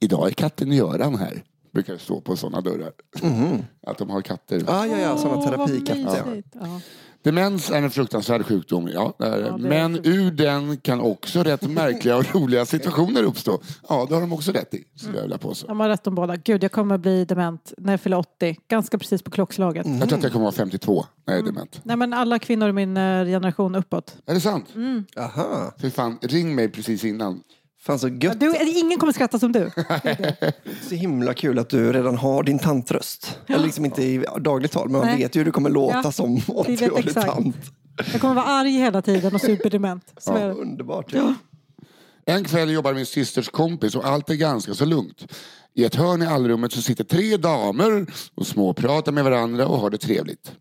Idag 0.00 0.28
är 0.28 0.32
katten 0.32 0.72
Göran 0.72 1.14
här. 1.14 1.42
Brukar 1.76 1.98
stå 1.98 2.20
på 2.20 2.36
sådana 2.36 2.60
dörrar. 2.60 2.92
Att 3.86 3.98
de 3.98 4.10
har 4.10 4.22
katter. 4.22 4.64
Ah, 4.66 4.86
ja, 4.86 4.98
ja, 4.98 5.16
sådana 5.16 5.42
terapikatter. 5.42 6.42
Ja. 6.52 6.80
Demens 7.22 7.70
är 7.70 7.82
en 7.82 7.90
fruktansvärd 7.90 8.46
sjukdom, 8.46 8.88
ja. 8.92 9.14
det 9.18 9.26
är 9.26 9.38
det. 9.38 9.46
Ja, 9.46 9.56
Men 9.56 10.00
ur 10.06 10.30
den 10.30 10.76
kan 10.76 11.00
också 11.00 11.42
rätt 11.42 11.70
märkliga 11.70 12.16
och 12.16 12.34
roliga 12.34 12.66
situationer 12.66 13.22
uppstå. 13.22 13.60
Ja, 13.88 14.06
det 14.08 14.14
har 14.14 14.20
de 14.20 14.32
också 14.32 14.52
rätt 14.52 14.74
i, 14.74 14.84
skulle 14.94 15.16
jag 15.16 15.22
vilja 15.22 15.38
påstå. 15.38 15.66
De 15.66 15.80
har 15.80 15.88
rätt 15.88 16.06
om 16.06 16.14
båda. 16.14 16.36
Gud, 16.36 16.64
jag 16.64 16.72
kommer 16.72 16.98
bli 16.98 17.24
dement 17.24 17.72
när 17.78 17.92
jag 17.92 18.00
fyller 18.00 18.18
80. 18.18 18.56
Ganska 18.68 18.98
precis 18.98 19.22
på 19.22 19.30
klockslaget. 19.30 19.86
Jag 19.86 20.08
tror 20.08 20.18
att 20.18 20.22
jag 20.22 20.32
kommer 20.32 20.44
vara 20.44 20.52
52 20.52 21.04
när 21.26 21.34
jag 21.34 21.42
är 21.42 21.46
dement. 21.46 21.80
Nej, 21.82 21.96
men 21.96 22.12
alla 22.12 22.38
kvinnor 22.38 22.68
i 22.68 22.72
min 22.72 22.96
eh, 22.96 23.24
generation 23.24 23.74
uppåt. 23.74 24.16
Är 24.26 24.34
det 24.34 24.40
sant? 24.40 24.66
Aha. 25.16 25.74
Fy 25.80 25.90
fan, 25.90 26.18
ring 26.22 26.54
mig 26.54 26.68
precis 26.68 27.04
innan. 27.04 27.40
Fan 27.86 27.98
så 27.98 28.08
gött. 28.08 28.40
Du, 28.40 28.56
ingen 28.58 28.98
kommer 28.98 29.12
skratta 29.12 29.38
som 29.38 29.52
du. 29.52 29.70
Så 30.88 30.94
himla 30.94 31.34
kul 31.34 31.58
att 31.58 31.68
du 31.68 31.92
redan 31.92 32.16
har 32.16 32.42
din 32.42 32.58
tantröst. 32.58 33.38
Eller 33.46 33.64
liksom 33.64 33.84
inte 33.84 34.02
i 34.02 34.24
dagligt 34.40 34.72
tal, 34.72 34.88
men 34.88 35.00
man 35.00 35.06
Nej. 35.06 35.18
vet 35.18 35.36
ju 35.36 35.40
hur 35.40 35.44
du 35.44 35.52
kommer 35.52 35.70
låta 35.70 36.00
Ja, 36.04 36.12
som 36.12 36.34
vi 36.34 36.40
vet 36.40 36.80
80-årig 36.90 37.06
exakt. 37.06 37.26
tant. 37.26 37.56
Jag 38.12 38.20
kommer 38.20 38.34
vara 38.34 38.44
arg 38.46 38.70
hela 38.70 39.02
tiden 39.02 39.34
och 39.34 39.40
superdement. 39.40 40.12
Så 40.18 40.34
det. 40.34 40.50
Underbart. 40.50 41.12
Ja. 41.12 41.34
En 42.24 42.44
kväll 42.44 42.70
jobbar 42.70 42.94
min 42.94 43.06
systers 43.06 43.48
kompis 43.48 43.94
och 43.94 44.04
allt 44.04 44.30
är 44.30 44.34
ganska 44.34 44.74
så 44.74 44.84
lugnt. 44.84 45.32
I 45.74 45.84
ett 45.84 45.94
hörn 45.94 46.22
i 46.22 46.26
allrummet 46.26 46.72
så 46.72 46.82
sitter 46.82 47.04
tre 47.04 47.36
damer 47.36 48.06
och 48.34 48.46
småpratar 48.46 49.12
med 49.12 49.24
varandra 49.24 49.66
och 49.66 49.78
har 49.78 49.90
det 49.90 49.98
trevligt. 49.98 50.52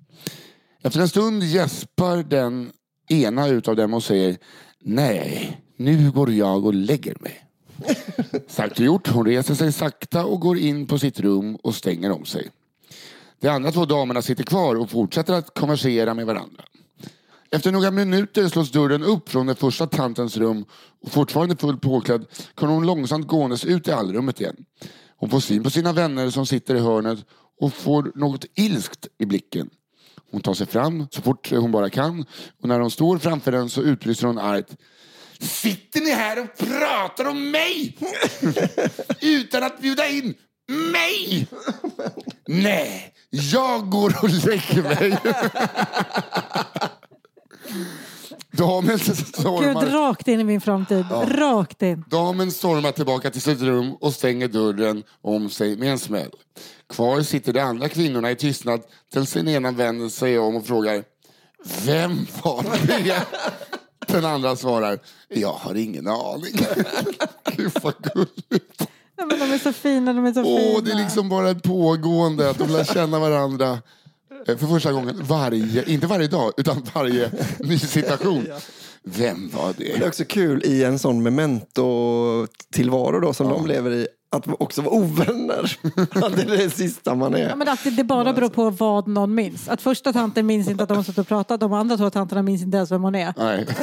Efter 0.83 0.99
en 0.99 1.09
stund 1.09 1.43
gäspar 1.43 2.23
den 2.23 2.71
ena 3.09 3.47
utav 3.47 3.75
dem 3.75 3.93
och 3.93 4.03
säger 4.03 4.37
Nej, 4.81 5.61
nu 5.75 6.11
går 6.11 6.31
jag 6.31 6.65
och 6.65 6.73
lägger 6.73 7.15
mig. 7.19 7.45
Sagt 8.47 8.79
och 8.79 8.85
gjort, 8.85 9.07
hon 9.07 9.25
reser 9.25 9.55
sig 9.55 9.71
sakta 9.71 10.25
och 10.25 10.39
går 10.39 10.57
in 10.57 10.87
på 10.87 10.99
sitt 10.99 11.19
rum 11.19 11.55
och 11.55 11.75
stänger 11.75 12.11
om 12.11 12.25
sig. 12.25 12.49
De 13.39 13.49
andra 13.49 13.71
två 13.71 13.85
damerna 13.85 14.21
sitter 14.21 14.43
kvar 14.43 14.75
och 14.75 14.89
fortsätter 14.89 15.33
att 15.33 15.53
konversera 15.53 16.13
med 16.13 16.25
varandra. 16.25 16.63
Efter 17.51 17.71
några 17.71 17.91
minuter 17.91 18.47
slås 18.47 18.71
dörren 18.71 19.03
upp 19.03 19.29
från 19.29 19.45
den 19.45 19.55
första 19.55 19.87
tantens 19.87 20.37
rum 20.37 20.65
och 21.01 21.11
fortfarande 21.11 21.55
fullt 21.55 21.81
påklädd 21.81 22.25
kommer 22.55 22.73
hon 22.73 22.85
långsamt 22.85 23.27
gåendes 23.27 23.65
ut 23.65 23.87
i 23.87 23.91
allrummet 23.91 24.41
igen. 24.41 24.65
Hon 25.17 25.29
får 25.29 25.39
syn 25.39 25.63
på 25.63 25.69
sina 25.69 25.93
vänner 25.93 26.29
som 26.29 26.45
sitter 26.45 26.75
i 26.75 26.79
hörnet 26.79 27.19
och 27.61 27.73
får 27.73 28.11
något 28.15 28.45
ilskt 28.55 29.07
i 29.17 29.25
blicken. 29.25 29.69
Hon 30.31 30.41
tar 30.41 30.53
sig 30.53 30.67
fram 30.67 31.07
så 31.11 31.21
fort 31.21 31.51
hon 31.51 31.71
bara 31.71 31.89
kan 31.89 32.25
och 32.61 32.67
när 32.67 32.79
hon 32.79 32.91
står 32.91 33.17
framför 33.17 33.51
den 33.51 33.69
så 33.69 33.81
utlyser 33.81 34.27
hon 34.27 34.37
argt 34.37 34.77
Sitter 35.39 36.01
ni 36.01 36.11
här 36.11 36.41
och 36.41 36.57
pratar 36.57 37.25
om 37.25 37.51
mig? 37.51 37.97
Utan 39.21 39.63
att 39.63 39.79
bjuda 39.81 40.07
in 40.09 40.33
mig? 40.91 41.47
Nej, 42.47 43.13
Jag 43.29 43.89
går 43.89 44.15
och 44.23 44.29
lägger 44.29 44.83
mig. 44.83 45.17
Damen 48.51 48.97
Gud, 48.97 49.17
stormar, 49.17 49.85
rakt 49.85 50.27
in 50.27 50.39
i 50.39 50.43
min 50.43 50.61
framtid. 50.61 51.05
Rakt 51.27 51.81
in. 51.81 52.03
damen 52.07 52.51
stormar 52.51 52.91
tillbaka 52.91 53.31
till 53.31 53.41
sitt 53.41 53.61
rum 53.61 53.95
och 54.01 54.13
stänger 54.13 54.47
dörren 54.47 55.03
om 55.21 55.49
sig 55.49 55.77
med 55.77 55.91
en 55.91 55.99
smäll. 55.99 56.31
Kvar 56.89 57.21
sitter 57.21 57.53
de 57.53 57.59
andra 57.59 57.89
kvinnorna 57.89 58.31
i 58.31 58.35
tystnad 58.35 58.81
tills 59.13 59.33
den 59.33 59.47
ena 59.47 59.71
vänder 59.71 60.09
sig 60.09 60.39
om 60.39 60.55
och 60.55 60.65
frågar 60.65 61.03
Vem 61.85 62.27
var 62.43 62.63
det? 62.87 63.23
Den 64.07 64.25
andra 64.25 64.55
svarar 64.55 64.99
Jag 65.29 65.53
har 65.53 65.75
ingen 65.75 66.07
aning. 66.07 66.53
Gud 67.55 67.71
vad 67.83 67.93
gulligt. 68.13 68.87
Ja, 69.17 69.25
men 69.25 69.39
de 69.39 69.51
är 69.53 69.57
så 69.57 69.73
fina, 69.73 70.13
de 70.13 70.25
är 70.25 70.33
så 70.33 70.43
fina. 70.43 70.61
Åh, 70.75 70.83
det 70.83 70.91
är 70.91 70.95
liksom 70.95 71.29
bara 71.29 71.49
ett 71.49 71.63
pågående, 71.63 72.49
att 72.49 72.57
de 72.57 72.69
lär 72.69 72.83
känna 72.83 73.19
varandra 73.19 73.77
eh, 74.47 74.57
för 74.57 74.67
första 74.67 74.91
gången 74.91 75.21
varje, 75.23 75.83
inte 75.91 76.07
varje 76.07 76.27
dag, 76.27 76.53
utan 76.57 76.81
varje 76.93 77.31
ny 77.59 77.79
situation. 77.79 78.47
Vem 79.03 79.49
var 79.49 79.73
Det 79.77 79.91
är 79.95 79.99
det? 79.99 80.07
också 80.07 80.25
kul 80.25 80.61
i 80.65 80.83
en 80.83 80.99
sån 80.99 81.23
memento-tillvaro 81.23 83.19
då, 83.19 83.33
som 83.33 83.49
de 83.49 83.67
lever 83.67 83.91
i, 83.91 84.07
att 84.29 84.61
också 84.61 84.81
vara 84.81 84.93
ovänner. 84.93 85.63
Att 86.25 86.35
det 86.35 86.41
är 86.41 86.57
det 86.57 86.69
sista 86.69 87.15
man 87.15 87.33
är. 87.35 87.49
Ja, 87.49 87.55
men 87.55 87.69
att 87.69 87.83
det, 87.83 87.89
det 87.89 88.03
bara 88.03 88.33
beror 88.33 88.49
på 88.49 88.69
vad 88.69 89.07
någon 89.07 89.35
minns. 89.35 89.69
Att 89.69 89.81
första 89.81 90.13
tanten 90.13 90.45
minns 90.45 90.67
inte 90.67 90.83
att 90.83 90.89
de 90.89 90.97
har 90.97 91.03
suttit 91.03 91.17
och 91.19 91.27
pratat, 91.27 91.59
de 91.59 91.73
andra 91.73 91.97
två 91.97 92.09
tanterna 92.09 92.41
minns 92.41 92.61
inte 92.61 92.77
ens 92.77 92.91
vem 92.91 93.03
hon 93.03 93.15
är. 93.15 93.33
Nej. 93.37 93.67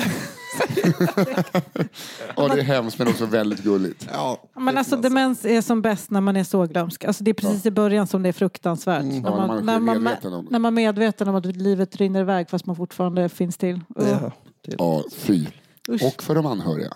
ja, 2.36 2.48
det 2.48 2.60
är 2.60 2.64
hemskt 2.64 2.98
men 2.98 3.08
också 3.08 3.26
väldigt 3.26 3.62
gulligt. 3.62 4.08
Ja, 4.12 4.42
Men 4.56 4.78
alltså 4.78 4.96
demens 4.96 5.44
är 5.44 5.60
som 5.62 5.82
bäst 5.82 6.10
när 6.10 6.20
man 6.20 6.36
är 6.36 6.44
så 6.44 6.66
glömsk. 6.66 7.04
Alltså 7.04 7.24
det 7.24 7.30
är 7.30 7.34
precis 7.34 7.66
i 7.66 7.70
början 7.70 8.06
som 8.06 8.22
det 8.22 8.28
är 8.28 8.32
fruktansvärt. 8.32 9.04
När, 9.04 9.20
Ja, 9.24 9.36
när 9.36 9.46
man 9.46 9.58
är 9.58 9.62
när, 9.62 9.78
man, 9.80 10.02
medveten 10.02 10.32
om 10.32 10.44
det. 10.44 10.50
när 10.50 10.58
man 10.58 10.72
är 10.72 10.74
medveten 10.76 11.28
om 11.28 11.34
att 11.34 11.46
livet 11.46 11.96
rinner 11.96 12.20
iväg 12.20 12.50
fast 12.50 12.66
man 12.66 12.76
fortfarande 12.76 13.28
finns 13.28 13.56
till. 13.56 13.80
Och, 13.94 14.02
ja, 14.08 14.32
det 14.66 14.74
Ja, 14.78 15.02
fy. 15.16 15.46
usch. 15.88 16.02
Och 16.02 16.22
för 16.22 16.34
de 16.34 16.46
anhöriga. 16.46 16.92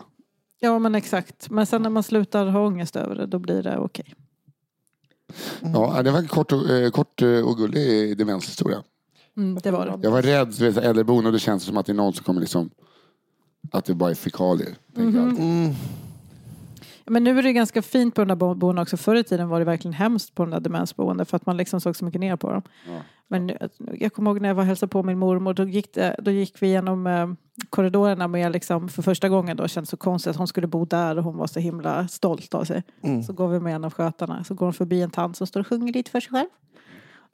Ja 0.67 0.79
men 0.79 0.95
exakt. 0.95 1.51
Men 1.51 1.67
sen 1.67 1.83
när 1.83 1.91
man 1.91 2.03
slutar 2.03 2.47
ha 2.47 2.67
ångest 2.67 2.97
över 2.97 3.15
det 3.15 3.27
då 3.27 3.39
blir 3.39 3.63
det 3.63 3.79
okej. 3.79 4.15
Ja, 5.63 6.03
det 6.03 6.11
var 6.11 6.19
en 6.19 6.29
kort 6.29 6.53
och, 6.53 6.71
eh, 6.71 6.91
kort 6.91 7.23
eh, 7.23 7.29
och 7.29 7.57
gullig 7.57 8.19
demenshistoria. 8.19 8.83
Mm, 9.37 9.59
det 9.63 9.71
var 9.71 9.87
det. 9.87 9.99
Jag 10.03 10.11
var 10.11 10.23
rädd, 10.23 10.55
vet, 10.55 10.77
äldreboende 10.77 11.29
och 11.29 11.33
det 11.33 11.39
känns 11.39 11.63
som 11.63 11.77
att 11.77 11.87
det 11.87 11.93
är 11.93 11.95
någon 11.95 12.13
som 12.13 12.25
kommer 12.25 12.41
liksom 12.41 12.71
att 13.73 13.85
det 13.85 13.95
bara 13.95 14.11
är 14.11 14.15
fekalier. 14.15 14.75
tänkte 14.95 15.19
jag. 15.19 15.75
Men 17.07 17.25
nu 17.25 17.39
är 17.39 17.43
det 17.43 17.53
ganska 17.53 17.83
fint 17.83 18.15
på 18.15 18.21
de 18.21 18.29
där 18.29 18.37
bo- 18.37 18.55
boendena 18.55 18.83
också. 18.83 18.97
Förr 18.97 19.17
i 19.17 19.25
tiden 19.25 19.49
var 19.49 19.59
det 19.59 19.65
verkligen 19.65 19.93
hemskt 19.93 20.35
på 20.35 20.43
de 20.43 20.51
där 20.51 20.61
demensboenden 20.61 21.27
för 21.27 21.37
att 21.37 21.47
man 21.47 21.57
liksom 21.57 21.81
såg 21.81 21.97
så 21.97 22.05
mycket 22.05 22.21
ner 22.21 22.37
på 22.37 22.51
dem. 22.53 22.63
Ja. 22.89 22.99
Men 23.29 23.53
jag 23.95 24.13
kommer 24.13 24.31
ihåg 24.31 24.41
när 24.41 24.49
jag 24.49 24.55
var 24.55 24.63
och 24.63 24.67
hälsade 24.67 24.91
på 24.91 25.03
min 25.03 25.19
mormor. 25.19 25.55
Då 25.55 25.65
gick, 25.65 25.95
det, 25.95 26.17
då 26.19 26.31
gick 26.31 26.63
vi 26.63 26.69
genom 26.69 27.07
eh, 27.07 27.29
korridorerna 27.71 28.29
med 28.29 28.53
liksom, 28.53 28.89
för 28.89 29.03
första 29.03 29.29
gången. 29.29 29.57
Då 29.57 29.69
kändes 29.69 29.91
så 29.91 29.97
konstigt 29.97 30.31
att 30.31 30.37
hon 30.37 30.47
skulle 30.47 30.67
bo 30.67 30.85
där 30.85 31.19
och 31.19 31.25
hon 31.25 31.37
var 31.37 31.47
så 31.47 31.61
himla 31.61 32.09
stolt 32.09 32.55
av 32.55 32.65
sig. 32.65 32.83
Mm. 33.03 33.23
Så 33.23 33.33
går 33.33 33.49
vi 33.49 33.61
med 33.61 33.75
en 33.75 33.85
av 33.85 33.93
skötarna. 33.93 34.45
Så 34.45 34.55
går 34.55 34.67
hon 34.67 34.73
förbi 34.75 35.03
en 35.03 35.11
tant 35.11 35.37
som 35.37 35.47
står 35.47 35.61
och 35.61 35.67
sjunger 35.67 35.93
lite 35.93 36.11
för 36.11 36.21
sig 36.21 36.31
själv. 36.31 36.49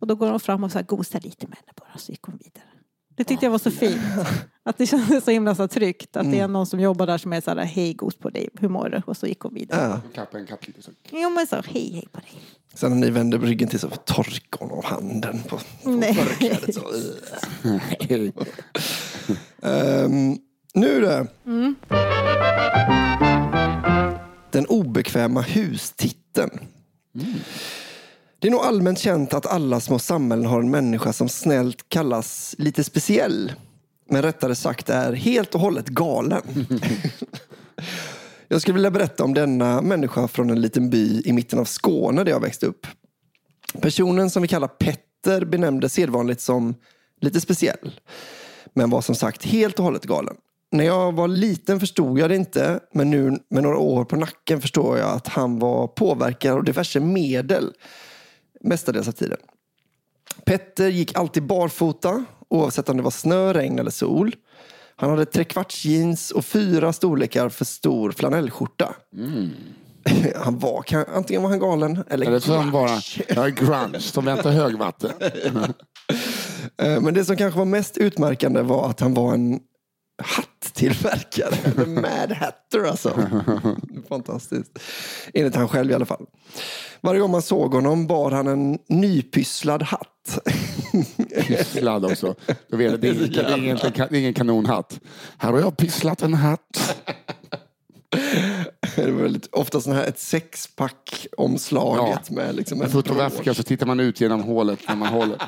Och 0.00 0.06
då 0.06 0.14
går 0.14 0.30
hon 0.30 0.40
fram 0.40 0.64
och 0.64 0.72
så 0.72 0.78
här, 0.78 0.84
gosar 0.84 1.20
lite 1.20 1.46
med 1.46 1.56
henne 1.58 1.72
bara. 1.76 1.98
Så 1.98 2.12
gick 2.12 2.22
hon 2.22 2.36
vidare. 2.36 2.64
Det 3.16 3.24
tyckte 3.24 3.46
jag 3.46 3.50
var 3.50 3.58
så 3.58 3.70
fint. 3.70 4.00
Att 4.64 4.78
det 4.78 4.86
kändes 4.86 5.24
så 5.24 5.30
himla 5.30 5.54
så 5.54 5.68
tryggt. 5.68 6.16
Att 6.16 6.30
det 6.30 6.38
är 6.38 6.48
någon 6.48 6.66
som 6.66 6.80
jobbar 6.80 7.06
där 7.06 7.18
som 7.18 7.32
är 7.32 7.40
så 7.40 7.50
här, 7.50 7.64
hej 7.64 7.94
gos 7.94 8.16
på 8.16 8.30
dig, 8.30 8.48
hur 8.60 8.68
mår 8.68 8.88
du? 8.88 9.02
Och 9.06 9.16
så 9.16 9.26
gick 9.26 9.40
hon 9.40 9.54
vidare. 9.54 10.00
Ja. 10.04 10.10
Kappa 10.14 10.38
en 10.38 10.46
katt 10.46 10.66
lite 10.66 10.82
så. 10.82 10.90
Jo 11.10 11.30
men 11.30 11.46
så, 11.46 11.56
hej 11.56 11.92
hej 11.92 12.08
på 12.12 12.20
dig. 12.20 12.30
Sen 12.74 12.90
när 12.90 13.06
ni 13.06 13.10
vänder 13.10 13.38
ryggen 13.38 13.68
till 13.68 13.78
så 13.78 13.88
torkar 13.88 14.58
hon 14.58 14.70
av 14.70 14.84
handen 14.84 15.42
på, 15.48 15.58
på 15.82 15.90
Nej. 15.90 16.14
förklädet. 16.14 16.74
Så. 16.74 16.82
Ehm, 19.62 20.38
nu 20.74 21.00
det. 21.00 21.26
Den 24.50 24.66
obekväma 24.66 25.42
hustiteln. 25.42 26.58
Det 28.38 28.48
är 28.48 28.50
nog 28.50 28.60
allmänt 28.60 28.98
känt 28.98 29.34
att 29.34 29.46
alla 29.46 29.80
små 29.80 29.98
samhällen 29.98 30.46
har 30.46 30.60
en 30.60 30.70
människa 30.70 31.12
som 31.12 31.28
snällt 31.28 31.88
kallas 31.88 32.54
lite 32.58 32.84
speciell. 32.84 33.52
Men 34.12 34.22
rättare 34.22 34.54
sagt 34.54 34.90
är 34.90 35.12
helt 35.12 35.54
och 35.54 35.60
hållet 35.60 35.88
galen. 35.88 36.42
Jag 38.48 38.60
skulle 38.60 38.74
vilja 38.74 38.90
berätta 38.90 39.24
om 39.24 39.34
denna 39.34 39.82
människa 39.82 40.28
från 40.28 40.50
en 40.50 40.60
liten 40.60 40.90
by 40.90 41.22
i 41.24 41.32
mitten 41.32 41.58
av 41.58 41.64
Skåne 41.64 42.24
där 42.24 42.32
jag 42.32 42.40
växte 42.40 42.66
upp. 42.66 42.86
Personen 43.80 44.30
som 44.30 44.42
vi 44.42 44.48
kallar 44.48 44.68
Petter 44.68 45.44
benämndes 45.44 45.92
sedvanligt 45.92 46.40
som 46.40 46.74
lite 47.20 47.40
speciell. 47.40 48.00
Men 48.74 48.90
var 48.90 49.00
som 49.00 49.14
sagt 49.14 49.44
helt 49.44 49.78
och 49.78 49.84
hållet 49.84 50.04
galen. 50.04 50.36
När 50.70 50.84
jag 50.84 51.12
var 51.12 51.28
liten 51.28 51.80
förstod 51.80 52.18
jag 52.18 52.30
det 52.30 52.36
inte, 52.36 52.80
men 52.94 53.10
nu 53.10 53.38
med 53.50 53.62
några 53.62 53.78
år 53.78 54.04
på 54.04 54.16
nacken 54.16 54.60
förstår 54.60 54.98
jag 54.98 55.10
att 55.10 55.28
han 55.28 55.58
var 55.58 55.86
påverkad 55.86 56.54
av 56.56 56.64
diverse 56.64 57.00
medel 57.00 57.72
mestadels 58.60 59.08
av 59.08 59.12
tiden. 59.12 59.38
Petter 60.44 60.88
gick 60.88 61.18
alltid 61.18 61.46
barfota, 61.46 62.24
oavsett 62.52 62.88
om 62.88 62.96
det 62.96 63.02
var 63.02 63.10
snö, 63.10 63.52
regn 63.52 63.78
eller 63.78 63.90
sol. 63.90 64.34
Han 64.96 65.10
hade 65.10 65.24
trekvarts 65.24 65.84
jeans 65.84 66.30
och 66.30 66.44
fyra 66.44 66.92
storlekar 66.92 67.48
för 67.48 67.64
stor 67.64 68.12
flanellskjorta. 68.12 68.94
Han 70.36 70.58
var, 70.58 70.84
antingen 71.14 71.42
var 71.42 71.50
han 71.50 71.58
galen 71.58 72.04
eller, 72.08 72.26
Eller 72.26 72.40
så 72.40 72.56
han 72.56 72.70
bara 72.70 73.00
ja, 73.28 73.46
grunge 73.46 74.00
som 74.00 74.24
väntar 74.24 74.50
högvatten. 74.50 75.10
Eh, 76.82 77.00
Men 77.00 77.14
det 77.14 77.24
som 77.24 77.36
kanske 77.36 77.58
var 77.58 77.64
mest 77.64 77.96
utmärkande 77.98 78.62
var 78.62 78.90
att 78.90 79.00
han 79.00 79.14
var 79.14 79.34
en 79.34 79.60
hatttillverkare. 80.62 81.54
En 81.82 81.94
Mad 81.94 82.32
Hatter 82.32 82.84
alltså. 82.84 83.28
Fantastiskt. 84.08 84.78
Enligt 85.34 85.54
han 85.54 85.68
själv 85.68 85.90
i 85.90 85.94
alla 85.94 86.06
fall. 86.06 86.26
Varje 87.00 87.20
gång 87.20 87.30
man 87.30 87.42
såg 87.42 87.74
honom 87.74 88.06
bar 88.06 88.30
han 88.30 88.46
en 88.46 88.78
nypysslad 88.88 89.82
hatt. 89.82 90.38
Pysslad 91.48 92.04
också. 92.04 92.34
Du 92.70 92.76
vet, 92.76 93.00
det, 93.00 93.08
är, 93.08 93.14
det, 93.14 93.40
är 93.40 93.58
ingen, 93.58 93.78
det 93.82 93.98
är 93.98 94.14
ingen 94.14 94.34
kanonhatt. 94.34 95.00
Här 95.38 95.52
har 95.52 95.60
jag 95.60 95.76
pysslat 95.76 96.22
en 96.22 96.34
hatt. 96.34 96.96
Det 98.96 99.10
var 99.10 99.22
väldigt, 99.22 99.48
ofta 99.52 99.80
sån 99.80 99.92
här 99.92 100.04
ett 100.04 100.18
sexpack 100.18 101.26
omslaget 101.36 102.30
med 102.30 102.54
liksom 102.54 102.78
en 102.78 102.82
Med 102.82 102.92
fotoväska 102.92 103.54
så 103.54 103.62
tittar 103.62 103.86
man 103.86 104.00
ut 104.00 104.20
genom 104.20 104.42
hålet 104.42 104.78
när 104.88 104.96
man 104.96 105.08
håller. 105.08 105.38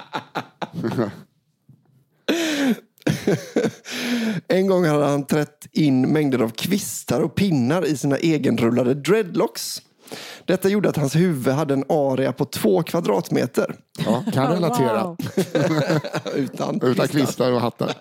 En 4.48 4.66
gång 4.66 4.84
hade 4.86 5.04
han 5.04 5.26
trätt 5.26 5.66
in 5.72 6.12
mängder 6.12 6.38
av 6.38 6.48
kvistar 6.48 7.20
och 7.20 7.34
pinnar 7.34 7.86
i 7.86 7.96
sina 7.96 8.16
egenrullade 8.16 8.94
dreadlocks. 8.94 9.82
Detta 10.44 10.68
gjorde 10.68 10.88
att 10.88 10.96
hans 10.96 11.16
huvud 11.16 11.54
hade 11.54 11.74
en 11.74 11.84
area 11.88 12.32
på 12.32 12.44
två 12.44 12.82
kvadratmeter. 12.82 13.74
Ja, 14.06 14.24
kan 14.32 14.52
relatera. 14.52 15.02
Wow. 15.04 15.16
Utan, 16.34 16.80
Utan 16.82 17.08
kvistar 17.08 17.52
och 17.52 17.60
hattar. 17.60 17.94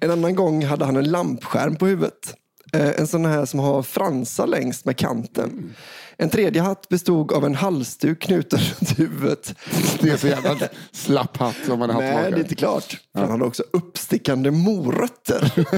En 0.00 0.10
annan 0.10 0.34
gång 0.34 0.64
hade 0.64 0.84
han 0.84 0.96
en 0.96 1.10
lampskärm 1.10 1.76
på 1.76 1.86
huvudet. 1.86 2.34
Eh, 2.72 3.00
En 3.00 3.06
sån 3.06 3.24
här 3.24 3.44
som 3.44 3.60
har 3.60 3.82
fransar 3.82 4.46
längst 4.46 4.84
med 4.84 4.96
kanten. 4.96 5.74
En 6.18 6.30
tredje 6.30 6.62
hatt 6.62 6.88
bestod 6.88 7.32
av 7.32 7.44
en 7.44 7.54
halsduk 7.54 8.20
knuten 8.20 8.58
runt 8.80 8.98
huvudet. 8.98 9.54
Det 10.00 10.10
är 10.10 10.16
så 10.16 10.26
jävla 10.28 10.56
slapp 10.92 11.36
hatt 11.36 11.56
som 11.66 11.78
man 11.78 11.90
har 11.90 12.00
Nej, 12.00 12.30
det 12.30 12.36
är 12.36 12.38
inte 12.38 12.54
klart. 12.54 13.00
För 13.12 13.20
Han 13.20 13.30
hade 13.30 13.44
också 13.44 13.62
uppstickande 13.72 14.50
morötter. 14.50 15.52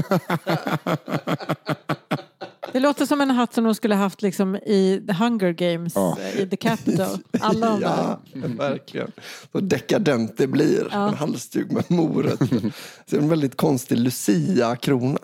Det 2.72 2.80
låter 2.80 3.06
som 3.06 3.20
en 3.20 3.30
hatt 3.30 3.54
som 3.54 3.64
de 3.64 3.74
skulle 3.74 3.94
haft 3.94 4.22
liksom 4.22 4.56
i 4.56 5.04
The 5.06 5.12
Hunger 5.12 5.52
Games, 5.52 5.92
Ja. 5.96 6.18
i 6.36 6.46
The 6.46 6.56
Capital. 6.56 7.18
Alla 7.40 7.70
de 7.70 7.80
där. 7.80 7.88
ja, 7.88 8.20
verkligen. 8.58 9.12
Så 9.52 9.60
dekadent 9.60 10.36
det 10.36 10.46
blir. 10.46 10.94
En 10.94 11.14
halsduk 11.14 11.70
med 11.70 11.90
morötter. 11.90 12.72
Så 13.10 13.16
en 13.16 13.28
väldigt 13.28 13.56
konstig 13.56 13.98
Lucia-krona. 13.98 15.18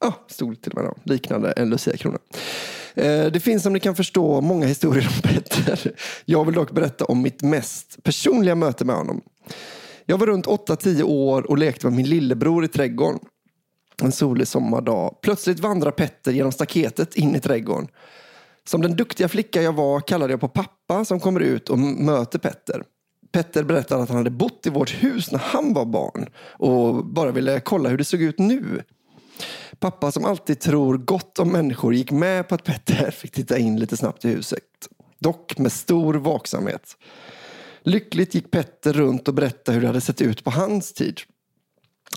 Ja, 0.00 0.14
stod 0.28 0.62
till 0.62 0.72
och 0.72 0.78
med 0.78 0.84
då. 0.84 0.96
Liknande 1.12 1.52
en 1.52 1.70
Lucia-krona. 1.70 2.18
Eh, 2.94 3.26
det 3.26 3.40
finns 3.40 3.62
som 3.62 3.72
ni 3.72 3.80
kan 3.80 3.94
förstå 3.94 4.40
många 4.40 4.66
historier 4.66 5.08
om 5.16 5.30
Petter. 5.30 5.92
Jag 6.24 6.44
vill 6.44 6.54
dock 6.54 6.70
berätta 6.70 7.04
om 7.04 7.22
mitt 7.22 7.42
mest 7.42 8.02
personliga 8.02 8.54
möte 8.54 8.84
med 8.84 8.96
honom. 8.96 9.20
Jag 10.06 10.18
var 10.18 10.26
runt 10.26 10.46
8-10 10.46 11.02
år 11.02 11.50
och 11.50 11.58
lekte 11.58 11.86
med 11.86 11.96
min 11.96 12.08
lillebror 12.08 12.64
i 12.64 12.68
trädgården. 12.68 13.18
En 14.02 14.12
solig 14.12 14.48
sommardag. 14.48 15.18
Plötsligt 15.22 15.60
vandrar 15.60 15.90
Petter 15.90 16.32
genom 16.32 16.52
staketet 16.52 17.14
in 17.14 17.36
i 17.36 17.40
trädgården. 17.40 17.88
Som 18.64 18.82
den 18.82 18.96
duktiga 18.96 19.28
flicka 19.28 19.62
jag 19.62 19.72
var 19.72 20.00
kallade 20.00 20.32
jag 20.32 20.40
på 20.40 20.48
pappa 20.48 21.04
som 21.04 21.20
kommer 21.20 21.40
ut 21.40 21.68
och 21.68 21.78
möter 21.78 22.38
Petter. 22.38 22.82
Petter 23.32 23.64
berättar 23.64 23.98
att 23.98 24.08
han 24.08 24.18
hade 24.18 24.30
bott 24.30 24.66
i 24.66 24.70
vårt 24.70 24.90
hus 25.02 25.32
när 25.32 25.38
han 25.38 25.74
var 25.74 25.84
barn 25.84 26.28
och 26.36 27.04
bara 27.06 27.30
ville 27.30 27.60
kolla 27.60 27.88
hur 27.88 27.98
det 27.98 28.04
såg 28.04 28.22
ut 28.22 28.38
nu. 28.38 28.82
Pappa 29.78 30.12
som 30.12 30.24
alltid 30.24 30.60
tror 30.60 30.98
gott 30.98 31.38
om 31.38 31.52
människor 31.52 31.94
gick 31.94 32.10
med 32.10 32.48
på 32.48 32.54
att 32.54 32.64
Petter 32.64 33.10
fick 33.16 33.32
titta 33.32 33.58
in 33.58 33.80
lite 33.80 33.96
snabbt 33.96 34.24
i 34.24 34.28
huset. 34.28 34.62
Dock 35.18 35.58
med 35.58 35.72
stor 35.72 36.14
vaksamhet. 36.14 36.96
Lyckligt 37.82 38.34
gick 38.34 38.50
Petter 38.50 38.92
runt 38.92 39.28
och 39.28 39.34
berättade 39.34 39.74
hur 39.74 39.80
det 39.80 39.86
hade 39.86 40.00
sett 40.00 40.22
ut 40.22 40.44
på 40.44 40.50
hans 40.50 40.92
tid. 40.92 41.20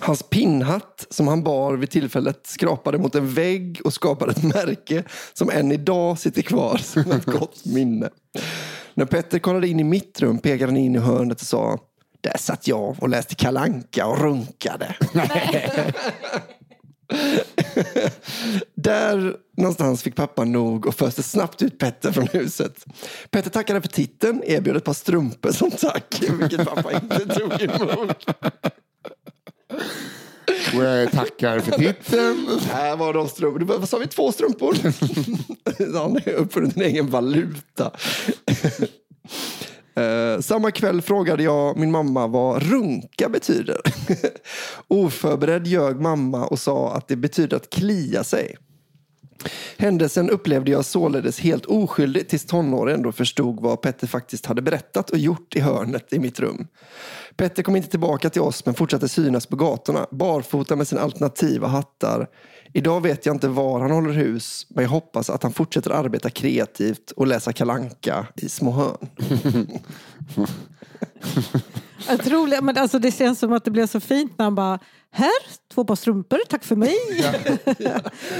Hans 0.01 0.23
pinnhatt 0.23 1.07
som 1.09 1.27
han 1.27 1.43
bar 1.43 1.73
vid 1.73 1.89
tillfället 1.89 2.47
skrapade 2.47 2.97
mot 2.97 3.15
en 3.15 3.33
vägg 3.33 3.81
och 3.83 3.93
skapade 3.93 4.31
ett 4.31 4.43
märke 4.43 5.03
som 5.33 5.49
än 5.49 5.71
idag 5.71 6.19
sitter 6.19 6.41
kvar 6.41 6.77
som 6.77 7.11
ett 7.11 7.25
gott 7.39 7.65
minne. 7.65 8.09
När 8.93 9.05
Petter 9.05 9.39
kollade 9.39 9.67
in 9.67 9.79
i 9.79 9.83
mitt 9.83 10.21
rum 10.21 10.37
pekade 10.37 10.71
han 10.71 10.77
in 10.77 10.95
i 10.95 10.99
hörnet 10.99 11.41
och 11.41 11.47
sa 11.47 11.79
Där 12.21 12.37
satt 12.37 12.67
jag 12.67 12.95
och 12.99 13.09
läste 13.09 13.35
Kalanka 13.35 14.07
och 14.07 14.19
runkade. 14.19 14.95
Där 18.75 19.35
någonstans 19.57 20.03
fick 20.03 20.15
pappa 20.15 20.43
nog 20.43 20.85
och 20.85 20.95
föste 20.95 21.23
snabbt 21.23 21.61
ut 21.61 21.77
Petter 21.79 22.11
från 22.11 22.27
huset. 22.27 22.85
Petter 23.29 23.49
tackade 23.49 23.81
för 23.81 23.87
titeln, 23.87 24.43
erbjöd 24.45 24.77
ett 24.77 24.83
par 24.83 24.93
strumpor 24.93 25.51
som 25.51 25.71
tack, 25.71 26.23
vilket 26.39 26.65
pappa 26.65 26.91
inte 26.91 27.19
tog 27.19 27.61
emot. 27.61 28.25
Jag 30.73 31.11
tackar 31.11 31.59
för 31.59 31.71
titeln. 31.71 32.59
Här 32.71 32.95
var 32.95 33.13
de 33.13 33.27
strumpor. 33.27 33.59
Du, 33.59 33.65
Vad 33.65 33.89
sa 33.89 33.97
vi? 33.97 34.07
Två 34.07 34.31
strumpor? 34.31 34.77
Han 35.99 36.11
har 36.11 36.29
uppfunnit 36.29 36.75
en 36.75 36.81
egen 36.81 37.09
valuta. 37.09 37.91
Eh, 39.95 40.39
samma 40.39 40.71
kväll 40.71 41.01
frågade 41.01 41.43
jag 41.43 41.77
min 41.77 41.91
mamma 41.91 42.27
vad 42.27 42.63
runka 42.63 43.29
betyder. 43.29 43.81
Oförberedd 44.87 45.67
ljög 45.67 46.01
mamma 46.01 46.45
och 46.45 46.59
sa 46.59 46.93
att 46.93 47.07
det 47.07 47.15
betyder 47.15 47.57
att 47.57 47.69
klia 47.69 48.23
sig. 48.23 48.55
Händelsen 49.77 50.29
upplevde 50.29 50.71
jag 50.71 50.85
således 50.85 51.39
helt 51.39 51.65
oskyldig 51.65 52.27
tills 52.27 52.45
tonåren 52.45 53.01
då 53.01 53.11
förstod 53.11 53.61
vad 53.61 53.81
Petter 53.81 54.07
faktiskt 54.07 54.45
hade 54.45 54.61
berättat 54.61 55.09
och 55.09 55.17
gjort 55.17 55.55
i 55.55 55.59
hörnet 55.59 56.13
i 56.13 56.19
mitt 56.19 56.39
rum. 56.39 56.67
Petter 57.37 57.63
kom 57.63 57.75
inte 57.75 57.89
tillbaka 57.89 58.29
till 58.29 58.41
oss 58.41 58.65
men 58.65 58.75
fortsatte 58.75 59.09
synas 59.09 59.45
på 59.45 59.55
gatorna, 59.55 60.07
barfota 60.11 60.75
med 60.75 60.87
sina 60.87 61.01
alternativa 61.01 61.67
hattar. 61.67 62.27
Idag 62.73 63.01
vet 63.01 63.25
jag 63.25 63.35
inte 63.35 63.47
var 63.47 63.79
han 63.79 63.91
håller 63.91 64.13
hus, 64.13 64.67
men 64.69 64.83
jag 64.83 64.91
hoppas 64.91 65.29
att 65.29 65.43
han 65.43 65.53
fortsätter 65.53 65.91
arbeta 65.91 66.29
kreativt 66.29 67.11
och 67.11 67.27
läsa 67.27 67.53
kalanka 67.53 68.27
i 68.35 68.49
små 68.49 68.71
hörn. 68.71 69.07
Otroligt, 72.19 72.63
men 72.63 72.77
alltså 72.77 72.99
det 72.99 73.11
känns 73.11 73.39
som 73.39 73.53
att 73.53 73.65
det 73.65 73.71
blev 73.71 73.87
så 73.87 73.99
fint 73.99 74.37
när 74.37 74.45
han 74.45 74.55
bara 74.55 74.79
här, 75.11 75.31
två 75.73 75.85
par 75.85 75.95
strumpor, 75.95 76.39
tack 76.49 76.63
för 76.63 76.75
mig. 76.75 76.95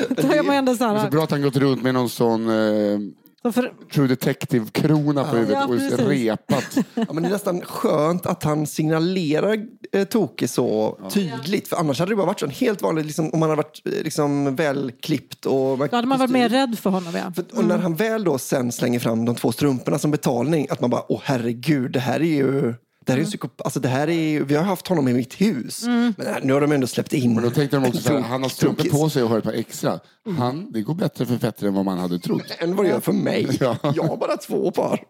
Då 0.09 0.33
är 0.33 0.43
man 0.43 0.55
ändå 0.55 0.75
så 0.75 0.83
Det 0.83 0.89
är 0.89 0.95
så 0.95 1.01
här, 1.01 1.11
bra 1.11 1.23
att 1.23 1.31
han 1.31 1.41
gått 1.41 1.55
runt 1.55 1.83
med 1.83 1.93
någon 1.93 2.09
sån 2.09 2.49
eh, 2.49 2.99
så 3.45 3.51
för, 3.51 3.73
True 3.93 4.07
Detective-krona 4.07 5.23
på 5.23 5.35
huvudet 5.35 5.55
Ja, 5.55 5.63
och 5.63 5.69
precis. 5.69 5.99
repat. 5.99 6.77
Ja, 6.93 7.13
men 7.13 7.23
det 7.23 7.29
är 7.29 7.31
nästan 7.31 7.61
skönt 7.61 8.25
att 8.25 8.43
han 8.43 8.67
signalerar 8.67 9.65
eh, 9.91 10.03
Toke 10.03 10.47
så 10.47 10.99
tydligt. 11.13 11.67
För 11.67 11.77
annars 11.77 11.99
hade 11.99 12.11
det 12.11 12.15
bara 12.15 12.25
varit 12.25 12.39
så 12.39 12.45
en 12.45 12.51
helt 12.51 12.81
vanligt, 12.81 13.05
liksom, 13.05 13.29
om 13.33 13.41
han 13.41 13.49
hade 13.49 13.61
varit 13.61 13.81
eh, 13.85 14.03
liksom, 14.03 14.55
välklippt. 14.55 15.45
Och, 15.45 15.77
då 15.77 15.95
hade 15.95 16.07
man 16.07 16.19
varit 16.19 16.31
mer 16.31 16.49
rädd 16.49 16.79
för 16.79 16.89
honom. 16.89 17.13
Ja. 17.15 17.33
För, 17.35 17.57
och 17.57 17.65
när 17.65 17.77
han 17.77 17.95
väl 17.95 18.23
då 18.23 18.37
sen 18.37 18.71
slänger 18.71 18.99
fram 18.99 19.25
de 19.25 19.35
två 19.35 19.51
strumporna 19.51 19.99
som 19.99 20.11
betalning, 20.11 20.67
att 20.69 20.81
man 20.81 20.89
bara, 20.89 21.03
åh 21.11 21.21
herregud, 21.23 21.91
det 21.91 21.99
här 21.99 22.19
är 22.19 22.23
ju... 22.23 22.73
Det 23.05 23.11
här 23.11 23.19
är 23.19 23.23
ju 23.23 23.29
psykop- 23.29 23.61
alltså 23.63 23.79
det 23.79 23.87
här 23.89 24.09
är 24.09 24.41
vi 24.41 24.55
har 24.55 24.63
haft 24.63 24.87
honom 24.87 25.07
i 25.07 25.13
mitt 25.13 25.33
hus. 25.41 25.83
Men 25.83 26.13
här, 26.17 26.41
nu 26.43 26.53
har 26.53 26.61
de 26.61 26.71
ändå 26.71 26.87
släppt 26.87 27.13
in 27.13 27.33
Men 27.35 27.43
då 27.43 27.49
tänkte 27.49 27.77
de 27.77 27.85
också 27.85 28.01
så 28.01 28.13
här, 28.13 28.19
han 28.21 28.41
har 28.43 28.49
strumpor 28.49 28.83
på 28.89 29.09
sig 29.09 29.23
och 29.23 29.29
har 29.29 29.37
ett 29.37 29.43
par 29.43 29.53
extra. 29.53 29.99
Han, 30.37 30.71
det 30.71 30.81
går 30.81 30.93
bättre 30.93 31.25
för 31.25 31.37
Petter 31.37 31.67
än 31.67 31.73
vad 31.73 31.85
man 31.85 31.97
hade 31.99 32.19
trott. 32.19 32.43
Än 32.59 32.75
vad 32.75 32.85
det 32.85 32.89
gör 32.89 32.99
för 32.99 33.11
mig. 33.13 33.57
Ja. 33.59 33.77
Jag 33.95 34.03
har 34.03 34.17
bara 34.17 34.37
två 34.37 34.71
par. 34.71 35.03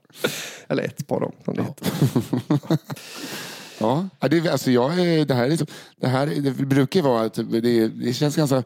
Eller 0.68 0.84
ett 0.84 1.08
par 1.08 1.20
då, 1.20 1.32
som 1.46 1.54
det 1.56 1.64
heter. 1.64 1.88
Ja, 3.80 4.08
ja, 4.20 4.28
det, 4.28 4.38
är- 4.38 4.52
alltså 4.52 4.72
jag, 4.72 5.00
är- 5.00 5.26
det 5.26 5.34
här, 5.34 5.50
är, 5.52 5.58
så- 5.58 5.66
det 6.02 6.08
här 6.08 6.28
är- 6.28 6.41
det 6.41 6.52
brukar 6.52 7.00
ju 7.00 7.04
vara 7.04 7.22
att 7.26 7.34
det, 7.34 7.88
det 7.88 8.14
känns 8.14 8.36
ganska 8.36 8.64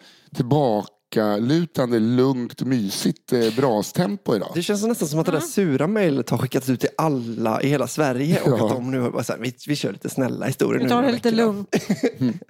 tillbakalutande, 1.09 1.99
lugnt, 1.99 2.61
mysigt 2.61 3.33
eh, 3.33 3.55
brastempo 3.55 4.35
idag. 4.35 4.51
Det 4.55 4.61
känns 4.63 4.83
nästan 4.83 5.07
som 5.07 5.19
att 5.19 5.25
det 5.25 5.31
där 5.31 5.39
sura 5.39 5.87
mejlet 5.87 6.29
har 6.29 6.37
skickats 6.37 6.69
ut 6.69 6.79
till 6.79 6.89
alla 6.97 7.61
i 7.61 7.67
hela 7.69 7.87
Sverige. 7.87 8.41
Och 8.41 8.49
Ja. 8.59 8.65
att 8.65 8.71
de 8.75 8.91
nu 8.91 8.99
har 8.99 9.11
bara 9.11 9.23
så 9.23 9.33
här, 9.33 9.39
vi, 9.39 9.53
vi 9.67 9.75
kör 9.75 9.91
lite 9.91 10.09
snälla 10.09 10.45
historier 10.45 10.77
Vi 10.77 10.83
nu. 10.83 10.89
tar 10.89 10.95
det 10.95 11.01
några 11.01 11.13
lite 11.15 11.29
veckor. 11.31 11.45
lugnt. 11.45 11.75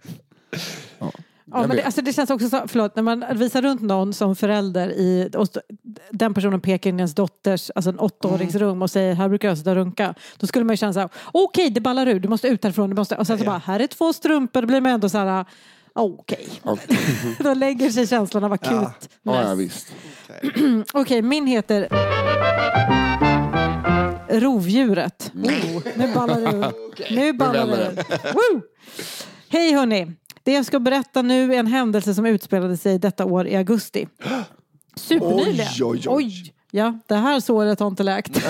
Ja, 1.51 1.59
men 1.61 1.69
vet. 1.69 1.77
det, 1.77 1.83
alltså 1.83 2.01
det 2.01 2.13
känns 2.13 2.29
också 2.29 2.49
så, 2.49 2.61
förlåt, 2.67 2.95
när 2.95 3.03
man 3.03 3.25
visar 3.35 3.61
runt 3.61 3.81
någon 3.81 4.13
som 4.13 4.35
förälder 4.35 4.89
i, 4.89 5.29
och 5.37 5.47
den 6.11 6.33
personen 6.33 6.61
pekar 6.61 6.89
in 6.89 6.95
i 6.95 7.01
ens 7.01 7.15
dotters, 7.15 7.71
alltså 7.75 7.89
en 7.89 7.99
åttaårings 7.99 8.55
rum 8.55 8.81
och 8.81 8.91
säger 8.91 9.13
här 9.15 9.29
brukar 9.29 9.47
jag 9.47 9.57
sitta 9.57 9.69
och 9.69 9.75
runka. 9.75 10.13
Då 10.37 10.47
skulle 10.47 10.65
man 10.65 10.73
ju 10.73 10.77
känna 10.77 10.93
så 10.93 10.99
här, 10.99 11.09
okej 11.31 11.69
det 11.69 11.81
ballar 11.81 12.07
ur, 12.07 12.19
du 12.19 12.27
måste 12.29 12.47
ut 12.47 12.63
härifrån. 12.63 12.89
Du 12.89 12.95
måste, 12.95 13.15
och 13.15 13.27
sen 13.27 13.37
så 13.39 13.45
bara, 13.45 13.57
här 13.57 13.79
är 13.79 13.87
två 13.87 14.13
strumpor, 14.13 14.61
då 14.61 14.67
blir 14.67 14.81
man 14.81 14.91
ändå 14.91 15.09
så 15.09 15.17
här, 15.17 15.45
okej. 16.01 16.49
Ja, 16.63 16.77
Då 17.39 17.53
lägger 17.53 17.89
sig 17.89 18.07
känslan 18.07 18.43
av 18.43 18.53
akut. 18.53 18.71
ja, 18.71 18.93
ja, 19.23 19.55
mess. 19.55 19.59
visst. 19.59 19.87
Okej, 20.93 21.21
min 21.21 21.47
heter 21.47 21.87
Rovdjuret. 24.29 25.31
Oh, 25.35 25.81
nu 25.95 26.13
ballar 26.13 26.41
det 26.41 26.57
ur. 26.57 26.73
Nu 27.15 27.33
ballar 27.33 27.67
det 27.67 28.03
ur. 28.51 28.61
Hej 29.49 29.73
hörni! 29.73 30.11
Det 30.43 30.51
jag 30.53 30.65
ska 30.65 30.79
berätta 30.79 31.21
nu 31.21 31.53
är 31.53 31.59
en 31.59 31.67
händelse 31.67 32.13
som 32.13 32.25
utspelade 32.25 32.77
sig 32.77 32.99
detta 32.99 33.25
år 33.25 33.47
i 33.47 33.55
augusti. 33.55 34.07
Supernyligen. 34.95 35.67
Oj, 35.81 35.83
oj, 35.85 36.03
oj. 36.07 36.53
Ja, 36.71 36.99
det 37.07 37.15
här 37.15 37.39
såret 37.39 37.79
har 37.79 37.87
inte 37.87 38.03
läkt. 38.03 38.43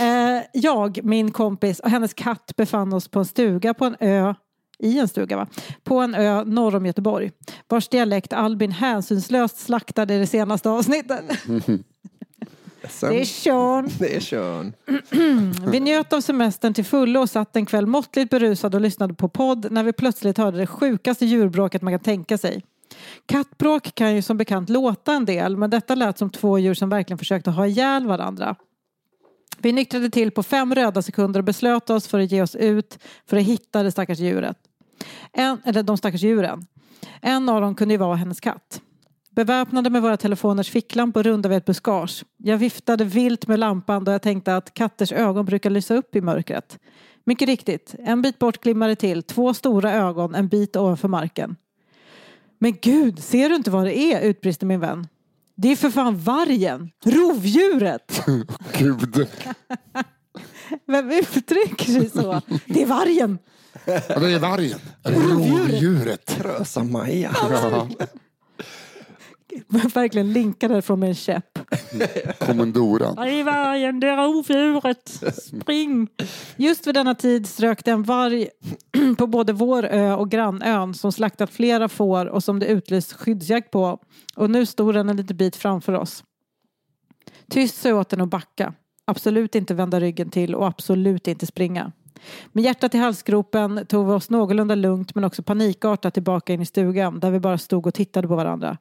Eh, 0.00 0.42
jag, 0.52 1.00
min 1.04 1.30
kompis 1.30 1.80
och 1.80 1.90
hennes 1.90 2.14
katt 2.14 2.52
befann 2.56 2.92
oss 2.92 3.08
på 3.08 3.18
en 3.18 3.24
stuga 3.24 3.74
på 3.74 3.84
en 3.84 3.96
ö 4.00 4.34
i 4.82 4.98
en 4.98 5.08
stuga 5.08 5.36
va? 5.36 5.46
På 5.84 5.98
en 6.00 6.14
ö 6.14 6.44
norr 6.44 6.76
om 6.76 6.86
Göteborg. 6.86 7.30
Vars 7.68 7.88
dialekt 7.88 8.32
Albin 8.32 8.72
hänsynslöst 8.72 9.58
slaktade 9.58 10.14
i 10.14 10.18
det 10.18 10.26
senaste 10.26 10.70
avsnittet. 10.70 11.24
Sen, 12.88 13.10
Det 13.10 13.20
är 13.20 13.24
Sean. 13.24 13.90
det 13.98 14.16
är 14.16 14.20
kön. 14.20 14.72
Vi 15.70 15.80
njöt 15.80 16.12
av 16.12 16.20
semestern 16.20 16.74
till 16.74 16.84
fullo 16.84 17.20
och 17.20 17.30
satt 17.30 17.56
en 17.56 17.66
kväll 17.66 17.86
måttligt 17.86 18.30
berusade 18.30 18.76
och 18.76 18.80
lyssnade 18.80 19.14
på 19.14 19.28
podd 19.28 19.66
när 19.70 19.82
vi 19.84 19.92
plötsligt 19.92 20.38
hörde 20.38 20.58
det 20.58 20.66
sjukaste 20.66 21.26
djurbråket 21.26 21.82
man 21.82 21.92
kan 21.92 22.00
tänka 22.00 22.38
sig. 22.38 22.62
Kattbråk 23.26 23.94
kan 23.94 24.14
ju 24.14 24.22
som 24.22 24.36
bekant 24.36 24.68
låta 24.68 25.12
en 25.12 25.24
del 25.24 25.56
men 25.56 25.70
detta 25.70 25.94
lät 25.94 26.18
som 26.18 26.30
två 26.30 26.58
djur 26.58 26.74
som 26.74 26.88
verkligen 26.88 27.18
försökte 27.18 27.50
ha 27.50 27.66
ihjäl 27.66 28.06
varandra. 28.06 28.56
Vi 29.58 29.72
nyktrade 29.72 30.10
till 30.10 30.30
på 30.30 30.42
fem 30.42 30.74
röda 30.74 31.02
sekunder 31.02 31.40
och 31.40 31.44
beslöt 31.44 31.90
oss 31.90 32.08
för 32.08 32.20
att 32.20 32.32
ge 32.32 32.42
oss 32.42 32.54
ut 32.56 32.98
för 33.26 33.36
att 33.36 33.42
hitta 33.42 33.82
det 33.82 33.90
stackars 33.90 34.18
djuret. 34.18 34.56
En, 35.32 35.62
eller 35.64 35.82
de 35.82 35.96
stackars 35.96 36.22
djuren. 36.22 36.66
En 37.20 37.48
av 37.48 37.60
dem 37.60 37.74
kunde 37.74 37.94
ju 37.94 37.98
vara 37.98 38.16
hennes 38.16 38.40
katt. 38.40 38.80
Beväpnade 39.30 39.90
med 39.90 40.02
våra 40.02 40.16
telefoners 40.16 40.70
ficklampor 40.70 41.22
rundade 41.22 41.48
vi 41.48 41.56
ett 41.56 41.64
buskage. 41.64 42.24
Jag 42.36 42.58
viftade 42.58 43.04
vilt 43.04 43.46
med 43.46 43.58
lampan 43.58 44.04
då 44.04 44.12
jag 44.12 44.22
tänkte 44.22 44.56
att 44.56 44.74
katters 44.74 45.12
ögon 45.12 45.44
brukar 45.44 45.70
lysa 45.70 45.94
upp 45.94 46.16
i 46.16 46.20
mörkret. 46.20 46.78
Mycket 47.24 47.48
riktigt, 47.48 47.94
en 47.98 48.22
bit 48.22 48.38
bort 48.38 48.62
glimmade 48.62 48.96
till 48.96 49.22
två 49.22 49.54
stora 49.54 49.92
ögon 49.92 50.34
en 50.34 50.48
bit 50.48 50.76
ovanför 50.76 51.08
marken. 51.08 51.56
Men 52.58 52.76
gud, 52.82 53.18
ser 53.18 53.48
du 53.48 53.56
inte 53.56 53.70
vad 53.70 53.84
det 53.84 53.98
är? 53.98 54.20
utbrister 54.20 54.66
min 54.66 54.80
vän. 54.80 55.08
Det 55.54 55.68
är 55.68 55.76
för 55.76 55.90
fan 55.90 56.16
vargen! 56.16 56.90
Rovdjuret! 57.04 58.24
Gud. 58.78 59.28
Vem 60.86 61.10
uttrycker 61.10 61.84
sig 61.84 62.10
så? 62.10 62.40
Det 62.66 62.82
är 62.82 62.86
vargen! 62.86 63.38
Ja, 63.84 64.18
det 64.20 64.32
är 64.32 64.38
vargen. 64.38 64.78
Rovdjuret. 65.02 66.36
Krösa-Maja. 66.36 67.30
Ja, 67.50 67.88
Verkligen 69.94 70.32
linkade 70.32 70.82
från 70.82 71.00
med 71.00 71.08
en 71.08 71.14
käpp. 71.14 71.58
kommandoran. 72.38 73.16
Det 73.16 73.40
är 73.40 73.44
vargen, 73.44 74.00
det 74.00 74.08
är 74.08 74.16
rovdjuret. 74.16 75.08
Spring! 75.34 76.08
Just 76.56 76.86
vid 76.86 76.94
denna 76.94 77.14
tid 77.14 77.46
strök 77.46 77.84
det 77.84 77.90
en 77.90 78.02
varg 78.02 78.48
på 79.18 79.26
både 79.26 79.52
vår 79.52 79.84
ö 79.84 80.14
och 80.14 80.30
grannön 80.30 80.94
som 80.94 81.12
slaktat 81.12 81.50
flera 81.50 81.88
får 81.88 82.26
och 82.26 82.44
som 82.44 82.58
det 82.58 82.66
utlyst 82.66 83.12
skyddsjakt 83.12 83.70
på. 83.70 83.98
Och 84.36 84.50
nu 84.50 84.66
stod 84.66 84.94
den 84.94 85.08
en 85.08 85.16
liten 85.16 85.36
bit 85.36 85.56
framför 85.56 85.92
oss. 85.92 86.24
Tyst 87.50 87.80
sa 87.80 87.88
jag 87.88 87.98
åt 87.98 88.08
den 88.08 88.20
att 88.20 88.28
backa. 88.28 88.74
Absolut 89.04 89.54
inte 89.54 89.74
vända 89.74 90.00
ryggen 90.00 90.30
till 90.30 90.54
och 90.54 90.66
absolut 90.66 91.28
inte 91.28 91.46
springa. 91.46 91.92
Med 92.52 92.64
hjärtat 92.64 92.94
i 92.94 92.98
halsgropen 92.98 93.86
tog 93.86 94.06
vi 94.06 94.12
oss 94.12 94.30
någorlunda 94.30 94.74
lugnt 94.74 95.14
men 95.14 95.24
också 95.24 95.42
panikartat 95.42 96.14
tillbaka 96.14 96.52
in 96.52 96.60
i 96.60 96.66
stugan 96.66 97.20
där 97.20 97.30
vi 97.30 97.40
bara 97.40 97.58
stod 97.58 97.86
och 97.86 97.94
tittade 97.94 98.28
på 98.28 98.36
varandra. 98.36 98.78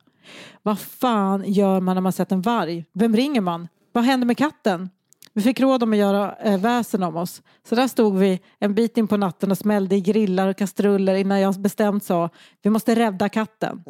Vad 0.64 0.80
fan 0.80 1.44
gör 1.48 1.80
man 1.80 1.96
när 1.96 2.02
man 2.02 2.14
sett 2.14 2.32
en 2.32 2.42
varg? 2.42 2.86
Vem 2.94 3.16
ringer 3.16 3.42
man? 3.42 3.68
Vad 3.92 4.04
händer 4.04 4.28
med 4.28 4.38
katten? 4.38 4.90
Vi 5.34 5.42
fick 5.42 5.60
råd 5.60 5.84
om 5.84 5.94
att 5.94 6.00
göra 6.00 6.36
eh, 6.36 6.60
väsen 6.60 7.04
om 7.04 7.16
oss. 7.16 7.42
Så 7.70 7.76
där 7.76 7.88
stod 7.88 8.18
vi 8.18 8.40
en 8.60 8.76
bit 8.76 8.98
in 8.98 9.08
på 9.08 9.18
natten 9.18 9.52
och 9.52 9.58
smällde 9.58 9.96
i 9.96 10.02
grillar 10.02 10.48
och 10.48 10.58
kastruller 10.58 11.16
innan 11.16 11.40
jag 11.40 11.60
bestämt 11.60 12.04
sa 12.04 12.30
vi 12.62 12.70
måste 12.70 12.96
rädda 12.96 13.30
katten. 13.30 13.84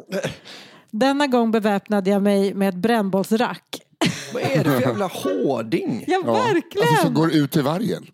Denna 0.90 1.26
gång 1.26 1.50
beväpnade 1.50 2.10
jag 2.10 2.22
mig 2.22 2.54
med 2.54 2.68
ett 2.68 2.74
brännbollsrack. 2.74 3.82
Vad 4.34 4.42
är 4.42 4.64
det 4.64 4.70
för 4.70 4.80
jävla 4.88 5.06
hårding? 5.06 6.04
Ja, 6.06 6.22
verkligen! 6.22 6.88
Alltså, 6.88 7.06
så 7.06 7.12
går 7.12 7.32
ut 7.32 7.52
till 7.52 7.62
vargen. 7.62 8.06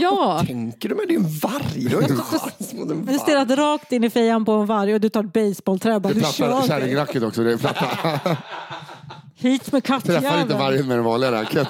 Ja. 0.00 0.10
Vad 0.38 0.46
tänker 0.46 0.88
du 0.88 0.94
med? 0.94 1.04
Det 1.08 1.14
är 1.14 1.18
en 1.18 1.38
varg. 1.38 1.84
Du 1.88 1.94
har 1.96 2.02
inte 2.02 2.14
chans 2.22 2.72
mot 2.72 2.90
en 2.90 2.98
Du 3.06 3.12
varg. 3.12 3.18
stirrat 3.18 3.50
rakt 3.50 3.92
in 3.92 4.04
i 4.04 4.10
fejan 4.10 4.44
på 4.44 4.52
en 4.52 4.66
varg 4.66 4.94
och 4.94 5.00
du 5.00 5.08
tar 5.08 5.24
ett 5.24 5.32
basebollträ 5.32 5.94
och 5.94 6.00
bara, 6.02 6.08
Det 6.08 6.14
du 6.14 6.20
plattar 6.20 6.60
kör. 6.60 6.66
kärringracket 6.66 7.22
också. 7.22 7.44
Det 7.44 7.52
är 7.52 7.56
platta. 7.56 7.86
Hit 9.34 9.72
med 9.72 9.84
Träffar 9.84 9.96
inte 9.96 10.12
kattjäveln. 10.20 10.58
vargen 10.58 10.88
med 10.88 10.96
den 10.96 11.04
vanliga 11.04 11.32
racket. 11.32 11.68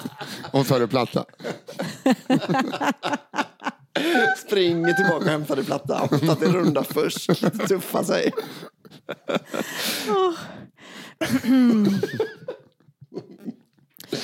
Och 0.51 0.67
tar 0.67 0.79
det 0.79 0.87
platta. 0.87 1.25
Springer 4.47 4.93
tillbaka 4.93 5.15
och 5.25 5.31
hämtar 5.31 5.55
det 5.55 5.63
platta. 5.63 5.95
Att 5.97 6.39
det 6.39 6.45
runda 6.47 6.83
först. 6.83 7.29
Tuffa 7.67 8.03
sig. 8.03 8.31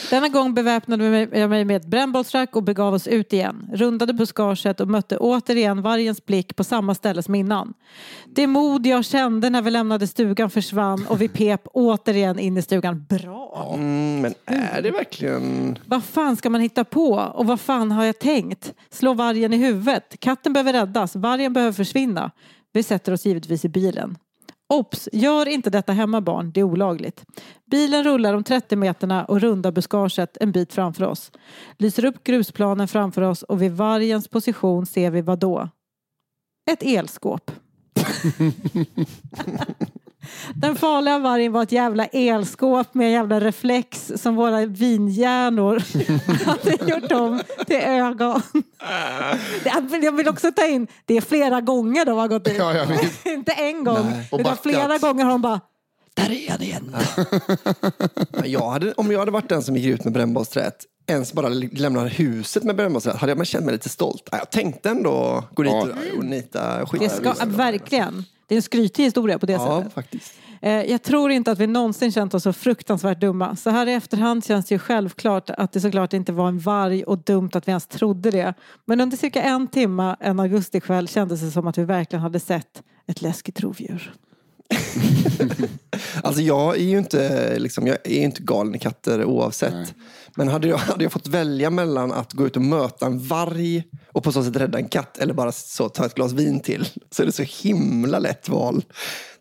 Denna 0.09 0.27
gång 0.27 0.53
beväpnade 0.53 1.27
jag 1.33 1.49
mig 1.49 1.65
med 1.65 1.77
ett 1.77 1.85
brännbollsrack 1.85 2.55
och 2.55 2.63
begav 2.63 2.93
oss 2.93 3.07
ut 3.07 3.33
igen. 3.33 3.69
Rundade 3.73 4.13
buskaget 4.13 4.79
och 4.79 4.87
mötte 4.87 5.17
återigen 5.17 5.81
vargens 5.81 6.25
blick 6.25 6.55
på 6.55 6.63
samma 6.63 6.95
ställe 6.95 7.23
som 7.23 7.35
innan. 7.35 7.73
Det 8.25 8.47
mod 8.47 8.85
jag 8.85 9.05
kände 9.05 9.49
när 9.49 9.61
vi 9.61 9.71
lämnade 9.71 10.07
stugan 10.07 10.49
försvann 10.49 11.05
och 11.07 11.21
vi 11.21 11.27
pep 11.27 11.61
återigen 11.73 12.39
in 12.39 12.57
i 12.57 12.61
stugan. 12.61 13.05
Bra! 13.09 13.73
Mm, 13.73 14.21
men 14.21 14.33
är 14.45 14.81
det 14.81 14.91
verkligen... 14.91 15.79
Vad 15.85 16.03
fan 16.03 16.35
ska 16.35 16.49
man 16.49 16.61
hitta 16.61 16.83
på? 16.83 17.11
Och 17.13 17.45
vad 17.45 17.59
fan 17.59 17.91
har 17.91 18.03
jag 18.05 18.19
tänkt? 18.19 18.73
Slå 18.89 19.13
vargen 19.13 19.53
i 19.53 19.57
huvudet. 19.57 20.19
Katten 20.19 20.53
behöver 20.53 20.73
räddas. 20.73 21.15
Vargen 21.15 21.53
behöver 21.53 21.73
försvinna. 21.73 22.31
Vi 22.73 22.83
sätter 22.83 23.11
oss 23.11 23.25
givetvis 23.25 23.65
i 23.65 23.69
bilen. 23.69 24.17
Ops! 24.73 25.09
Gör 25.11 25.47
inte 25.47 25.69
detta 25.69 25.93
hemma 25.93 26.21
barn. 26.21 26.51
Det 26.51 26.59
är 26.59 26.63
olagligt. 26.63 27.25
Bilen 27.71 28.03
rullar 28.03 28.33
de 28.33 28.43
30 28.43 28.75
meterna 28.75 29.25
och 29.25 29.41
rundar 29.41 29.71
buskaget 29.71 30.37
en 30.41 30.51
bit 30.51 30.73
framför 30.73 31.03
oss. 31.03 31.31
Lyser 31.77 32.05
upp 32.05 32.23
grusplanen 32.23 32.87
framför 32.87 33.21
oss 33.21 33.43
och 33.43 33.61
vid 33.61 33.71
vargens 33.71 34.27
position 34.27 34.85
ser 34.85 35.11
vi 35.11 35.21
vad 35.21 35.39
då? 35.39 35.69
Ett 36.71 36.83
elskåp. 36.83 37.51
Den 40.55 40.75
farliga 40.75 41.19
vargen 41.19 41.51
var 41.51 41.63
ett 41.63 41.71
jävla 41.71 42.05
elskåp 42.05 42.93
med 42.93 43.05
en 43.05 43.11
jävla 43.13 43.39
reflex 43.39 44.11
som 44.15 44.35
våra 44.35 44.65
vinhjärnor 44.65 45.83
hade 46.45 46.91
gjort 46.91 47.11
om 47.11 47.41
till 47.67 47.75
ögon. 47.75 48.41
Jag 50.01 50.11
vill 50.11 50.27
också 50.27 50.51
ta 50.51 50.67
in, 50.67 50.87
det 51.05 51.17
är 51.17 51.21
flera 51.21 51.61
gånger 51.61 52.05
de 52.05 52.17
har 52.17 52.27
gått 52.27 52.47
in. 52.47 52.55
Ja. 52.57 52.85
Inte 53.31 53.51
en 53.51 53.83
gång, 53.83 54.13
Och 54.31 54.39
utan 54.39 54.57
flera 54.57 54.97
gånger 54.97 55.23
har 55.23 55.31
de 55.31 55.41
bara 55.41 55.59
där 56.19 56.31
är 56.31 56.51
han 56.51 56.61
igen. 56.61 56.95
Men 58.31 58.51
Jag 58.51 58.69
hade, 58.69 58.93
om 58.93 59.11
jag 59.11 59.19
hade 59.19 59.31
varit 59.31 59.49
den 59.49 59.61
som 59.63 59.75
gick 59.75 59.85
ut 59.85 60.03
med 60.03 60.13
brännbollsträet, 60.13 60.85
ens 61.07 61.33
bara 61.33 61.49
lämnade 61.49 62.09
huset 62.09 62.63
med 62.63 62.75
brännbollsträet, 62.75 63.17
hade 63.17 63.31
jag 63.33 63.47
känt 63.47 63.65
mig 63.65 63.71
lite 63.73 63.89
stolt. 63.89 64.29
Jag 64.31 64.49
tänkte 64.49 64.89
ändå 64.89 65.43
gå 65.53 65.63
dit 65.63 65.73
och 66.17 66.25
nita 66.25 66.85
skit. 66.85 67.01
Det 67.01 67.09
ska, 67.09 67.45
verkligen. 67.45 68.25
Det 68.47 68.55
är 68.55 68.57
en 68.57 68.61
skrytig 68.61 69.03
historia 69.03 69.39
på 69.39 69.45
det 69.45 69.53
Ja, 69.53 69.77
sättet. 69.79 69.93
faktiskt. 69.93 70.33
Eh, 70.61 70.71
Jag 70.71 71.01
tror 71.03 71.31
inte 71.31 71.51
att 71.51 71.59
vi 71.59 71.67
någonsin 71.67 72.11
känt 72.11 72.33
oss 72.33 72.43
så 72.43 72.53
fruktansvärt 72.53 73.21
dumma. 73.21 73.55
Så 73.55 73.69
här 73.69 73.87
i 73.87 73.93
efterhand 73.93 74.45
känns 74.45 74.65
det 74.65 74.75
ju 74.75 74.79
självklart 74.79 75.49
att 75.49 75.71
det 75.71 75.81
såklart 75.81 76.13
inte 76.13 76.31
var 76.31 76.47
en 76.47 76.59
varg 76.59 77.03
och 77.03 77.17
dumt 77.17 77.49
att 77.53 77.67
vi 77.67 77.69
ens 77.69 77.87
trodde 77.87 78.31
det. 78.31 78.53
Men 78.85 79.01
under 79.01 79.17
cirka 79.17 79.41
en 79.41 79.67
timme 79.67 80.15
en 80.19 80.39
augustikväll 80.39 81.07
kändes 81.07 81.41
det 81.41 81.51
som 81.51 81.67
att 81.67 81.77
vi 81.77 81.83
verkligen 81.83 82.23
hade 82.23 82.39
sett 82.39 82.83
ett 83.07 83.21
läskigt 83.21 83.61
rovdjur. 83.61 84.13
Alltså 86.23 86.41
jag 86.41 86.75
är 86.77 86.83
ju 86.83 86.97
inte, 86.97 87.59
liksom, 87.59 87.87
jag 87.87 87.97
är 88.03 88.21
inte 88.21 88.41
galen 88.43 88.75
i 88.75 88.79
katter 88.79 89.25
oavsett. 89.25 89.93
Men 90.35 90.47
hade 90.47 90.67
jag, 90.67 90.77
hade 90.77 91.03
jag 91.03 91.11
fått 91.11 91.27
välja 91.27 91.69
mellan 91.69 92.11
att 92.11 92.33
gå 92.33 92.47
ut 92.47 92.55
och 92.55 92.61
möta 92.61 93.05
en 93.05 93.19
varg 93.19 93.83
och 94.11 94.23
på 94.23 94.31
så 94.31 94.43
sätt 94.43 94.55
rädda 94.55 94.77
en 94.77 94.87
katt 94.87 95.17
eller 95.17 95.33
bara 95.33 95.51
så 95.51 95.89
ta 95.89 96.05
ett 96.05 96.15
glas 96.15 96.31
vin 96.31 96.59
till 96.59 96.87
så 97.11 97.21
är 97.21 97.25
det 97.25 97.31
så 97.31 97.43
himla 97.43 98.19
lätt 98.19 98.49
val. 98.49 98.83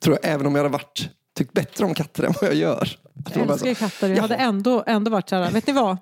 Tror 0.01 0.19
jag, 0.23 0.33
även 0.33 0.47
om 0.47 0.55
jag 0.55 0.63
hade 0.63 0.73
varit, 0.73 1.09
tyckt 1.39 1.53
bättre 1.53 1.85
om 1.85 1.95
katter 1.95 2.23
än 2.25 2.35
vad 2.41 2.51
jag 2.51 2.57
gör. 2.57 2.89
Att 3.27 3.37
Jag 3.37 3.51
älskar 3.51 3.69
ju 3.69 3.75
katter. 3.75 4.09
Jag 4.09 4.17
"Jaha, 4.17 4.23
hade 4.23 4.35
ändå, 4.37 4.85
ändå 4.87 5.11
varit 5.11 5.29
så 5.29 5.37
här, 5.37 5.51
vet 5.51 5.67
ni 5.67 5.73
vad? 5.73 5.97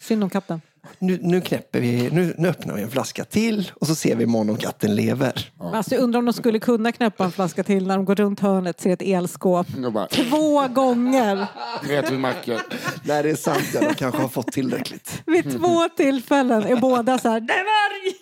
Synd 0.00 0.24
om 0.24 0.30
katten. 0.30 0.60
Nu, 0.98 1.18
nu 1.22 1.40
knäpper 1.40 1.80
vi, 1.80 2.10
nu, 2.10 2.34
nu 2.38 2.48
öppnar 2.48 2.74
vi 2.74 2.82
en 2.82 2.90
flaska 2.90 3.24
till 3.24 3.72
och 3.80 3.86
så 3.86 3.94
ser 3.94 4.16
vi 4.16 4.24
imorgon 4.24 4.50
om 4.50 4.56
katten 4.56 4.94
lever. 4.94 5.50
Men 5.58 5.74
Alltså, 5.74 5.94
jag 5.94 6.02
undrar 6.02 6.18
om 6.18 6.24
de 6.26 6.32
skulle 6.32 6.58
kunna 6.58 6.92
knäppa 6.92 7.24
en 7.24 7.32
flaska 7.32 7.64
till 7.64 7.86
när 7.86 7.96
de 7.96 8.04
går 8.04 8.14
runt 8.14 8.40
hörnet 8.40 8.80
ser 8.80 8.90
ett 8.90 9.02
elskåp. 9.02 9.66
Och 9.86 9.92
bara, 9.92 10.06
Två 10.06 10.68
gånger! 10.68 11.46
vet 11.88 12.12
mackor. 12.12 12.60
Nej, 13.04 13.22
det 13.22 13.30
är 13.30 13.36
sant. 13.36 13.64
Ja, 13.74 13.80
de 13.88 13.94
kanske 13.94 14.20
har 14.22 14.28
fått 14.28 14.52
tillräckligt. 14.52 15.22
Vid 15.26 15.58
två 15.58 15.88
tillfällen 15.96 16.62
är 16.62 16.76
båda 16.76 17.18
så 17.18 17.28
här, 17.28 17.40
det 17.40 17.52
är 17.52 17.64
varg! 17.64 18.16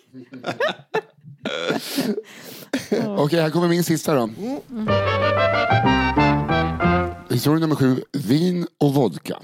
Okej, 3.18 3.40
här 3.40 3.50
kommer 3.50 3.68
min 3.68 3.84
sista 3.84 4.14
då. 4.14 4.30
Historia 7.30 7.60
nummer 7.60 7.76
sju. 7.76 8.02
Vin 8.12 8.66
och 8.78 8.94
vodka. 8.94 9.36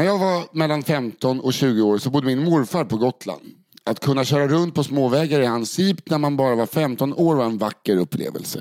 När 0.00 0.06
jag 0.06 0.18
var 0.18 0.48
mellan 0.52 0.82
15 0.82 1.40
och 1.40 1.52
20 1.52 1.82
år 1.82 1.98
så 1.98 2.10
bodde 2.10 2.26
min 2.26 2.44
morfar 2.44 2.84
på 2.84 2.96
Gotland. 2.96 3.40
Att 3.84 4.00
kunna 4.00 4.24
köra 4.24 4.48
runt 4.48 4.74
på 4.74 4.84
småvägar 4.84 5.40
i 5.40 5.46
hans 5.46 5.78
jeep 5.78 6.10
när 6.10 6.18
man 6.18 6.36
bara 6.36 6.54
var 6.54 6.66
15 6.66 7.14
år 7.14 7.36
var 7.36 7.44
en 7.44 7.58
vacker 7.58 7.96
upplevelse. 7.96 8.60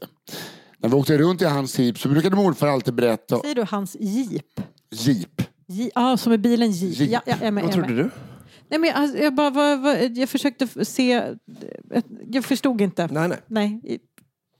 När 0.77 0.89
vi 0.89 0.95
åkte 0.95 1.17
runt 1.17 1.41
i 1.41 1.45
hans 1.45 1.79
jeep 1.79 1.99
så 1.99 2.09
brukade 2.09 2.35
morfar 2.35 2.67
alltid 2.67 2.93
berätta... 2.93 3.39
Säger 3.39 3.55
du 3.55 3.63
hans 3.69 3.95
jeep? 3.99 4.59
Jeep. 4.91 5.41
Je- 5.67 5.89
Ja, 5.95 6.17
som 6.17 6.31
är 6.33 6.37
bilen 6.37 6.71
Jeep. 6.71 6.97
Jeep. 6.99 7.11
Ja, 7.11 7.21
ja, 7.25 7.33
jag 7.39 7.47
är 7.47 7.51
med, 7.51 7.63
Vad 7.63 7.73
trodde 7.73 7.95
du? 7.95 8.09
Nej, 8.69 8.79
men 8.79 8.89
jag, 8.89 9.19
jag, 9.23 9.35
bara, 9.35 9.49
vad, 9.49 9.79
vad, 9.81 10.17
jag 10.17 10.29
försökte 10.29 10.85
se... 10.85 11.23
Jag 12.29 12.45
förstod 12.45 12.81
inte. 12.81 13.07
Nej, 13.11 13.27
nej. 13.27 13.37
Nej, 13.47 13.99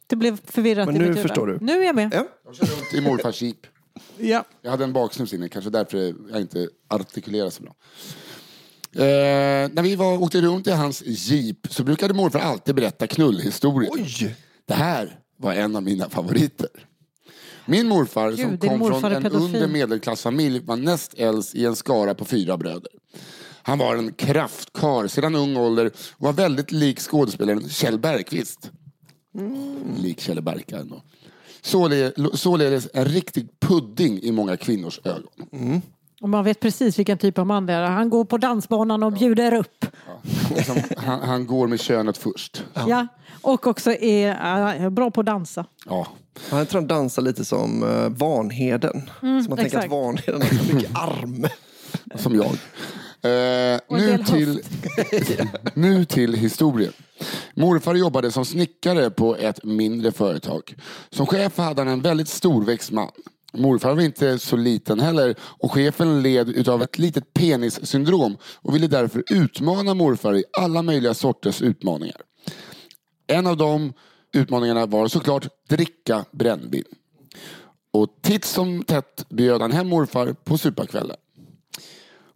det 0.08 0.16
blev 0.16 0.38
förvirrat 0.46 0.86
Men 0.88 0.96
i 0.96 1.00
nu 1.00 1.06
mitt 1.08 1.18
huvud. 1.18 1.28
förstår 1.30 1.48
du. 1.48 1.58
Nu 1.62 1.82
är 1.82 1.86
jag 1.86 1.96
med. 1.96 2.10
Ja. 2.14 2.26
Jag 2.46 2.56
körde 2.56 2.72
runt 2.72 2.94
i 2.94 3.02
morfars 3.02 3.42
jeep. 3.42 3.58
Ja. 4.18 4.44
Jag 4.62 4.72
hade 4.72 4.84
en 4.84 4.94
baksnus 4.94 5.34
inne, 5.34 5.50
kanske 5.50 5.70
därför 5.70 6.16
jag 6.32 6.42
inte 6.42 6.70
artikulerar 6.88 7.50
så 7.50 7.64
bra. 7.64 7.76
Eh, 8.96 9.70
när 9.74 9.82
vi 9.84 9.96
var, 9.96 10.24
åkte 10.24 10.42
runt 10.42 10.68
i 10.68 10.72
hans 10.72 11.04
jeep 11.06 11.68
så 11.70 11.84
brukade 11.84 12.14
morfar 12.14 12.40
alltid 12.40 12.76
berätta 12.76 13.08
knullhistorier. 13.08 13.90
Oj! 13.94 14.36
Det 14.66 14.74
här 14.74 15.20
var 15.38 15.54
en 15.54 15.76
av 15.76 15.84
mina 15.84 16.10
favoriter. 16.10 16.70
Min 17.66 17.88
morfar 17.88 18.32
som 18.32 18.50
Gud, 18.50 18.60
din 18.60 18.70
kom 18.70 18.80
morfar 18.80 19.00
från 19.00 19.12
är 19.12 19.16
en 19.16 19.24
pedofil. 19.24 19.56
under 19.56 19.68
medelklassfamilj 19.68 20.60
var 20.60 20.76
näst 20.76 21.14
äldst 21.18 21.56
i 21.56 21.66
en 21.66 21.76
skara 21.76 22.16
på 22.16 22.26
fyra 22.26 22.58
bröder. 22.58 22.92
Han 23.62 23.78
var 23.78 23.96
en 23.96 24.14
kraftkar 24.14 25.08
sedan 25.08 25.36
ung 25.36 25.58
ålder 25.58 25.86
och 25.86 26.26
var 26.26 26.34
väldigt 26.34 26.72
lik 26.72 27.00
skådespelaren 27.00 27.70
Kjell 27.70 28.00
Bergqvist. 28.00 28.72
Lik 29.98 30.20
Kjell 30.20 30.42
Berka 30.42 30.78
ändå. 30.78 31.04
Såle- 31.62 32.12
Således 32.38 32.88
en 32.94 33.06
riktig 33.06 33.48
pudding 33.60 34.20
i 34.22 34.32
många 34.32 34.58
kvinnors 34.58 35.00
ögon. 35.04 35.82
Och 36.22 36.30
man 36.30 36.44
vet 36.46 36.60
precis 36.60 37.00
vilken 37.00 37.18
typ 37.18 37.38
av 37.38 37.46
man 37.48 37.66
det 37.66 37.74
är. 37.74 37.82
Han 37.84 38.10
går 38.10 38.26
på 38.26 38.38
dansbanan 38.38 39.04
och 39.04 39.14
bjuder 39.14 39.54
upp. 39.54 39.86
Som, 40.66 40.78
han, 40.98 41.20
han 41.20 41.48
går 41.48 41.68
med 41.68 41.80
könet 41.80 42.18
först. 42.18 42.64
Ja. 42.74 43.08
Och 43.42 43.68
också 43.68 43.92
är, 43.92 44.28
är 44.36 44.90
bra 44.90 45.12
på 45.12 45.20
att 45.20 45.26
dansa. 45.26 45.66
Ja. 45.86 46.08
Han 46.50 46.66
tror 46.66 46.82
han 46.82 46.88
dansar 46.88 47.22
lite 47.22 47.46
som 47.46 47.84
uh, 47.84 48.10
Vanheden. 48.10 49.10
så 49.20 49.26
man 49.26 49.44
tänker 49.44 49.64
exakt. 49.66 49.86
att 49.86 49.92
Vanheden 49.92 50.42
har 50.42 50.50
så 50.50 50.76
mycket 50.76 50.96
arm. 50.98 51.46
Som 52.16 52.36
jag. 52.36 52.56
Eh, 53.22 53.80
nu, 53.90 54.24
till, 54.28 54.62
nu 55.74 56.06
till 56.06 56.34
historien. 56.34 56.94
Morfar 57.54 57.96
jobbade 57.96 58.32
som 58.32 58.46
snickare 58.46 59.10
på 59.10 59.36
ett 59.36 59.64
mindre 59.64 60.12
företag. 60.12 60.76
Som 61.10 61.26
chef 61.26 61.58
hade 61.58 61.82
han 61.82 61.88
en 61.88 62.02
väldigt 62.02 62.28
storväxt 62.28 62.92
man. 62.92 63.12
Morfar 63.54 63.96
var 63.96 64.02
inte 64.02 64.40
så 64.40 64.56
liten 64.56 65.00
heller 65.00 65.36
och 65.42 65.72
chefen 65.72 66.22
led 66.22 66.50
utav 66.50 66.82
ett 66.82 66.98
litet 66.98 67.34
penissyndrom 67.34 68.38
och 68.56 68.76
ville 68.76 68.88
därför 68.88 69.24
utmana 69.30 69.94
morfar 69.94 70.36
i 70.36 70.44
alla 70.58 70.82
möjliga 70.82 71.14
sorters 71.14 71.62
utmaningar. 71.62 72.22
En 73.28 73.48
av 73.48 73.58
de 73.58 73.94
utmaningarna 74.34 74.86
var 74.86 75.08
såklart 75.08 75.48
dricka 75.70 76.26
brännvin. 76.32 76.84
Och 77.94 78.08
titt 78.22 78.46
som 78.46 78.84
tätt 78.84 79.26
bjöd 79.30 79.62
han 79.62 79.72
hem 79.72 79.88
morfar 79.88 80.34
på 80.34 80.58
supakvällen. 80.58 81.18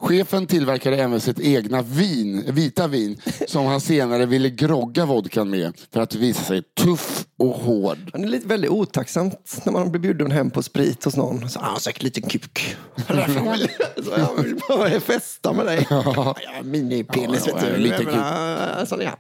Chefen 0.04 0.48
tillverkade 0.48 0.98
även 0.98 1.22
sitt 1.22 1.40
egna 1.40 1.82
vin, 1.82 2.44
vita 2.48 2.88
vin 2.88 3.22
som 3.48 3.66
han 3.66 3.82
senare 3.82 4.26
ville 4.26 4.50
grogga 4.50 5.06
vodkan 5.06 5.50
med 5.50 5.74
för 5.94 6.02
att 6.02 6.16
visa 6.16 6.44
sig 6.44 6.62
tuff 6.62 7.26
och 7.40 7.56
hård. 7.56 7.98
Han 8.14 8.24
är 8.24 8.28
lite 8.28 8.48
väldigt 8.48 8.72
otacksamt 8.72 9.62
när 9.66 9.74
man 9.74 9.92
blir 9.92 10.02
bjuden 10.02 10.32
hem 10.32 10.52
på 10.52 10.64
sprit 10.64 11.04
hos 11.04 11.16
någon. 11.16 11.50
Så, 11.50 11.60
ah, 11.60 11.80
säkert 11.80 12.04
liten 12.04 12.24
kuk. 12.24 12.76
Så, 13.08 14.14
jag 14.18 14.44
vill 14.44 14.60
bara 14.70 15.00
festa 15.00 15.54
med 15.54 15.66
dig. 15.66 15.88
Ja, 15.90 16.36
minipenis 16.64 17.48
Ja, 17.48 17.54
ja, 17.56 17.66
vet 17.66 17.76
du. 17.76 17.82
lite 17.82 18.86
Sån 18.88 19.02
är 19.02 19.06
han. 19.06 19.18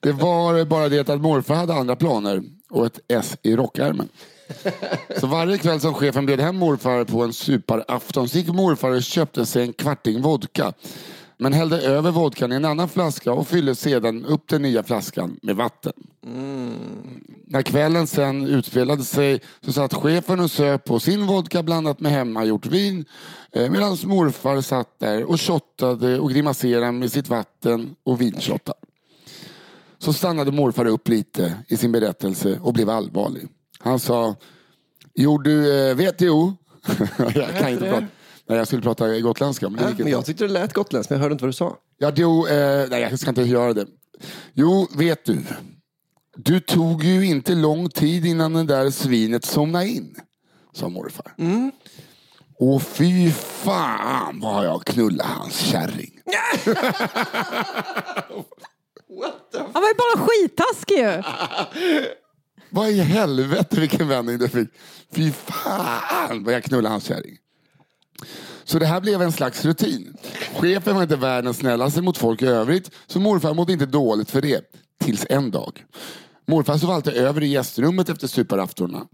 Det 0.00 0.12
var 0.12 0.64
bara 0.64 0.88
det 0.88 1.08
att 1.08 1.20
morfar 1.20 1.54
hade 1.54 1.74
andra 1.74 1.96
planer 1.96 2.42
och 2.70 2.86
ett 2.86 3.00
S 3.08 3.36
i 3.42 3.56
rockärmen. 3.56 4.08
Så 5.20 5.26
varje 5.26 5.58
kväll 5.58 5.80
som 5.80 5.94
chefen 5.94 6.26
bjöd 6.26 6.40
hem 6.40 6.56
morfar 6.56 7.04
på 7.04 7.22
en 7.22 7.32
superafton 7.32 8.28
så 8.28 8.38
gick 8.38 8.48
morfar 8.48 8.90
och 8.90 9.02
köpte 9.02 9.46
sig 9.46 9.62
en 9.62 9.72
kvarting 9.72 10.22
vodka. 10.22 10.72
Men 11.36 11.52
hällde 11.52 11.80
över 11.80 12.10
vodkan 12.10 12.52
i 12.52 12.54
en 12.54 12.64
annan 12.64 12.88
flaska 12.88 13.32
och 13.32 13.48
fyllde 13.48 13.74
sedan 13.74 14.24
upp 14.24 14.48
den 14.48 14.62
nya 14.62 14.82
flaskan 14.82 15.38
med 15.42 15.56
vatten. 15.56 15.92
När 17.46 17.62
kvällen 17.62 18.06
sen 18.06 18.46
utspelade 18.46 19.04
sig 19.04 19.40
så 19.60 19.72
satt 19.72 19.94
chefen 19.94 20.40
och 20.40 20.50
söp 20.50 20.84
på 20.84 21.00
sin 21.00 21.26
vodka 21.26 21.62
blandat 21.62 22.00
med 22.00 22.12
hemmagjort 22.12 22.66
vin 22.66 23.04
eh, 23.52 23.70
medan 23.70 23.96
morfar 24.04 24.60
satt 24.60 24.98
där 24.98 25.24
och 25.24 25.40
shottade 25.40 26.18
och 26.18 26.30
grimaserade 26.30 26.92
med 26.92 27.12
sitt 27.12 27.28
vatten 27.28 27.96
och 28.04 28.20
vinshottar. 28.20 28.74
Så 29.98 30.12
stannade 30.12 30.52
morfar 30.52 30.86
upp 30.86 31.08
lite 31.08 31.54
i 31.68 31.76
sin 31.76 31.92
berättelse 31.92 32.58
och 32.62 32.72
blev 32.72 32.90
allvarlig. 32.90 33.48
Han 33.82 34.00
sa 34.00 34.36
Jo 35.14 35.38
du 35.38 35.88
eh, 35.88 35.94
vet 35.96 36.20
jo. 36.20 36.54
jag 37.34 37.58
kan 37.58 37.68
inte 37.68 37.88
prata. 37.88 38.06
Nej, 38.46 38.58
jag 38.58 38.66
skulle 38.66 38.82
prata 38.82 39.20
gotländska. 39.20 39.68
Men 39.68 39.96
det 39.96 40.02
men 40.04 40.12
jag 40.12 40.26
tyckte 40.26 40.44
det 40.44 40.52
lät 40.52 40.72
gotländskt, 40.72 41.10
men 41.10 41.16
jag 41.16 41.22
hörde 41.22 41.32
inte 41.32 41.44
vad 41.44 41.48
du 41.48 41.52
sa. 41.56 41.76
Ja, 41.98 42.12
jo, 42.14 42.46
eh, 42.46 42.88
nej, 42.90 43.00
jag 43.00 43.18
ska 43.18 43.28
inte 43.28 43.42
göra 43.42 43.72
det. 43.74 43.86
Jo, 44.54 44.88
vet 44.96 45.24
du. 45.24 45.42
Du 46.36 46.60
tog 46.60 47.04
ju 47.04 47.26
inte 47.26 47.54
lång 47.54 47.88
tid 47.88 48.26
innan 48.26 48.52
det 48.52 48.64
där 48.64 48.90
svinet 48.90 49.44
somnade 49.44 49.88
in, 49.88 50.16
sa 50.72 50.88
morfar. 50.88 51.34
Och 52.58 52.82
fy 52.82 53.30
fan 53.30 54.40
vad 54.40 54.66
jag 54.66 54.84
knullade 54.84 55.30
hans 55.30 55.58
kärring. 55.58 56.10
Han 59.72 59.82
var 59.82 59.88
ju 59.88 59.94
bara 59.94 60.26
skittaskig 60.26 60.98
ju. 60.98 61.22
Vad 62.72 62.90
i 62.90 62.98
helvete 62.98 63.80
vilken 63.80 64.08
vändning 64.08 64.38
det 64.38 64.48
fick. 64.48 64.68
Fy 65.12 65.32
fan 65.32 66.44
vad 66.44 66.54
jag 66.54 66.64
knullade 66.64 66.92
hans 66.92 67.04
kärring. 67.04 67.36
Så 68.64 68.78
det 68.78 68.86
här 68.86 69.00
blev 69.00 69.22
en 69.22 69.32
slags 69.32 69.64
rutin. 69.64 70.16
Chefen 70.54 70.94
var 70.94 71.02
inte 71.02 71.16
världens 71.16 71.56
snällaste 71.56 72.02
mot 72.02 72.18
folk 72.18 72.42
i 72.42 72.46
övrigt, 72.46 72.90
så 73.06 73.20
morfar 73.20 73.54
mådde 73.54 73.72
inte 73.72 73.86
dåligt 73.86 74.30
för 74.30 74.40
det. 74.40 74.60
Tills 75.00 75.26
en 75.30 75.50
dag. 75.50 75.84
Morfar 76.46 76.78
sov 76.78 76.90
alltid 76.90 77.14
över 77.14 77.42
i 77.42 77.46
gästrummet 77.46 78.08
efter 78.08 78.26
superaftorna. 78.26 79.06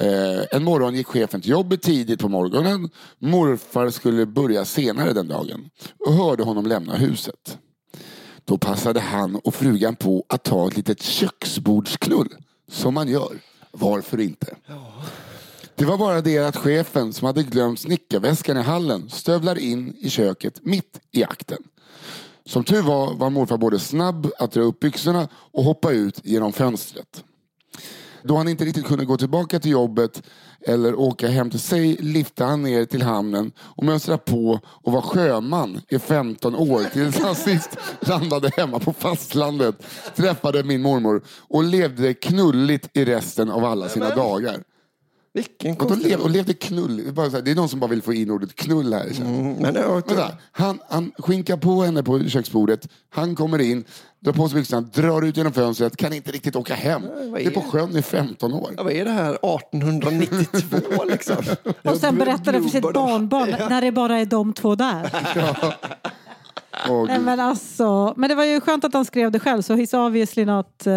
Eh, 0.00 0.56
en 0.56 0.64
morgon 0.64 0.94
gick 0.94 1.06
chefen 1.06 1.40
till 1.40 1.50
jobbet 1.50 1.82
tidigt 1.82 2.20
på 2.20 2.28
morgonen. 2.28 2.90
Morfar 3.18 3.90
skulle 3.90 4.26
börja 4.26 4.64
senare 4.64 5.12
den 5.12 5.28
dagen 5.28 5.70
och 6.06 6.14
hörde 6.14 6.42
honom 6.42 6.66
lämna 6.66 6.94
huset. 6.94 7.58
Då 8.44 8.58
passade 8.58 9.00
han 9.00 9.36
och 9.36 9.54
frugan 9.54 9.96
på 9.96 10.24
att 10.28 10.44
ta 10.44 10.68
ett 10.68 10.76
litet 10.76 11.02
köksbordsknull, 11.02 12.28
som 12.68 12.94
man 12.94 13.08
gör. 13.08 13.38
Varför 13.70 14.20
inte? 14.20 14.56
Det 15.74 15.84
var 15.84 15.98
bara 15.98 16.20
det 16.20 16.38
att 16.38 16.56
chefen 16.56 17.12
som 17.12 17.26
hade 17.26 17.42
glömt 17.42 17.80
snickarväskan 17.80 18.56
i 18.56 18.62
hallen 18.62 19.10
stövlar 19.10 19.58
in 19.58 19.96
i 20.00 20.10
köket 20.10 20.64
mitt 20.64 21.00
i 21.10 21.24
akten. 21.24 21.62
Som 22.44 22.64
tur 22.64 22.82
var 22.82 23.14
var 23.14 23.30
morfar 23.30 23.56
både 23.56 23.78
snabb 23.78 24.30
att 24.38 24.52
dra 24.52 24.62
upp 24.62 24.80
byxorna 24.80 25.28
och 25.32 25.64
hoppa 25.64 25.92
ut 25.92 26.20
genom 26.24 26.52
fönstret. 26.52 27.24
Då 28.22 28.36
han 28.36 28.48
inte 28.48 28.64
riktigt 28.64 28.86
kunde 28.86 29.04
gå 29.04 29.16
tillbaka 29.16 29.60
till 29.60 29.70
jobbet 29.70 30.22
eller 30.66 30.94
åka 30.94 31.28
hem 31.28 31.50
till 31.50 31.60
sig 31.60 31.96
liftade 32.00 32.50
han 32.50 32.62
ner 32.62 32.84
till 32.84 33.02
hamnen 33.02 33.52
och 33.58 33.84
mönstrade 33.84 34.18
på 34.18 34.60
och 34.64 34.92
var 34.92 35.00
sjöman 35.00 35.80
i 35.88 35.98
15 35.98 36.54
år 36.54 36.84
tills 36.92 37.18
han 37.20 37.34
sist 37.34 37.76
landade 38.00 38.50
hemma 38.56 38.78
på 38.78 38.92
fastlandet, 38.92 39.82
träffade 40.16 40.64
min 40.64 40.82
mormor 40.82 41.22
och 41.48 41.64
levde 41.64 42.14
knulligt 42.14 42.88
i 42.92 43.04
resten 43.04 43.50
av 43.50 43.64
alla 43.64 43.88
sina 43.88 44.14
dagar. 44.14 44.62
Vilken 45.38 45.76
Och, 45.76 45.88
då 45.88 45.94
lev, 45.94 46.20
och 46.20 46.30
levde 46.30 46.54
knull. 46.54 46.96
Det 46.96 47.08
är, 47.08 47.12
bara 47.12 47.30
så 47.30 47.36
här, 47.36 47.42
det 47.42 47.50
är 47.50 47.54
någon 47.54 47.68
som 47.68 47.80
bara 47.80 47.90
vill 47.90 48.02
få 48.02 48.12
in 48.14 48.30
ordet 48.30 48.54
knull 48.56 48.92
här. 48.92 49.04
det. 49.04 49.20
Mm, 49.24 49.52
men 49.52 49.74
jag, 49.74 49.92
Vänta, 49.94 50.32
han, 50.52 50.78
han 50.88 51.12
skinkar 51.18 51.56
på 51.56 51.82
henne 51.82 52.02
på 52.02 52.24
köksbordet. 52.28 52.88
Han 53.10 53.34
kommer 53.36 53.58
in, 53.58 53.84
drar 54.20 54.32
på 54.32 54.48
sig 54.48 54.58
byxorna, 54.58 54.80
drar 54.80 55.22
ut 55.22 55.36
genom 55.36 55.52
fönstret, 55.52 55.96
kan 55.96 56.12
inte 56.12 56.30
riktigt 56.32 56.56
åka 56.56 56.74
hem. 56.74 57.02
vad 57.02 57.40
Det 57.40 57.46
är 57.46 57.50
på 57.50 57.60
är- 57.60 57.64
sjön 57.64 57.96
i 57.96 58.02
15 58.02 58.52
år. 58.52 58.70
Ja, 58.76 58.82
vad 58.82 58.92
är 58.92 59.04
det 59.04 59.10
här 59.10 59.32
1892 59.42 61.04
liksom? 61.10 61.36
Och 61.84 61.96
sen 61.96 62.16
berättade 62.16 62.62
för 62.62 62.68
sitt 62.68 62.92
barnbarn 62.92 63.50
när 63.68 63.80
det 63.80 63.92
bara 63.92 64.18
är 64.18 64.24
de 64.26 64.52
två 64.52 64.74
där. 64.74 65.10
Åh, 66.88 67.06
Nej, 67.06 67.16
Gud. 67.16 67.24
men, 67.24 67.40
alltså, 67.40 68.14
men 68.16 68.28
det 68.28 68.34
var 68.34 68.44
ju 68.44 68.60
skönt 68.60 68.84
att 68.84 68.94
han 68.94 69.04
skrev 69.04 69.30
det 69.32 69.40
själv 69.40 69.62
så 69.62 69.74
he's 69.74 70.06
obviously 70.06 70.44
not 70.44 70.66
uh, 70.86 70.92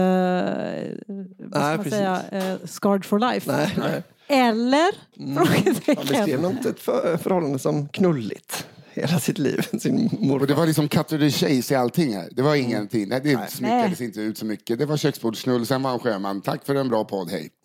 vad 1.40 1.62
ska 1.62 1.70
man 1.70 1.78
precis. 1.78 1.94
säga, 1.94 2.22
eh, 2.32 2.56
scarred 2.66 3.06
for 3.06 3.20
life. 3.20 3.52
Nej, 3.52 4.04
nej. 4.32 4.40
Eller? 4.40 5.96
Han 5.96 6.08
beskrev 6.08 6.42
nog 6.42 6.52
inte 6.52 6.70
ett 6.70 6.80
för, 6.80 7.18
förhållande 7.18 7.60
som 7.60 7.88
knulligt 7.88 8.66
hela 8.94 9.20
sitt 9.20 9.38
liv. 9.38 9.68
Sin 9.80 10.08
Och 10.08 10.22
morfar. 10.22 10.48
det 10.48 10.54
var 10.54 10.66
liksom 10.66 10.88
cut 10.88 11.08
to 11.08 11.18
the 11.18 11.32
chase 11.32 11.74
i 11.74 11.78
allting 11.78 12.16
här. 12.16 12.30
Det 12.32 12.42
var 12.42 12.56
ingenting. 12.56 13.08
Nej, 13.08 13.22
det 13.24 13.52
smyckades 13.52 14.00
Nej. 14.00 14.08
inte 14.08 14.22
ut 14.22 14.38
så 14.38 14.46
mycket. 14.46 14.80
Det 14.80 14.86
var 14.86 14.98
köksbordsknull, 14.98 15.66
sen 15.66 15.84
var 15.84 15.90
han 15.90 16.00
sjöman. 16.00 16.42
Tack 16.42 16.66
för 16.66 16.76
en 16.76 16.90
bra 16.90 17.04
podd, 17.04 17.32
hej. 17.32 17.50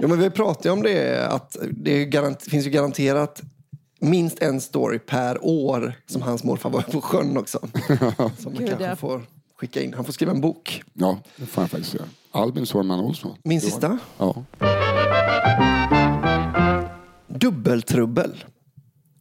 Ja, 0.00 0.08
men 0.08 0.18
vi 0.20 0.30
pratade 0.30 0.68
ju 0.68 0.72
om 0.72 0.82
det, 0.82 1.26
att 1.28 1.56
det 1.70 2.42
finns 2.50 2.66
ju 2.66 2.70
garanterat 2.70 3.42
minst 4.00 4.42
en 4.42 4.60
story 4.60 4.98
per 4.98 5.44
år 5.44 5.94
som 6.06 6.22
hans 6.22 6.44
morfar 6.44 6.70
var 6.70 6.82
på 6.82 7.00
sjön 7.00 7.36
också. 7.36 7.58
Som 8.38 8.52
man 8.52 8.54
Gud, 8.58 8.68
kanske 8.68 8.86
ja. 8.86 8.96
får 8.96 9.26
skicka 9.56 9.82
in. 9.82 9.94
Han 9.94 10.04
får 10.04 10.12
skriva 10.12 10.32
en 10.32 10.40
bok. 10.40 10.82
Ja, 10.92 11.18
det 11.36 11.46
får 11.46 11.62
han 11.62 11.68
faktiskt 11.68 11.94
göra. 11.94 12.06
Albin 12.32 12.66
Sårman 12.66 13.00
Olsson. 13.00 13.36
Min 13.44 13.60
sista. 13.60 13.98
Ja. 14.18 14.44
Dubbeltrubbel. 17.28 18.44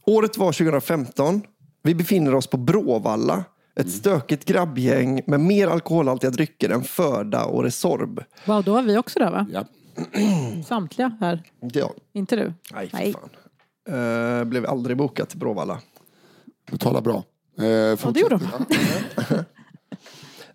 Året 0.05 0.37
var 0.37 0.51
2015. 0.51 1.41
Vi 1.83 1.95
befinner 1.95 2.35
oss 2.35 2.47
på 2.47 2.57
Bråvalla. 2.57 3.43
Ett 3.75 3.91
stökigt 3.91 4.45
grabbgäng 4.45 5.21
med 5.27 5.39
mer 5.39 5.67
alkoholhaltiga 5.67 6.31
drycker 6.31 6.69
än 6.69 6.83
Förda 6.83 7.45
och 7.45 7.63
Resorb. 7.63 8.23
Wow, 8.45 8.63
då 8.63 8.73
var 8.73 8.81
vi 8.81 8.97
också 8.97 9.19
där 9.19 9.31
va? 9.31 9.47
ja. 9.51 9.65
Samtliga 10.65 11.17
här. 11.19 11.43
Ja, 11.59 11.93
Inte 12.13 12.35
du? 12.35 12.53
nej, 12.73 12.89
för 12.89 13.11
fan. 13.11 13.29
Uh, 14.39 14.43
blev 14.43 14.65
aldrig 14.65 14.97
bokat 14.97 15.29
till 15.29 15.39
Bråvalla. 15.39 15.79
Du 16.71 16.77
talar 16.77 17.01
bra. 17.01 17.23
Eh, 17.59 17.65
Ja, 17.67 17.97
det 18.13 18.19
gjorde 18.19 18.37
de. 18.37 18.47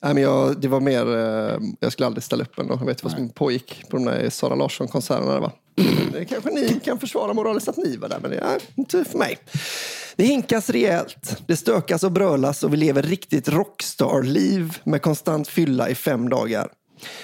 Nej, 0.05 0.15
men 0.15 0.23
jag, 0.23 0.61
det 0.61 0.69
var 0.69 0.81
mer, 0.81 1.17
eh, 1.17 1.59
jag 1.81 1.93
skulle 1.93 2.07
aldrig 2.07 2.25
ställa 2.25 2.43
upp 2.43 2.59
ändå. 2.59 2.77
Jag 2.81 2.87
vet 2.87 3.05
vad 3.05 3.13
som 3.13 3.29
pågick 3.29 3.89
på 3.89 3.97
de 3.97 4.05
där 4.05 4.31
Sara 4.31 4.55
Larsson-konserterna. 4.55 5.41
Va? 5.41 5.53
Det 6.13 6.25
kanske 6.25 6.51
ni 6.51 6.81
kan 6.85 6.99
försvara 6.99 7.35
moraliskt 7.35 7.69
att 7.69 7.77
ni 7.77 7.97
var 7.97 8.09
där, 8.09 8.19
men 8.23 8.31
det 8.31 8.37
är 8.37 8.61
inte 8.75 9.05
för 9.05 9.19
mig. 9.19 9.39
Det 10.17 10.25
hinkas 10.25 10.71
rejält, 10.71 11.43
det 11.47 11.57
stökas 11.57 12.03
och 12.03 12.13
brölas 12.13 12.63
och 12.63 12.73
vi 12.73 12.77
lever 12.77 13.03
riktigt 13.03 13.49
rockstar-liv 13.49 14.79
med 14.85 15.03
konstant 15.03 15.49
fylla 15.49 15.89
i 15.89 15.95
fem 15.95 16.29
dagar. 16.29 16.69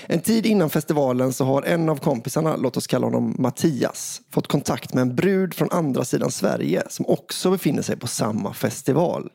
En 0.06 0.20
tid 0.20 0.46
innan 0.46 0.70
festivalen 0.70 1.32
så 1.32 1.44
har 1.44 1.62
en 1.62 1.88
av 1.88 1.96
kompisarna, 1.96 2.56
låt 2.56 2.76
oss 2.76 2.86
kalla 2.86 3.06
honom 3.06 3.34
Mattias, 3.38 4.20
fått 4.30 4.46
kontakt 4.46 4.94
med 4.94 5.02
en 5.02 5.16
brud 5.16 5.54
från 5.54 5.70
andra 5.70 6.04
sidan 6.04 6.30
Sverige 6.30 6.82
som 6.88 7.06
också 7.06 7.50
befinner 7.50 7.82
sig 7.82 7.96
på 7.96 8.06
samma 8.06 8.54
festival. 8.54 9.30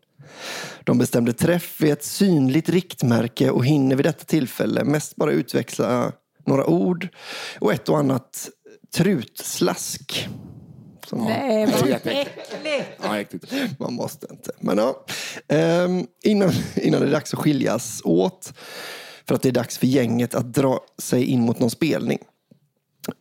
De 0.84 0.98
bestämde 0.98 1.34
träff 1.34 1.82
vid 1.82 1.92
ett 1.92 2.04
synligt 2.04 2.70
riktmärke 2.70 3.50
och 3.50 3.66
hinner 3.66 3.96
vid 3.96 4.06
detta 4.06 4.26
tillfälle 4.26 4.84
mest 4.84 5.16
bara 5.16 5.32
utväxla 5.32 6.12
några 6.46 6.66
ord 6.66 7.08
och 7.60 7.74
ett 7.74 7.90
och 7.90 7.98
annat 7.98 8.50
trutslask. 8.96 10.30
Som 11.08 11.24
Nej, 11.26 11.66
vad 13.02 13.20
äckligt. 13.20 13.80
man 13.80 13.94
måste 13.94 14.28
inte. 14.32 14.52
Men 14.60 14.78
ja, 14.78 15.06
ehm, 15.48 16.08
innan, 16.24 16.52
innan 16.76 17.02
det 17.02 17.08
är 17.08 17.12
dags 17.12 17.34
att 17.34 17.40
skiljas 17.40 18.02
åt 18.04 18.54
för 19.28 19.36
att 19.36 19.42
det 19.42 19.50
är 19.50 19.54
dags 19.54 19.78
för 19.78 19.88
gänget 19.88 20.36
att 20.36 20.54
dra 20.54 20.80
sig 20.98 21.26
in 21.26 21.42
mot 21.42 21.60
någon 21.60 21.70
spelning. 21.70 22.20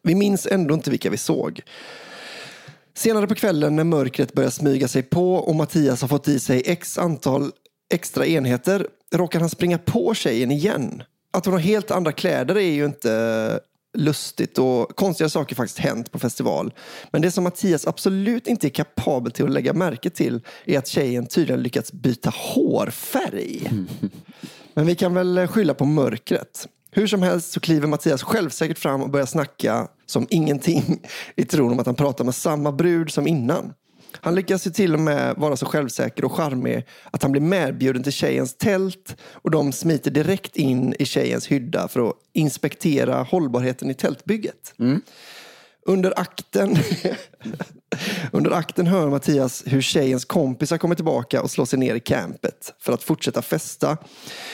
Vi 0.03 0.15
minns 0.15 0.47
ändå 0.47 0.75
inte 0.75 0.91
vilka 0.91 1.11
vi 1.11 1.17
såg. 1.17 1.63
Senare 2.97 3.27
på 3.27 3.35
kvällen 3.35 3.77
när 3.77 3.85
mörkret 3.85 4.33
börjar 4.33 4.51
smyga 4.51 4.89
sig 4.89 5.03
på 5.03 5.35
och 5.35 5.55
Mattias 5.55 6.01
har 6.01 6.09
fått 6.09 6.29
i 6.29 6.41
sig 6.41 6.63
x 6.67 6.99
antal 6.99 7.51
extra 7.95 8.27
enheter 8.27 8.87
råkar 9.15 9.41
han 9.41 9.51
springa 9.51 9.79
på 9.79 10.15
tjejen 10.15 10.51
igen. 10.51 11.03
Att 11.31 11.45
hon 11.45 11.55
har 11.55 11.61
helt 11.61 11.91
andra 11.91 12.13
kläder 12.13 12.57
är 12.57 12.73
ju 12.73 12.85
inte 12.85 13.61
lustigt 13.95 14.59
och 14.59 14.97
konstiga 14.97 15.29
saker 15.29 15.57
faktiskt 15.57 15.79
hänt 15.79 16.13
på 16.13 16.19
festival. 16.19 16.75
Men 17.11 17.23
det 17.23 17.31
som 17.31 17.45
Mattias 17.45 17.87
absolut 17.87 18.47
inte 18.47 18.67
är 18.67 18.71
kapabel 18.71 19.33
till 19.33 19.45
att 19.45 19.51
lägga 19.51 19.73
märke 19.73 20.11
till 20.11 20.41
är 20.65 20.79
att 20.79 20.87
tjejen 20.87 21.27
tydligen 21.27 21.63
lyckats 21.63 21.93
byta 21.93 22.33
hårfärg. 22.37 23.71
Men 24.75 24.87
vi 24.87 24.95
kan 24.95 25.15
väl 25.15 25.47
skylla 25.47 25.75
på 25.75 25.85
mörkret. 25.85 26.69
Hur 26.91 27.07
som 27.07 27.23
helst 27.23 27.53
så 27.53 27.61
kliver 27.61 27.87
Mattias 27.87 28.23
självsäkert 28.23 28.79
fram 28.79 29.03
och 29.03 29.11
börjar 29.11 29.27
snacka 29.27 29.89
som 30.07 30.27
ingenting 30.31 31.01
i 31.37 31.45
tron 31.45 31.73
om 31.73 31.79
att 31.79 31.87
han 31.87 31.95
pratar 31.95 32.25
med 32.25 32.35
samma 32.35 32.73
brud 32.73 33.11
som 33.11 33.27
innan. 33.27 33.73
Han 34.21 34.35
lyckas 34.35 34.67
ju 34.67 34.71
till 34.71 34.95
och 34.95 35.01
med 35.01 35.35
vara 35.37 35.57
så 35.57 35.67
självsäker 35.67 36.25
och 36.25 36.33
charmig 36.33 36.87
att 37.11 37.23
han 37.23 37.33
blir 37.33 37.43
medbjuden 37.43 38.03
till 38.03 38.13
tjejens 38.13 38.57
tält 38.57 39.17
och 39.23 39.51
de 39.51 39.73
smiter 39.73 40.11
direkt 40.11 40.57
in 40.57 40.95
i 40.99 41.05
tjejens 41.05 41.47
hydda 41.47 41.89
för 41.89 42.09
att 42.09 42.15
inspektera 42.33 43.23
hållbarheten 43.23 43.91
i 43.91 43.95
tältbygget. 43.95 44.75
Under 45.87 46.13
akten 46.17 46.79
Under 48.33 48.51
akten 48.51 48.87
hör 48.87 49.11
Mattias 49.11 49.63
hur 49.67 49.81
tjejens 49.81 50.25
kompisar 50.25 50.79
kommer 50.79 50.95
tillbaka 50.95 51.43
och 51.43 51.51
slår 51.51 51.65
sig 51.65 51.79
ner 51.79 51.95
i 51.95 52.01
campet 52.01 52.75
för 52.81 52.93
att 52.93 53.03
fortsätta 53.03 53.43
festa. 53.43 53.97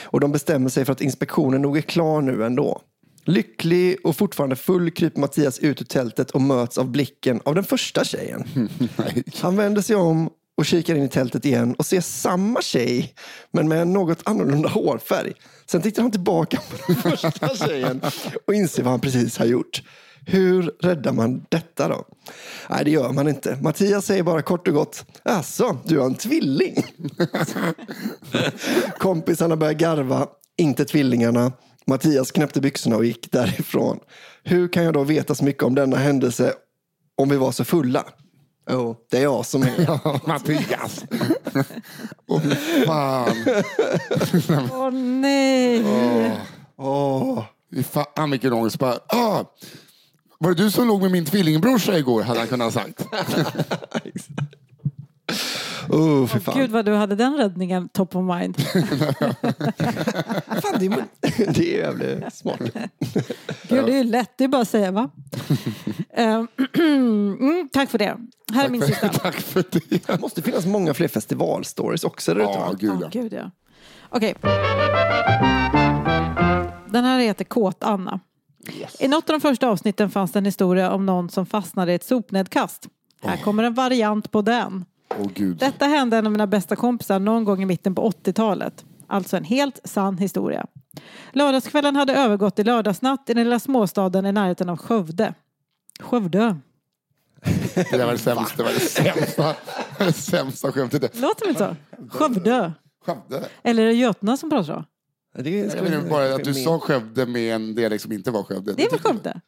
Och 0.03 0.19
de 0.19 0.31
bestämmer 0.31 0.69
sig 0.69 0.85
för 0.85 0.91
att 0.91 1.01
inspektionen 1.01 1.61
nog 1.61 1.77
är 1.77 1.81
klar 1.81 2.21
nu 2.21 2.45
ändå. 2.45 2.81
Lycklig 3.25 3.97
och 4.03 4.15
fortfarande 4.15 4.55
full 4.55 4.91
kryper 4.91 5.19
Mattias 5.19 5.59
ut 5.59 5.81
ur 5.81 5.85
tältet 5.85 6.31
och 6.31 6.41
möts 6.41 6.77
av 6.77 6.91
blicken 6.91 7.41
av 7.45 7.55
den 7.55 7.63
första 7.63 8.03
tjejen. 8.03 8.69
Han 9.41 9.55
vänder 9.55 9.81
sig 9.81 9.95
om 9.95 10.29
och 10.57 10.65
kikar 10.65 10.95
in 10.95 11.03
i 11.03 11.09
tältet 11.09 11.45
igen 11.45 11.73
och 11.73 11.85
ser 11.85 12.01
samma 12.01 12.61
tjej 12.61 13.13
men 13.51 13.67
med 13.67 13.81
en 13.81 13.93
något 13.93 14.19
annorlunda 14.23 14.69
hårfärg. 14.69 15.33
Sen 15.65 15.81
tittar 15.81 16.01
han 16.01 16.11
tillbaka 16.11 16.57
på 16.57 16.77
den 16.87 16.95
första 17.17 17.55
tjejen 17.55 18.01
och 18.47 18.53
inser 18.53 18.83
vad 18.83 18.91
han 18.91 18.99
precis 18.99 19.37
har 19.37 19.45
gjort. 19.45 19.83
Hur 20.25 20.71
räddar 20.79 21.13
man 21.13 21.45
detta 21.49 21.87
då? 21.87 22.05
Nej, 22.69 22.85
det 22.85 22.91
gör 22.91 23.11
man 23.11 23.27
inte. 23.27 23.57
Mattias 23.61 24.05
säger 24.05 24.23
bara 24.23 24.41
kort 24.41 24.67
och 24.67 24.73
gott, 24.73 25.05
alltså, 25.23 25.77
du 25.85 25.99
har 25.99 26.05
en 26.05 26.15
tvilling. 26.15 26.85
Kompisarna 28.97 29.55
börjar 29.55 29.73
garva, 29.73 30.27
inte 30.57 30.85
tvillingarna. 30.85 31.51
Mattias 31.87 32.31
knäppte 32.31 32.61
byxorna 32.61 32.95
och 32.95 33.05
gick 33.05 33.31
därifrån. 33.31 33.99
Hur 34.43 34.67
kan 34.67 34.83
jag 34.83 34.93
då 34.93 35.03
veta 35.03 35.35
så 35.35 35.43
mycket 35.43 35.63
om 35.63 35.75
denna 35.75 35.97
händelse 35.97 36.53
om 37.17 37.29
vi 37.29 37.37
var 37.37 37.51
så 37.51 37.65
fulla? 37.65 38.05
Jo, 38.69 38.95
det 39.09 39.17
är 39.17 39.23
jag 39.23 39.45
som 39.45 39.63
är. 39.63 39.73
Ja, 39.87 40.19
Mattias. 40.27 41.05
Åh, 42.27 42.41
fan. 42.85 43.35
Åh 44.71 44.91
nej! 44.91 45.85
Åh, 46.77 47.43
Fy 47.73 47.83
Fan 47.83 48.31
vilken 48.31 48.53
ångest. 48.53 48.79
Bara, 48.79 48.99
ah, 49.07 49.43
var 50.37 50.49
det 50.53 50.63
du 50.63 50.71
som 50.71 50.87
låg 50.87 51.01
med 51.01 51.11
min 51.11 51.25
tvillingbrorsa 51.25 51.97
igår? 51.97 52.21
Hade 52.23 52.39
han 52.39 52.47
kunnat 52.47 52.73
ha 52.73 52.81
sagt. 52.83 53.05
oh, 55.91 56.27
fy 56.27 56.37
Åh, 56.37 56.43
fan. 56.43 56.57
Gud 56.57 56.71
vad 56.71 56.85
du 56.85 56.93
hade 56.93 57.15
den 57.15 57.37
räddningen 57.37 57.89
top 57.89 58.15
of 58.15 58.37
mind. 58.37 58.61
fan 60.61 60.79
det, 60.79 60.85
är, 60.85 61.05
det 61.53 61.75
är 61.75 61.79
jävligt 61.79 62.33
smart. 62.33 62.59
Gud, 63.69 63.85
det 63.85 63.93
är 63.93 63.97
ju 63.97 64.03
lätt, 64.03 64.31
det 64.37 64.43
är 64.43 64.47
bara 64.47 64.61
att 64.61 64.69
säga 64.69 64.91
va? 64.91 65.09
Eh, 66.13 66.43
mm, 66.79 67.69
tack 67.73 67.89
för 67.89 67.97
det. 67.97 68.17
Här 68.53 68.65
är 68.65 68.69
min 68.69 68.81
sista. 68.81 69.09
Tack 69.09 69.35
för 69.35 69.65
det. 69.71 70.07
Det 70.07 70.21
måste 70.21 70.41
finnas 70.41 70.65
många 70.65 70.93
fler 70.93 71.07
festivalstories 71.07 72.03
också 72.03 72.33
där. 72.33 72.41
Ja, 72.41 72.73
gud 72.79 72.89
Ja, 72.89 72.97
ja. 73.01 73.21
gud 73.21 73.33
ja. 73.33 73.51
Okej. 74.09 74.35
Den 76.89 77.05
här 77.05 77.19
heter 77.19 77.45
Kåt-Anna. 77.45 78.19
I 78.99 79.07
något 79.07 79.29
av 79.29 79.33
de 79.33 79.41
första 79.41 79.67
avsnitten 79.67 80.09
fanns 80.09 80.31
det 80.31 80.39
en 80.39 80.45
historia 80.45 80.91
om 80.91 81.05
någon 81.05 81.29
som 81.29 81.45
fastnade 81.45 81.91
i 81.91 81.95
ett 81.95 82.03
sopnedkast. 82.03 82.87
Här 83.21 83.37
kommer 83.37 83.63
en 83.63 83.73
variant 83.73 84.31
på 84.31 84.41
den. 84.41 84.85
Åh 85.19 85.27
gud. 85.35 85.57
Detta 85.57 85.85
hände 85.85 86.17
en 86.17 86.25
av 86.25 86.31
mina 86.31 86.47
bästa 86.47 86.75
kompisar 86.75 87.19
någon 87.19 87.43
gång 87.43 87.61
i 87.61 87.65
mitten 87.65 87.95
på 87.95 88.09
80-talet. 88.09 88.85
Alltså 89.07 89.37
en 89.37 89.43
helt 89.43 89.79
sann 89.83 90.17
historia. 90.17 90.65
Lördagskvällen 91.33 91.95
hade 91.95 92.13
övergått 92.15 92.59
i 92.59 92.63
lördagsnatt 92.63 93.29
i 93.29 93.33
den 93.33 93.43
lilla 93.43 93.59
småstaden 93.59 94.25
i 94.25 94.31
närheten 94.31 94.69
av 94.69 94.77
Skövde. 94.77 95.33
Skövde. 95.99 96.57
Det 97.75 97.91
där 97.91 98.05
var 98.05 98.11
det 98.11 98.17
sämsta, 98.17 98.57
det 98.57 98.63
var 98.63 98.71
det 98.73 98.79
sämsta, 98.79 99.55
det 99.97 100.13
sämsta 100.13 100.71
skämtet. 100.71 101.19
Låter 101.19 101.47
det 101.47 101.55
så? 101.57 101.75
Skövde. 102.09 102.73
Skövde. 103.05 103.47
Eller 103.63 103.83
är 103.83 103.87
det 103.87 103.93
Götene 103.93 104.37
som 104.37 104.49
pratar 104.49 104.63
så? 104.63 104.83
Det 105.41 105.69
ska 105.69 105.77
Jag 105.77 105.83
vi- 105.85 105.89
menar 105.89 106.09
bara 106.09 106.35
att 106.35 106.43
du 106.43 106.53
sa 106.53 106.79
Skövde 106.79 107.25
med 107.25 107.55
en 107.55 107.75
dialekt 107.75 108.03
som 108.03 108.11
inte 108.11 108.31
var 108.31 108.43
Skövde. 108.43 108.73
Det 108.73 108.85
är 108.85 108.89
väl 108.89 108.99
Skövde? 108.99 109.41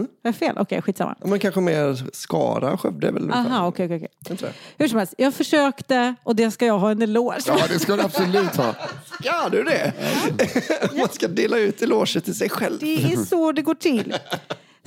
Är 0.00 0.28
jag 0.28 0.36
fel? 0.36 0.56
Okej, 0.58 0.82
skitsamma. 0.82 1.14
Ja, 1.20 1.26
men 1.26 1.38
kanske 1.38 1.60
mer 1.60 2.10
Skara, 2.12 2.78
Skövde 2.78 3.08
är 3.08 3.12
väl. 3.12 3.30
Aha, 3.30 3.66
okej, 3.66 3.88
tror 4.24 4.36
det. 4.36 4.52
Hur 4.78 4.88
som 4.88 4.98
helst, 4.98 5.14
jag 5.18 5.34
försökte 5.34 6.14
och 6.22 6.36
det 6.36 6.50
ska 6.50 6.66
jag 6.66 6.78
ha 6.78 6.90
en 6.90 7.02
eloge. 7.02 7.38
Ja, 7.46 7.58
det 7.68 7.78
ska 7.78 7.96
du 7.96 8.02
absolut 8.02 8.56
ha. 8.56 8.74
Ska 9.20 9.48
du 9.48 9.64
det? 9.64 9.92
Man 10.98 11.08
ska 11.08 11.28
dela 11.28 11.58
ut 11.58 11.82
eloger 11.82 12.20
till 12.20 12.34
sig 12.34 12.48
själv. 12.48 12.78
Det 12.80 13.12
är 13.12 13.16
så 13.16 13.52
det 13.52 13.62
går 13.62 13.74
till. 13.74 14.14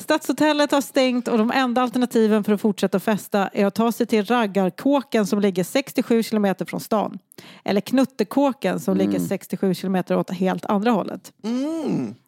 Stadshotellet 0.02 0.72
har 0.72 0.82
stängt 0.82 1.28
och 1.28 1.38
de 1.38 1.52
enda 1.52 1.82
alternativen 1.82 2.44
för 2.44 2.54
att 2.54 2.62
fortsätta 2.62 3.00
festa 3.00 3.48
är 3.48 3.66
att 3.66 3.76
ta 3.76 3.92
sig 3.92 4.06
till 4.06 4.26
Raggarkåken 4.26 5.28
som 5.28 5.40
ligger 5.40 5.64
67 5.64 6.24
kilometer 6.24 6.66
från 6.66 6.80
stan. 6.80 7.20
Eller 7.64 7.82
Knuttekåken 7.82 8.80
som 8.80 8.98
ligger 8.98 9.20
67 9.20 9.74
kilometer 9.74 10.18
åt 10.18 10.30
helt 10.30 10.66
andra 10.66 10.92
hållet. 10.92 11.34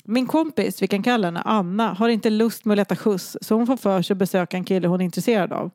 Min 0.03 0.27
kompis, 0.27 0.81
vi 0.81 0.87
kan 0.87 1.03
kalla 1.03 1.27
henne 1.27 1.41
Anna, 1.41 1.93
har 1.93 2.09
inte 2.09 2.29
lust 2.29 2.65
med 2.65 2.73
att 2.73 2.77
leta 2.77 2.95
skjuts 2.95 3.37
så 3.41 3.55
hon 3.55 3.67
får 3.67 3.77
för 3.77 4.01
sig 4.01 4.13
att 4.13 4.17
besöka 4.17 4.57
en 4.57 4.65
kille 4.65 4.87
hon 4.87 5.01
är 5.01 5.05
intresserad 5.05 5.53
av. 5.53 5.71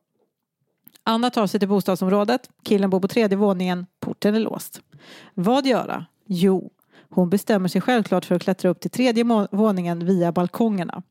Anna 1.02 1.30
tar 1.30 1.46
sig 1.46 1.60
till 1.60 1.68
bostadsområdet. 1.68 2.48
Killen 2.62 2.90
bor 2.90 3.00
på 3.00 3.08
tredje 3.08 3.36
våningen. 3.36 3.86
Porten 4.00 4.34
är 4.34 4.40
låst. 4.40 4.80
Vad 5.34 5.66
göra? 5.66 6.06
Jo, 6.26 6.70
hon 7.10 7.30
bestämmer 7.30 7.68
sig 7.68 7.80
självklart 7.80 8.24
för 8.24 8.34
att 8.34 8.42
klättra 8.42 8.70
upp 8.70 8.80
till 8.80 8.90
tredje 8.90 9.24
våningen 9.50 10.06
via 10.06 10.32
balkongerna. 10.32 11.02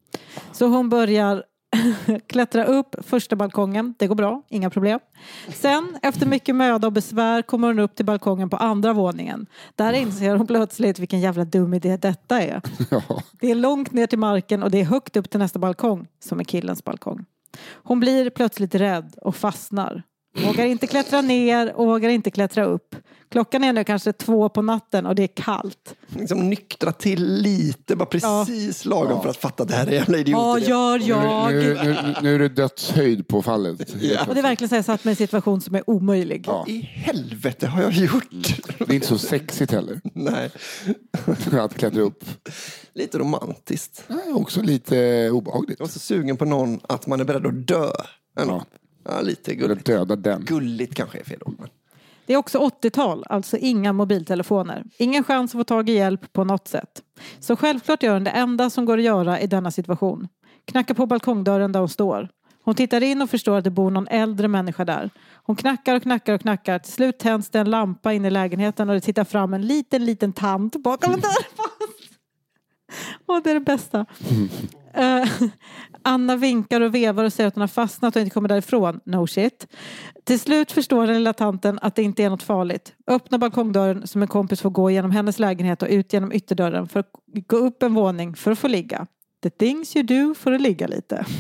Så 0.52 0.68
hon 0.68 0.90
börjar 0.90 1.44
klättra 2.28 2.66
upp 2.66 2.96
första 3.02 3.36
balkongen. 3.36 3.94
Det 3.98 4.08
går 4.08 4.16
bra, 4.16 4.42
inga 4.50 4.70
problem. 4.70 5.00
Sen, 5.48 5.98
efter 6.02 6.26
mycket 6.26 6.56
möda 6.56 6.88
och 6.88 6.94
besvär, 6.94 7.42
kommer 7.42 7.68
hon 7.68 7.80
upp 7.80 7.96
till 7.96 8.06
balkongen 8.06 8.50
på 8.50 8.58
andra 8.58 8.94
våningen. 8.94 9.46
Där 9.76 9.94
inser 9.94 10.36
hon 10.36 10.48
plötsligt 10.48 11.00
vilken 11.00 11.20
jävla 11.20 11.46
dum 11.46 11.74
idé 11.74 11.98
detta 11.98 12.42
är. 12.42 12.62
Ja. 12.92 13.02
Det 13.40 13.52
är 13.52 13.56
långt 13.56 13.92
ner 13.92 14.08
till 14.08 14.20
marken 14.20 14.64
och 14.64 14.72
det 14.72 14.80
är 14.80 14.86
högt 14.86 15.18
upp 15.18 15.30
till 15.30 15.40
nästa 15.40 15.60
balkong, 15.60 16.08
som 16.20 16.40
är 16.40 16.44
killens 16.44 16.84
balkong. 16.84 17.26
Hon 17.74 18.00
blir 18.00 18.30
plötsligt 18.30 18.76
rädd 18.76 19.16
och 19.22 19.36
fastnar. 19.36 20.04
Vågar 20.46 20.66
inte 20.66 20.88
klättra 20.88 21.22
ner 21.22 21.74
och 21.74 21.86
vågar 21.86 22.10
inte 22.10 22.32
klättra 22.32 22.66
upp. 22.66 22.96
Klockan 23.30 23.64
är 23.64 23.74
nu 23.74 23.84
kanske 23.84 24.14
två 24.14 24.50
på 24.50 24.62
natten 24.62 25.06
och 25.06 25.16
det 25.16 25.24
är 25.24 25.28
kallt. 25.28 25.96
Liksom 26.08 26.50
nyktra 26.50 26.92
till 26.92 27.26
lite, 27.42 27.96
bara 27.96 28.06
precis 28.06 28.86
lagom 28.86 29.22
för 29.22 29.30
att 29.30 29.38
fatta 29.38 29.64
att 29.64 29.70
det 29.70 29.76
här 29.76 29.88
är 29.88 29.92
jävla 29.92 30.18
idiot. 30.18 30.38
Vad 30.38 30.62
gör 30.62 31.00
Nu, 31.00 31.06
jag? 31.06 31.54
nu, 31.54 31.74
nu, 32.04 32.16
nu 32.22 32.36
är 32.36 32.40
det 32.40 32.50
dödshöjd 32.50 33.28
på 33.28 33.42
fallet. 33.42 33.80
Och 33.82 33.98
det 34.34 34.40
är 34.40 34.42
verkligen 34.42 34.70
så 34.70 34.76
jag 34.76 34.86
satt 34.86 35.04
mig 35.04 35.12
i 35.12 35.14
en 35.14 35.16
situation 35.16 35.62
som 35.62 35.76
är 35.76 35.90
omöjlig. 35.90 36.44
Ja. 36.48 36.66
I 36.68 36.80
helvete 36.82 37.68
har 37.68 37.82
jag 37.82 37.92
gjort? 37.94 38.30
Det 38.78 38.90
är 38.90 38.94
inte 38.94 39.08
så 39.08 39.18
sexigt 39.18 39.72
heller. 39.72 40.02
Nej, 40.14 40.50
Att 41.60 41.74
klättra 41.78 42.02
upp. 42.02 42.24
lite 42.94 43.18
romantiskt. 43.18 44.04
Är 44.10 44.38
också 44.38 44.62
lite 44.62 45.30
obehagligt. 45.30 45.80
Jag 45.80 45.86
var 45.86 45.92
så 45.92 46.00
sugen 46.00 46.38
på 46.38 46.46
någon 46.46 46.80
att 46.90 47.08
man 47.08 47.20
är 47.20 47.24
beredd 47.26 47.46
att 47.46 47.68
dö. 47.68 47.90
Ja. 48.36 48.66
Ja, 49.10 49.22
lite 49.22 49.52
Eller 49.52 49.62
gulligt. 49.68 49.86
döda 49.86 50.16
den. 50.16 50.46
Gulligt 50.46 50.96
kanske 50.96 51.20
är 51.20 51.24
fel 51.24 51.40
ord. 51.46 51.56
Men... 51.60 51.70
Det 52.28 52.34
är 52.34 52.38
också 52.38 52.60
80-tal, 52.60 53.24
alltså 53.30 53.58
inga 53.58 53.94
mobiltelefoner. 53.94 54.84
Ingen 54.98 55.24
chans 55.24 55.56
att 55.56 55.60
få 55.60 55.64
tag 55.64 55.90
i 55.90 55.94
hjälp 55.94 56.34
på 56.34 56.44
något 56.44 56.68
sätt. 56.68 57.02
Så 57.40 57.56
självklart 57.56 58.04
gör 58.04 58.14
hon 58.14 58.24
det 58.24 58.32
enda 58.32 58.70
som 58.70 58.86
går 58.86 58.98
att 58.98 59.04
göra 59.04 59.40
i 59.40 59.48
denna 59.48 59.72
situation. 59.72 60.28
Knackar 60.66 60.94
på 60.94 61.06
balkongdörren 61.06 61.72
där 61.72 61.80
hon 61.80 61.90
står. 61.90 62.30
Hon 62.64 62.76
tittar 62.76 63.04
in 63.04 63.22
och 63.22 63.30
förstår 63.30 63.58
att 63.58 63.64
det 63.64 63.70
bor 63.70 63.92
någon 63.92 64.08
äldre 64.08 64.48
människa 64.48 64.86
där. 64.86 65.10
Hon 65.44 65.56
knackar 65.56 65.96
och 65.96 66.04
knackar 66.04 66.34
och 66.34 66.42
knackar. 66.42 66.80
Till 66.80 66.94
slut 66.94 67.20
tänds 67.20 67.50
det 67.50 67.60
en 67.60 67.70
lampa 67.70 68.14
in 68.14 68.26
i 68.26 68.30
lägenheten 68.30 68.90
och 68.90 68.96
det 68.96 69.02
tittar 69.02 69.24
fram 69.24 69.54
en 69.54 69.68
liten, 69.68 70.06
liten 70.06 70.34
tant 70.34 70.76
bakom 70.76 71.14
en 71.14 71.20
dörr. 71.20 71.46
Åh, 73.28 73.40
det 73.44 73.50
är 73.50 73.54
det 73.54 73.60
bästa. 73.60 74.06
Uh, 74.98 75.50
Anna 76.02 76.36
vinkar 76.36 76.82
och 76.82 76.96
vevar 76.96 77.24
och 77.24 77.34
säger 77.34 77.48
att 77.48 77.56
hon 77.56 77.62
har 77.62 77.68
fastnat 77.68 78.16
och 78.16 78.22
inte 78.22 78.34
kommer 78.34 78.50
därifrån. 78.50 79.00
No 79.06 79.28
shit. 79.28 79.68
Till 80.24 80.40
slut 80.40 80.72
förstår 80.72 81.08
den 81.08 81.16
lilla 81.16 81.34
tanten 81.34 81.80
att 81.82 81.96
det 81.96 82.04
inte 82.04 82.24
är 82.24 82.30
något 82.30 82.44
farligt. 82.44 82.94
Öppnar 83.08 83.38
balkongdörren 83.38 84.08
som 84.08 84.22
en 84.22 84.28
kompis 84.28 84.62
får 84.62 84.70
gå 84.70 84.92
genom 84.92 85.12
hennes 85.12 85.40
lägenhet 85.40 85.82
och 85.82 85.88
ut 85.90 86.14
genom 86.14 86.34
ytterdörren 86.34 86.88
för 86.88 87.00
att 87.00 87.12
gå 87.48 87.58
upp 87.58 87.84
en 87.84 87.94
våning 87.94 88.36
för 88.36 88.52
att 88.52 88.60
få 88.60 88.68
ligga. 88.68 89.08
The 89.44 89.50
things 89.50 89.96
you 89.96 90.06
do 90.06 90.36
för 90.36 90.52
att 90.52 90.62
ligga 90.62 90.88
lite. 90.88 91.26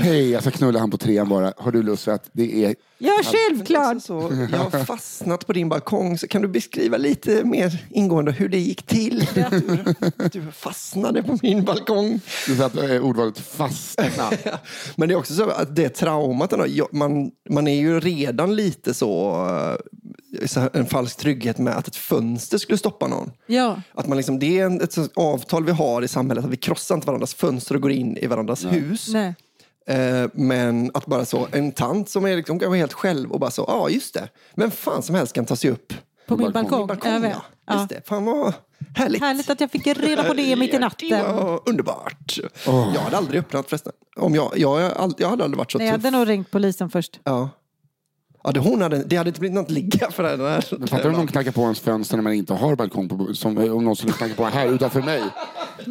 Hej, 0.00 0.30
jag 0.30 0.42
ska 0.42 0.50
knulla 0.50 0.78
han 0.78 0.90
på 0.90 0.98
trean 0.98 1.28
bara. 1.28 1.52
Har 1.56 1.72
du 1.72 1.82
lust 1.82 2.04
för 2.04 2.12
att 2.12 2.30
det 2.32 2.64
är... 2.64 2.74
Ja, 2.98 3.12
självklart! 3.24 4.02
Så, 4.02 4.46
jag 4.52 4.58
har 4.58 4.84
fastnat 4.84 5.46
på 5.46 5.52
din 5.52 5.68
balkong. 5.68 6.18
Så 6.18 6.28
kan 6.28 6.42
du 6.42 6.48
beskriva 6.48 6.96
lite 6.96 7.44
mer 7.44 7.86
ingående 7.90 8.32
hur 8.32 8.48
det 8.48 8.58
gick 8.58 8.82
till? 8.82 9.22
Att 9.22 9.50
du, 9.50 9.94
att 10.24 10.32
du 10.32 10.42
fastnade 10.52 11.22
på 11.22 11.38
min 11.42 11.64
balkong. 11.64 12.20
Du 12.46 12.56
sa 12.56 12.64
att 12.66 12.76
eh, 12.76 13.04
ordvalet 13.04 13.38
fastna. 13.38 14.04
Men 14.96 15.08
det 15.08 15.14
är 15.14 15.16
också 15.16 15.34
så 15.34 15.50
att 15.50 15.76
det 15.76 15.88
traumat, 15.88 16.52
man, 16.92 17.30
man 17.50 17.68
är 17.68 17.74
ju 17.80 18.00
redan 18.00 18.56
lite 18.56 18.94
så, 18.94 19.32
eh, 20.54 20.66
en 20.72 20.86
falsk 20.86 21.16
trygghet 21.18 21.58
med 21.58 21.76
att 21.76 21.88
ett 21.88 21.96
fönster 21.96 22.58
skulle 22.58 22.78
stoppa 22.78 23.06
någon. 23.06 23.30
Ja, 23.46 23.82
Att 23.94 24.06
man 24.06 24.16
liksom, 24.16 24.38
det 24.38 24.58
är 24.58 24.64
en- 24.66 24.80
ett 24.80 24.96
avtal 25.14 25.64
vi 25.64 25.72
har 25.72 26.02
i 26.02 26.08
samhället 26.08 26.44
att 26.44 26.50
vi 26.50 26.56
krossar 26.56 26.94
inte 26.94 27.06
varandras 27.06 27.34
fönster 27.34 27.74
och 27.74 27.82
går 27.82 27.92
in 27.92 28.16
i 28.16 28.26
varandras 28.26 28.64
hus. 28.64 29.08
nej. 29.12 29.34
Eh, 29.88 30.28
men 30.32 30.90
att 30.94 31.06
bara 31.06 31.24
så, 31.24 31.48
en 31.52 31.72
tant 31.72 32.08
som 32.08 32.24
är 32.24 32.36
liksom, 32.36 32.58
kan 32.58 32.68
vara 32.68 32.78
helt 32.78 32.92
själv 32.92 33.32
och 33.32 33.40
bara 33.40 33.50
så, 33.50 33.64
ja 33.68 33.74
ah, 33.74 33.88
just 33.88 34.14
det. 34.14 34.28
Vem 34.54 34.70
fan 34.70 35.02
som 35.02 35.14
helst 35.14 35.32
kan 35.32 35.46
ta 35.46 35.56
sig 35.56 35.70
upp 35.70 35.92
På 36.26 36.36
min 36.36 36.52
balkong. 36.52 36.70
balkong. 36.70 36.86
balkong. 36.86 37.12
jag 37.12 37.20
vet. 37.20 37.30
Ja. 37.32 37.42
Ja. 37.66 37.74
Just 37.74 37.88
det, 37.88 38.08
fan 38.08 38.24
vad 38.24 38.54
härligt. 38.96 39.20
Härligt 39.22 39.50
att 39.50 39.60
jag 39.60 39.70
fick 39.70 39.86
reda 39.86 40.24
på 40.24 40.34
det 40.34 40.56
mitt 40.56 40.74
i 40.74 40.78
natten. 40.78 41.36
var 41.36 41.60
underbart. 41.66 42.38
Jag 42.64 42.72
hade 43.00 43.16
aldrig 43.16 43.40
öppnat 43.40 43.68
förresten. 43.68 43.92
Om 44.16 44.34
jag, 44.34 44.52
jag, 44.56 44.80
jag, 44.80 45.14
jag 45.18 45.28
hade 45.28 45.44
aldrig 45.44 45.58
varit 45.58 45.72
så 45.72 45.78
Nej, 45.78 45.86
jag 45.86 45.96
tuff. 45.96 46.04
hade 46.04 46.16
nog 46.18 46.28
ringt 46.28 46.50
polisen 46.50 46.90
först. 46.90 47.20
Ja. 47.24 47.48
Ja, 48.44 48.52
det, 48.52 48.60
hon 48.60 48.82
hade, 48.82 49.04
det 49.04 49.16
hade 49.16 49.28
inte 49.28 49.40
blivit 49.40 49.54
något 49.54 49.70
ligga 49.70 50.10
för 50.10 50.22
den 50.22 50.40
här. 50.40 50.64
Men 50.78 50.88
fattar 50.88 51.02
du 51.04 51.08
om 51.08 51.14
någon 51.14 51.26
knackar 51.26 51.50
på 51.50 51.62
ens 51.62 51.80
fönster 51.80 52.16
när 52.16 52.22
man 52.22 52.32
inte 52.32 52.54
har 52.54 52.76
balkong? 52.76 53.08
På, 53.08 53.34
som, 53.34 53.58
om 53.58 53.84
någon 53.84 53.96
skulle 53.96 54.12
knacka 54.12 54.34
på 54.34 54.44
här 54.44 54.66
utanför 54.66 55.02
mig. 55.02 55.22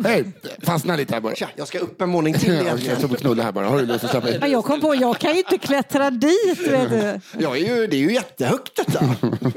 Hej, 0.05 0.23
fastna 0.63 0.95
lite 0.95 1.13
här 1.13 1.21
bara. 1.21 1.35
Tja, 1.35 1.49
jag 1.55 1.67
ska 1.67 1.79
upp 1.79 2.01
en 2.01 2.11
våning 2.11 2.33
till 2.33 2.53
Jag 2.53 2.65
egentligen. 2.65 3.11
och 3.11 3.17
knullar 3.17 3.43
här 3.43 3.51
bara. 3.51 3.69
Har 3.69 3.77
du 3.77 3.85
lust 3.85 4.03
att 4.03 4.11
släppa 4.11 4.45
in? 4.45 4.51
Jag 4.51 4.63
kom 4.63 4.81
på, 4.81 4.95
jag 4.95 5.19
kan 5.19 5.31
ju 5.31 5.37
inte 5.37 5.57
klättra 5.57 6.11
dit. 6.11 6.67
Vet 6.67 6.89
du. 6.89 7.19
Jag 7.39 7.57
är 7.57 7.75
ju, 7.75 7.87
det 7.87 7.95
är 7.95 8.01
ju 8.01 8.13
jättehögt 8.13 8.75
detta. 8.75 9.05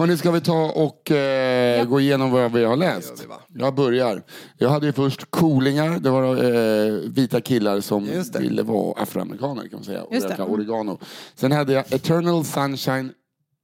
Hörrni, 0.00 0.16
ska 0.16 0.30
vi 0.30 0.40
ta 0.40 0.70
och 0.70 1.10
eh, 1.10 1.84
gå 1.84 2.00
igenom 2.00 2.30
vad 2.30 2.52
vi 2.52 2.64
har 2.64 2.76
läst? 2.76 3.26
vi? 3.48 3.60
Jag 3.60 3.74
börjar. 3.74 4.22
Jag 4.58 4.70
hade 4.70 4.86
ju 4.86 4.92
först 4.92 5.30
coolingar. 5.30 5.98
Det 5.98 6.10
var 6.10 6.44
eh, 6.44 6.92
vita 6.92 7.40
killar 7.40 7.80
som 7.80 8.06
det. 8.32 8.38
ville 8.38 8.62
vara 8.62 9.02
afroamerikaner 9.02 9.62
kan 9.62 9.70
man 9.72 9.84
säga. 9.84 10.02
Och 10.02 10.14
Just 10.14 10.28
det. 10.28 10.32
röka 10.32 10.44
oregano. 10.44 10.98
Sen 11.34 11.52
hade 11.52 11.72
jag 11.72 11.92
Eternal 11.92 12.44
Sunshine 12.44 13.12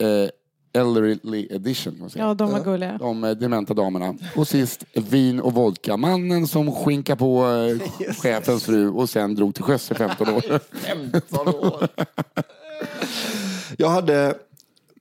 eh, 0.02 0.80
Elderly 0.82 1.48
Edition. 1.50 1.92
Kan 1.92 2.00
man 2.00 2.10
säga. 2.10 2.24
Ja, 2.24 2.34
de 2.34 2.50
var 2.52 2.60
gulliga. 2.60 2.98
De 2.98 3.24
eh, 3.24 3.30
dementa 3.30 3.74
damerna. 3.74 4.14
Och 4.36 4.48
sist 4.48 4.84
vin 4.94 5.40
och 5.40 5.54
vodka. 5.54 5.96
Mannen 5.96 6.46
som 6.46 6.72
skinkade 6.74 7.18
på 7.18 7.46
eh, 7.46 8.12
chefens 8.12 8.64
fru 8.64 8.88
och 8.90 9.08
sen 9.10 9.34
drog 9.34 9.54
till 9.54 9.64
sjöss 9.64 9.90
i 9.90 9.94
15 9.94 10.28
år. 10.28 10.60
15 10.72 11.48
år. 11.48 11.88
Jag 13.76 13.88
hade 13.88 14.34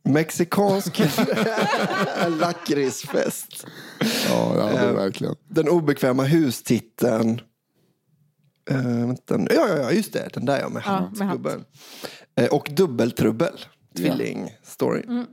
mexikansk 0.05 0.99
lakritsfest. 2.39 3.65
ja, 4.29 4.51
det 4.55 4.61
hade 4.61 4.89
Eh, 4.89 4.93
verkligen. 4.95 5.35
Den 5.47 5.69
obekväma 5.69 6.23
hustiteln. 6.23 7.41
Uh, 8.71 9.07
vänta, 9.07 9.39
ja, 9.39 9.67
ja, 9.69 9.77
ja, 9.77 9.91
just 9.91 10.13
det. 10.13 10.29
Den 10.33 10.45
där 10.45 10.59
ja, 10.59 10.69
med 10.69 10.83
Ja, 10.85 10.91
hatt. 10.91 11.17
med 11.17 11.27
hatt. 11.27 11.37
gubben. 11.37 11.65
Eh, 12.35 12.47
och 12.47 12.69
dubbeltrubbel. 12.71 13.59
Tvilling-story. 13.97 15.03
Mm. 15.03 15.25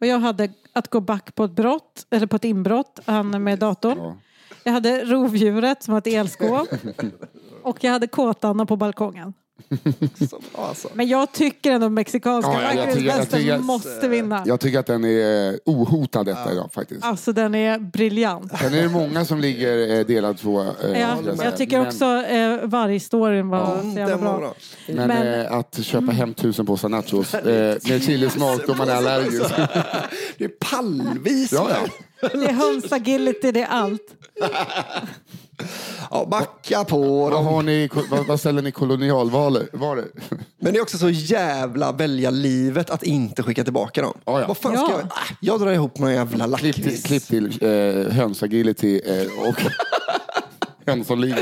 Och 0.00 0.06
jag 0.06 0.18
hade 0.18 0.52
att 0.72 0.88
gå 0.88 1.00
back 1.00 1.34
på 1.34 1.44
ett 1.44 1.50
brott, 1.52 2.06
eller 2.10 2.26
på 2.26 2.36
ett 2.36 2.44
inbrott, 2.44 3.00
han 3.04 3.44
med 3.44 3.58
datorn. 3.58 3.98
Ja. 3.98 4.16
Jag 4.64 4.72
hade 4.72 5.04
rovdjuret 5.04 5.82
som 5.82 5.92
var 5.92 5.98
ett 5.98 6.06
elskåp. 6.06 6.68
Och 7.62 7.84
jag 7.84 7.92
hade 7.92 8.06
kåtan 8.06 8.66
på 8.66 8.76
balkongen. 8.76 9.32
Så 10.28 10.40
bra, 10.52 10.66
alltså. 10.68 10.88
Men 10.94 11.08
jag 11.08 11.32
tycker 11.32 11.72
ändå 11.72 11.88
mexikanska 11.88 12.52
Ja, 12.52 12.62
jag- 12.62 12.76
jag 12.88 12.94
tycker- 12.94 13.06
jag 13.16 13.30
tycker- 13.30 13.58
måste 13.58 14.08
vinna. 14.08 14.42
Jag 14.46 14.60
tycker 14.60 14.78
att 14.78 14.86
den 14.86 15.04
är 15.04 15.48
eh, 15.52 15.54
ohotad 15.64 16.26
detta 16.26 16.52
idag 16.52 16.70
faktiskt. 16.72 17.04
Alltså 17.04 17.32
den 17.32 17.54
är 17.54 17.78
briljant. 17.78 18.52
Sen 18.60 18.74
är 18.74 18.82
det 18.82 18.88
många 18.88 19.24
som 19.24 19.40
ligger 19.40 19.98
eh, 19.98 20.06
delad 20.06 20.38
två. 20.38 20.60
Eh, 20.60 20.66
Ja, 21.00 21.16
jag 21.44 21.56
tycker 21.56 21.78
Men- 21.78 21.86
också 21.88 22.04
eh, 22.04 22.58
vargstoryn 22.68 23.48
var 23.48 23.80
så 23.82 23.98
jävla 23.98 24.16
bra. 24.18 24.38
bra. 24.38 24.54
Men, 24.86 25.08
Men- 25.08 25.40
eh, 25.46 25.52
att 25.52 25.78
köpa 25.84 26.12
hem 26.12 26.34
tusen 26.34 26.66
påsar 26.66 26.88
nachos 26.88 27.34
eh, 27.34 27.44
med 27.88 28.02
chilismak 28.02 28.60
då 28.66 28.74
man 28.74 28.88
är 28.88 28.94
allergisk. 28.94 29.50
Det 30.38 30.44
är 30.44 30.48
pallvis. 30.60 31.52
Ja, 31.52 31.68
ja. 31.70 32.28
Det 32.32 32.44
är 32.46 32.52
hönsagility, 32.52 33.52
det 33.52 33.62
är 33.62 33.66
allt. 33.66 34.02
Ja, 36.10 36.26
backa 36.30 36.84
på 36.84 36.98
Vad, 37.20 37.32
dem. 37.32 37.46
har 37.46 37.62
ni, 37.62 37.88
vad, 38.10 38.26
vad 38.26 38.40
ställer 38.40 38.62
ni 38.62 38.72
kolonialvaror? 38.72 39.68
varor? 39.72 40.04
Men 40.60 40.72
det 40.72 40.78
är 40.78 40.82
också 40.82 40.98
så 40.98 41.10
jävla 41.10 41.92
välja 41.92 42.30
livet 42.30 42.90
att 42.90 43.02
inte 43.02 43.42
skicka 43.42 43.64
tillbaka 43.64 44.02
dem. 44.02 44.12
Ja, 44.24 44.40
ja. 44.40 44.46
Vad 44.48 44.56
fan 44.58 44.72
ska 44.76 44.86
Ja. 44.90 44.98
jag? 44.98 45.06
Ah, 45.12 45.34
Jag 45.40 45.60
drar 45.60 45.72
ihop 45.72 45.98
någon 45.98 46.12
jävla 46.12 46.58
Klipp 46.58 46.74
till, 46.74 46.84
lakrits. 46.84 47.02
klipp 47.06 47.26
till 47.26 47.58
eh, 47.62 48.12
hönsagility 48.12 49.00
eh, 49.06 49.48
och 49.48 49.54
Jönssonligan. 50.86 51.38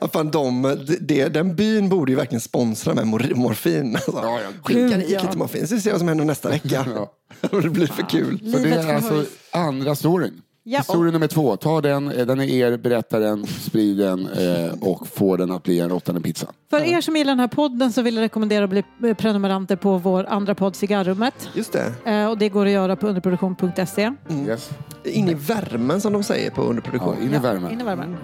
Ja, 0.00 0.08
fan, 0.08 0.30
de, 0.30 0.62
det- 0.62 0.98
det, 1.00 1.28
den 1.28 1.56
byn 1.56 1.88
borde 1.88 2.12
ju 2.12 2.16
verkligen 2.16 2.40
sponsra 2.40 2.94
med 2.94 3.06
mor, 3.06 3.32
morfin. 3.34 3.94
Alltså. 3.96 4.20
Ja, 4.22 4.40
ja. 4.40 4.48
Skicka 4.62 4.80
Gud, 4.80 5.04
ja. 5.08 5.22
lite 5.22 5.38
morfin 5.38 5.68
så 5.68 5.74
vi 5.74 5.80
ser 5.80 5.90
vad 5.90 5.98
som 6.00 6.08
händer 6.08 6.24
nästa 6.24 6.48
vecka. 6.48 6.86
det 7.62 7.70
blir 7.70 7.86
för 7.86 8.02
kul. 8.02 8.38
Så 8.38 8.44
det 8.44 8.58
Livet 8.64 8.84
är 8.84 8.94
alltså 8.94 9.24
andra 9.52 9.94
storyn. 9.94 10.42
Ja. 10.68 10.78
Historia 10.78 11.12
nummer 11.12 11.26
två. 11.26 11.56
Ta 11.56 11.80
den, 11.80 12.12
eh, 12.12 12.26
den 12.26 12.40
är 12.40 12.44
er, 12.44 12.76
berätta 12.76 13.18
den, 13.18 13.46
sprid 13.46 13.96
den 13.96 14.28
eh, 14.28 14.72
och 14.80 15.06
få 15.08 15.36
den 15.36 15.50
att 15.50 15.62
bli 15.62 15.80
en 15.80 15.88
råttande 15.88 16.20
pizza. 16.20 16.46
För 16.70 16.80
er 16.80 17.00
som 17.00 17.16
gillar 17.16 17.32
den 17.32 17.40
här 17.40 17.48
podden 17.48 17.92
så 17.92 18.02
vill 18.02 18.14
jag 18.16 18.22
rekommendera 18.22 18.64
att 18.64 18.70
bli 18.70 18.82
eh, 19.04 19.14
prenumeranter 19.14 19.76
på 19.76 19.98
vår 19.98 20.24
andra 20.24 20.54
podd 20.54 20.76
Cigarrummet. 20.76 21.48
Just 21.54 21.72
det. 21.72 21.92
Eh, 22.10 22.26
Och 22.30 22.38
det 22.38 22.48
går 22.48 22.66
att 22.66 22.72
göra 22.72 22.96
på 22.96 23.08
underproduktion.se. 23.08 24.12
Yes. 24.46 24.70
In 25.04 25.28
i 25.28 25.34
värmen 25.34 26.00
som 26.00 26.12
de 26.12 26.22
säger 26.22 26.50
på 26.50 26.62
underproduktion. 26.62 27.14
Ja, 27.20 27.26
in 27.26 27.34
i 27.34 27.38
värmen. 27.38 27.72
In 27.72 27.80
i 27.80 27.84
värmen. 27.84 28.16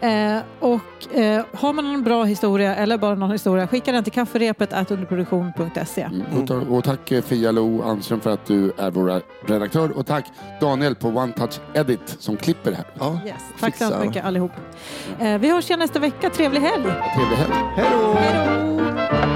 Eh, 0.00 0.38
och 0.60 1.16
eh, 1.16 1.44
har 1.54 1.72
man 1.72 1.86
en 1.86 2.02
bra 2.04 2.24
historia 2.24 2.74
eller 2.74 2.98
bara 2.98 3.14
någon 3.14 3.30
historia, 3.30 3.66
skicka 3.66 3.92
den 3.92 4.04
till 4.04 4.12
kafferepet 4.12 4.72
at 4.72 4.90
underproduktion.se. 4.90 6.02
Mm. 6.02 6.22
Och, 6.42 6.46
ta- 6.48 6.54
och 6.74 6.84
tack 6.84 7.12
eh, 7.12 7.22
Fia 7.22 7.50
Lo 7.52 7.82
Anström 7.82 8.20
för 8.20 8.30
att 8.30 8.46
du 8.46 8.72
är 8.78 8.90
vår 8.90 9.22
redaktör 9.48 9.98
och 9.98 10.06
tack 10.06 10.24
Daniel 10.60 10.94
på 10.94 11.08
One 11.08 11.32
Touch 11.32 11.60
Edit 11.74 12.16
som 12.18 12.36
klipper 12.36 12.70
det 12.70 12.76
här. 12.76 12.86
Ja. 12.98 13.20
Yes. 13.26 13.34
Tack 13.60 13.76
så 13.76 13.98
mycket 14.06 14.24
allihop. 14.24 14.52
Eh, 15.20 15.38
vi 15.38 15.50
hörs 15.50 15.70
igen 15.70 15.78
nästa 15.78 15.98
vecka. 15.98 16.30
Trevlig 16.30 16.60
helg! 16.60 16.82
Trevlig 17.16 17.36
helg. 17.36 17.52
Hej 17.76 17.86
då! 17.92 19.35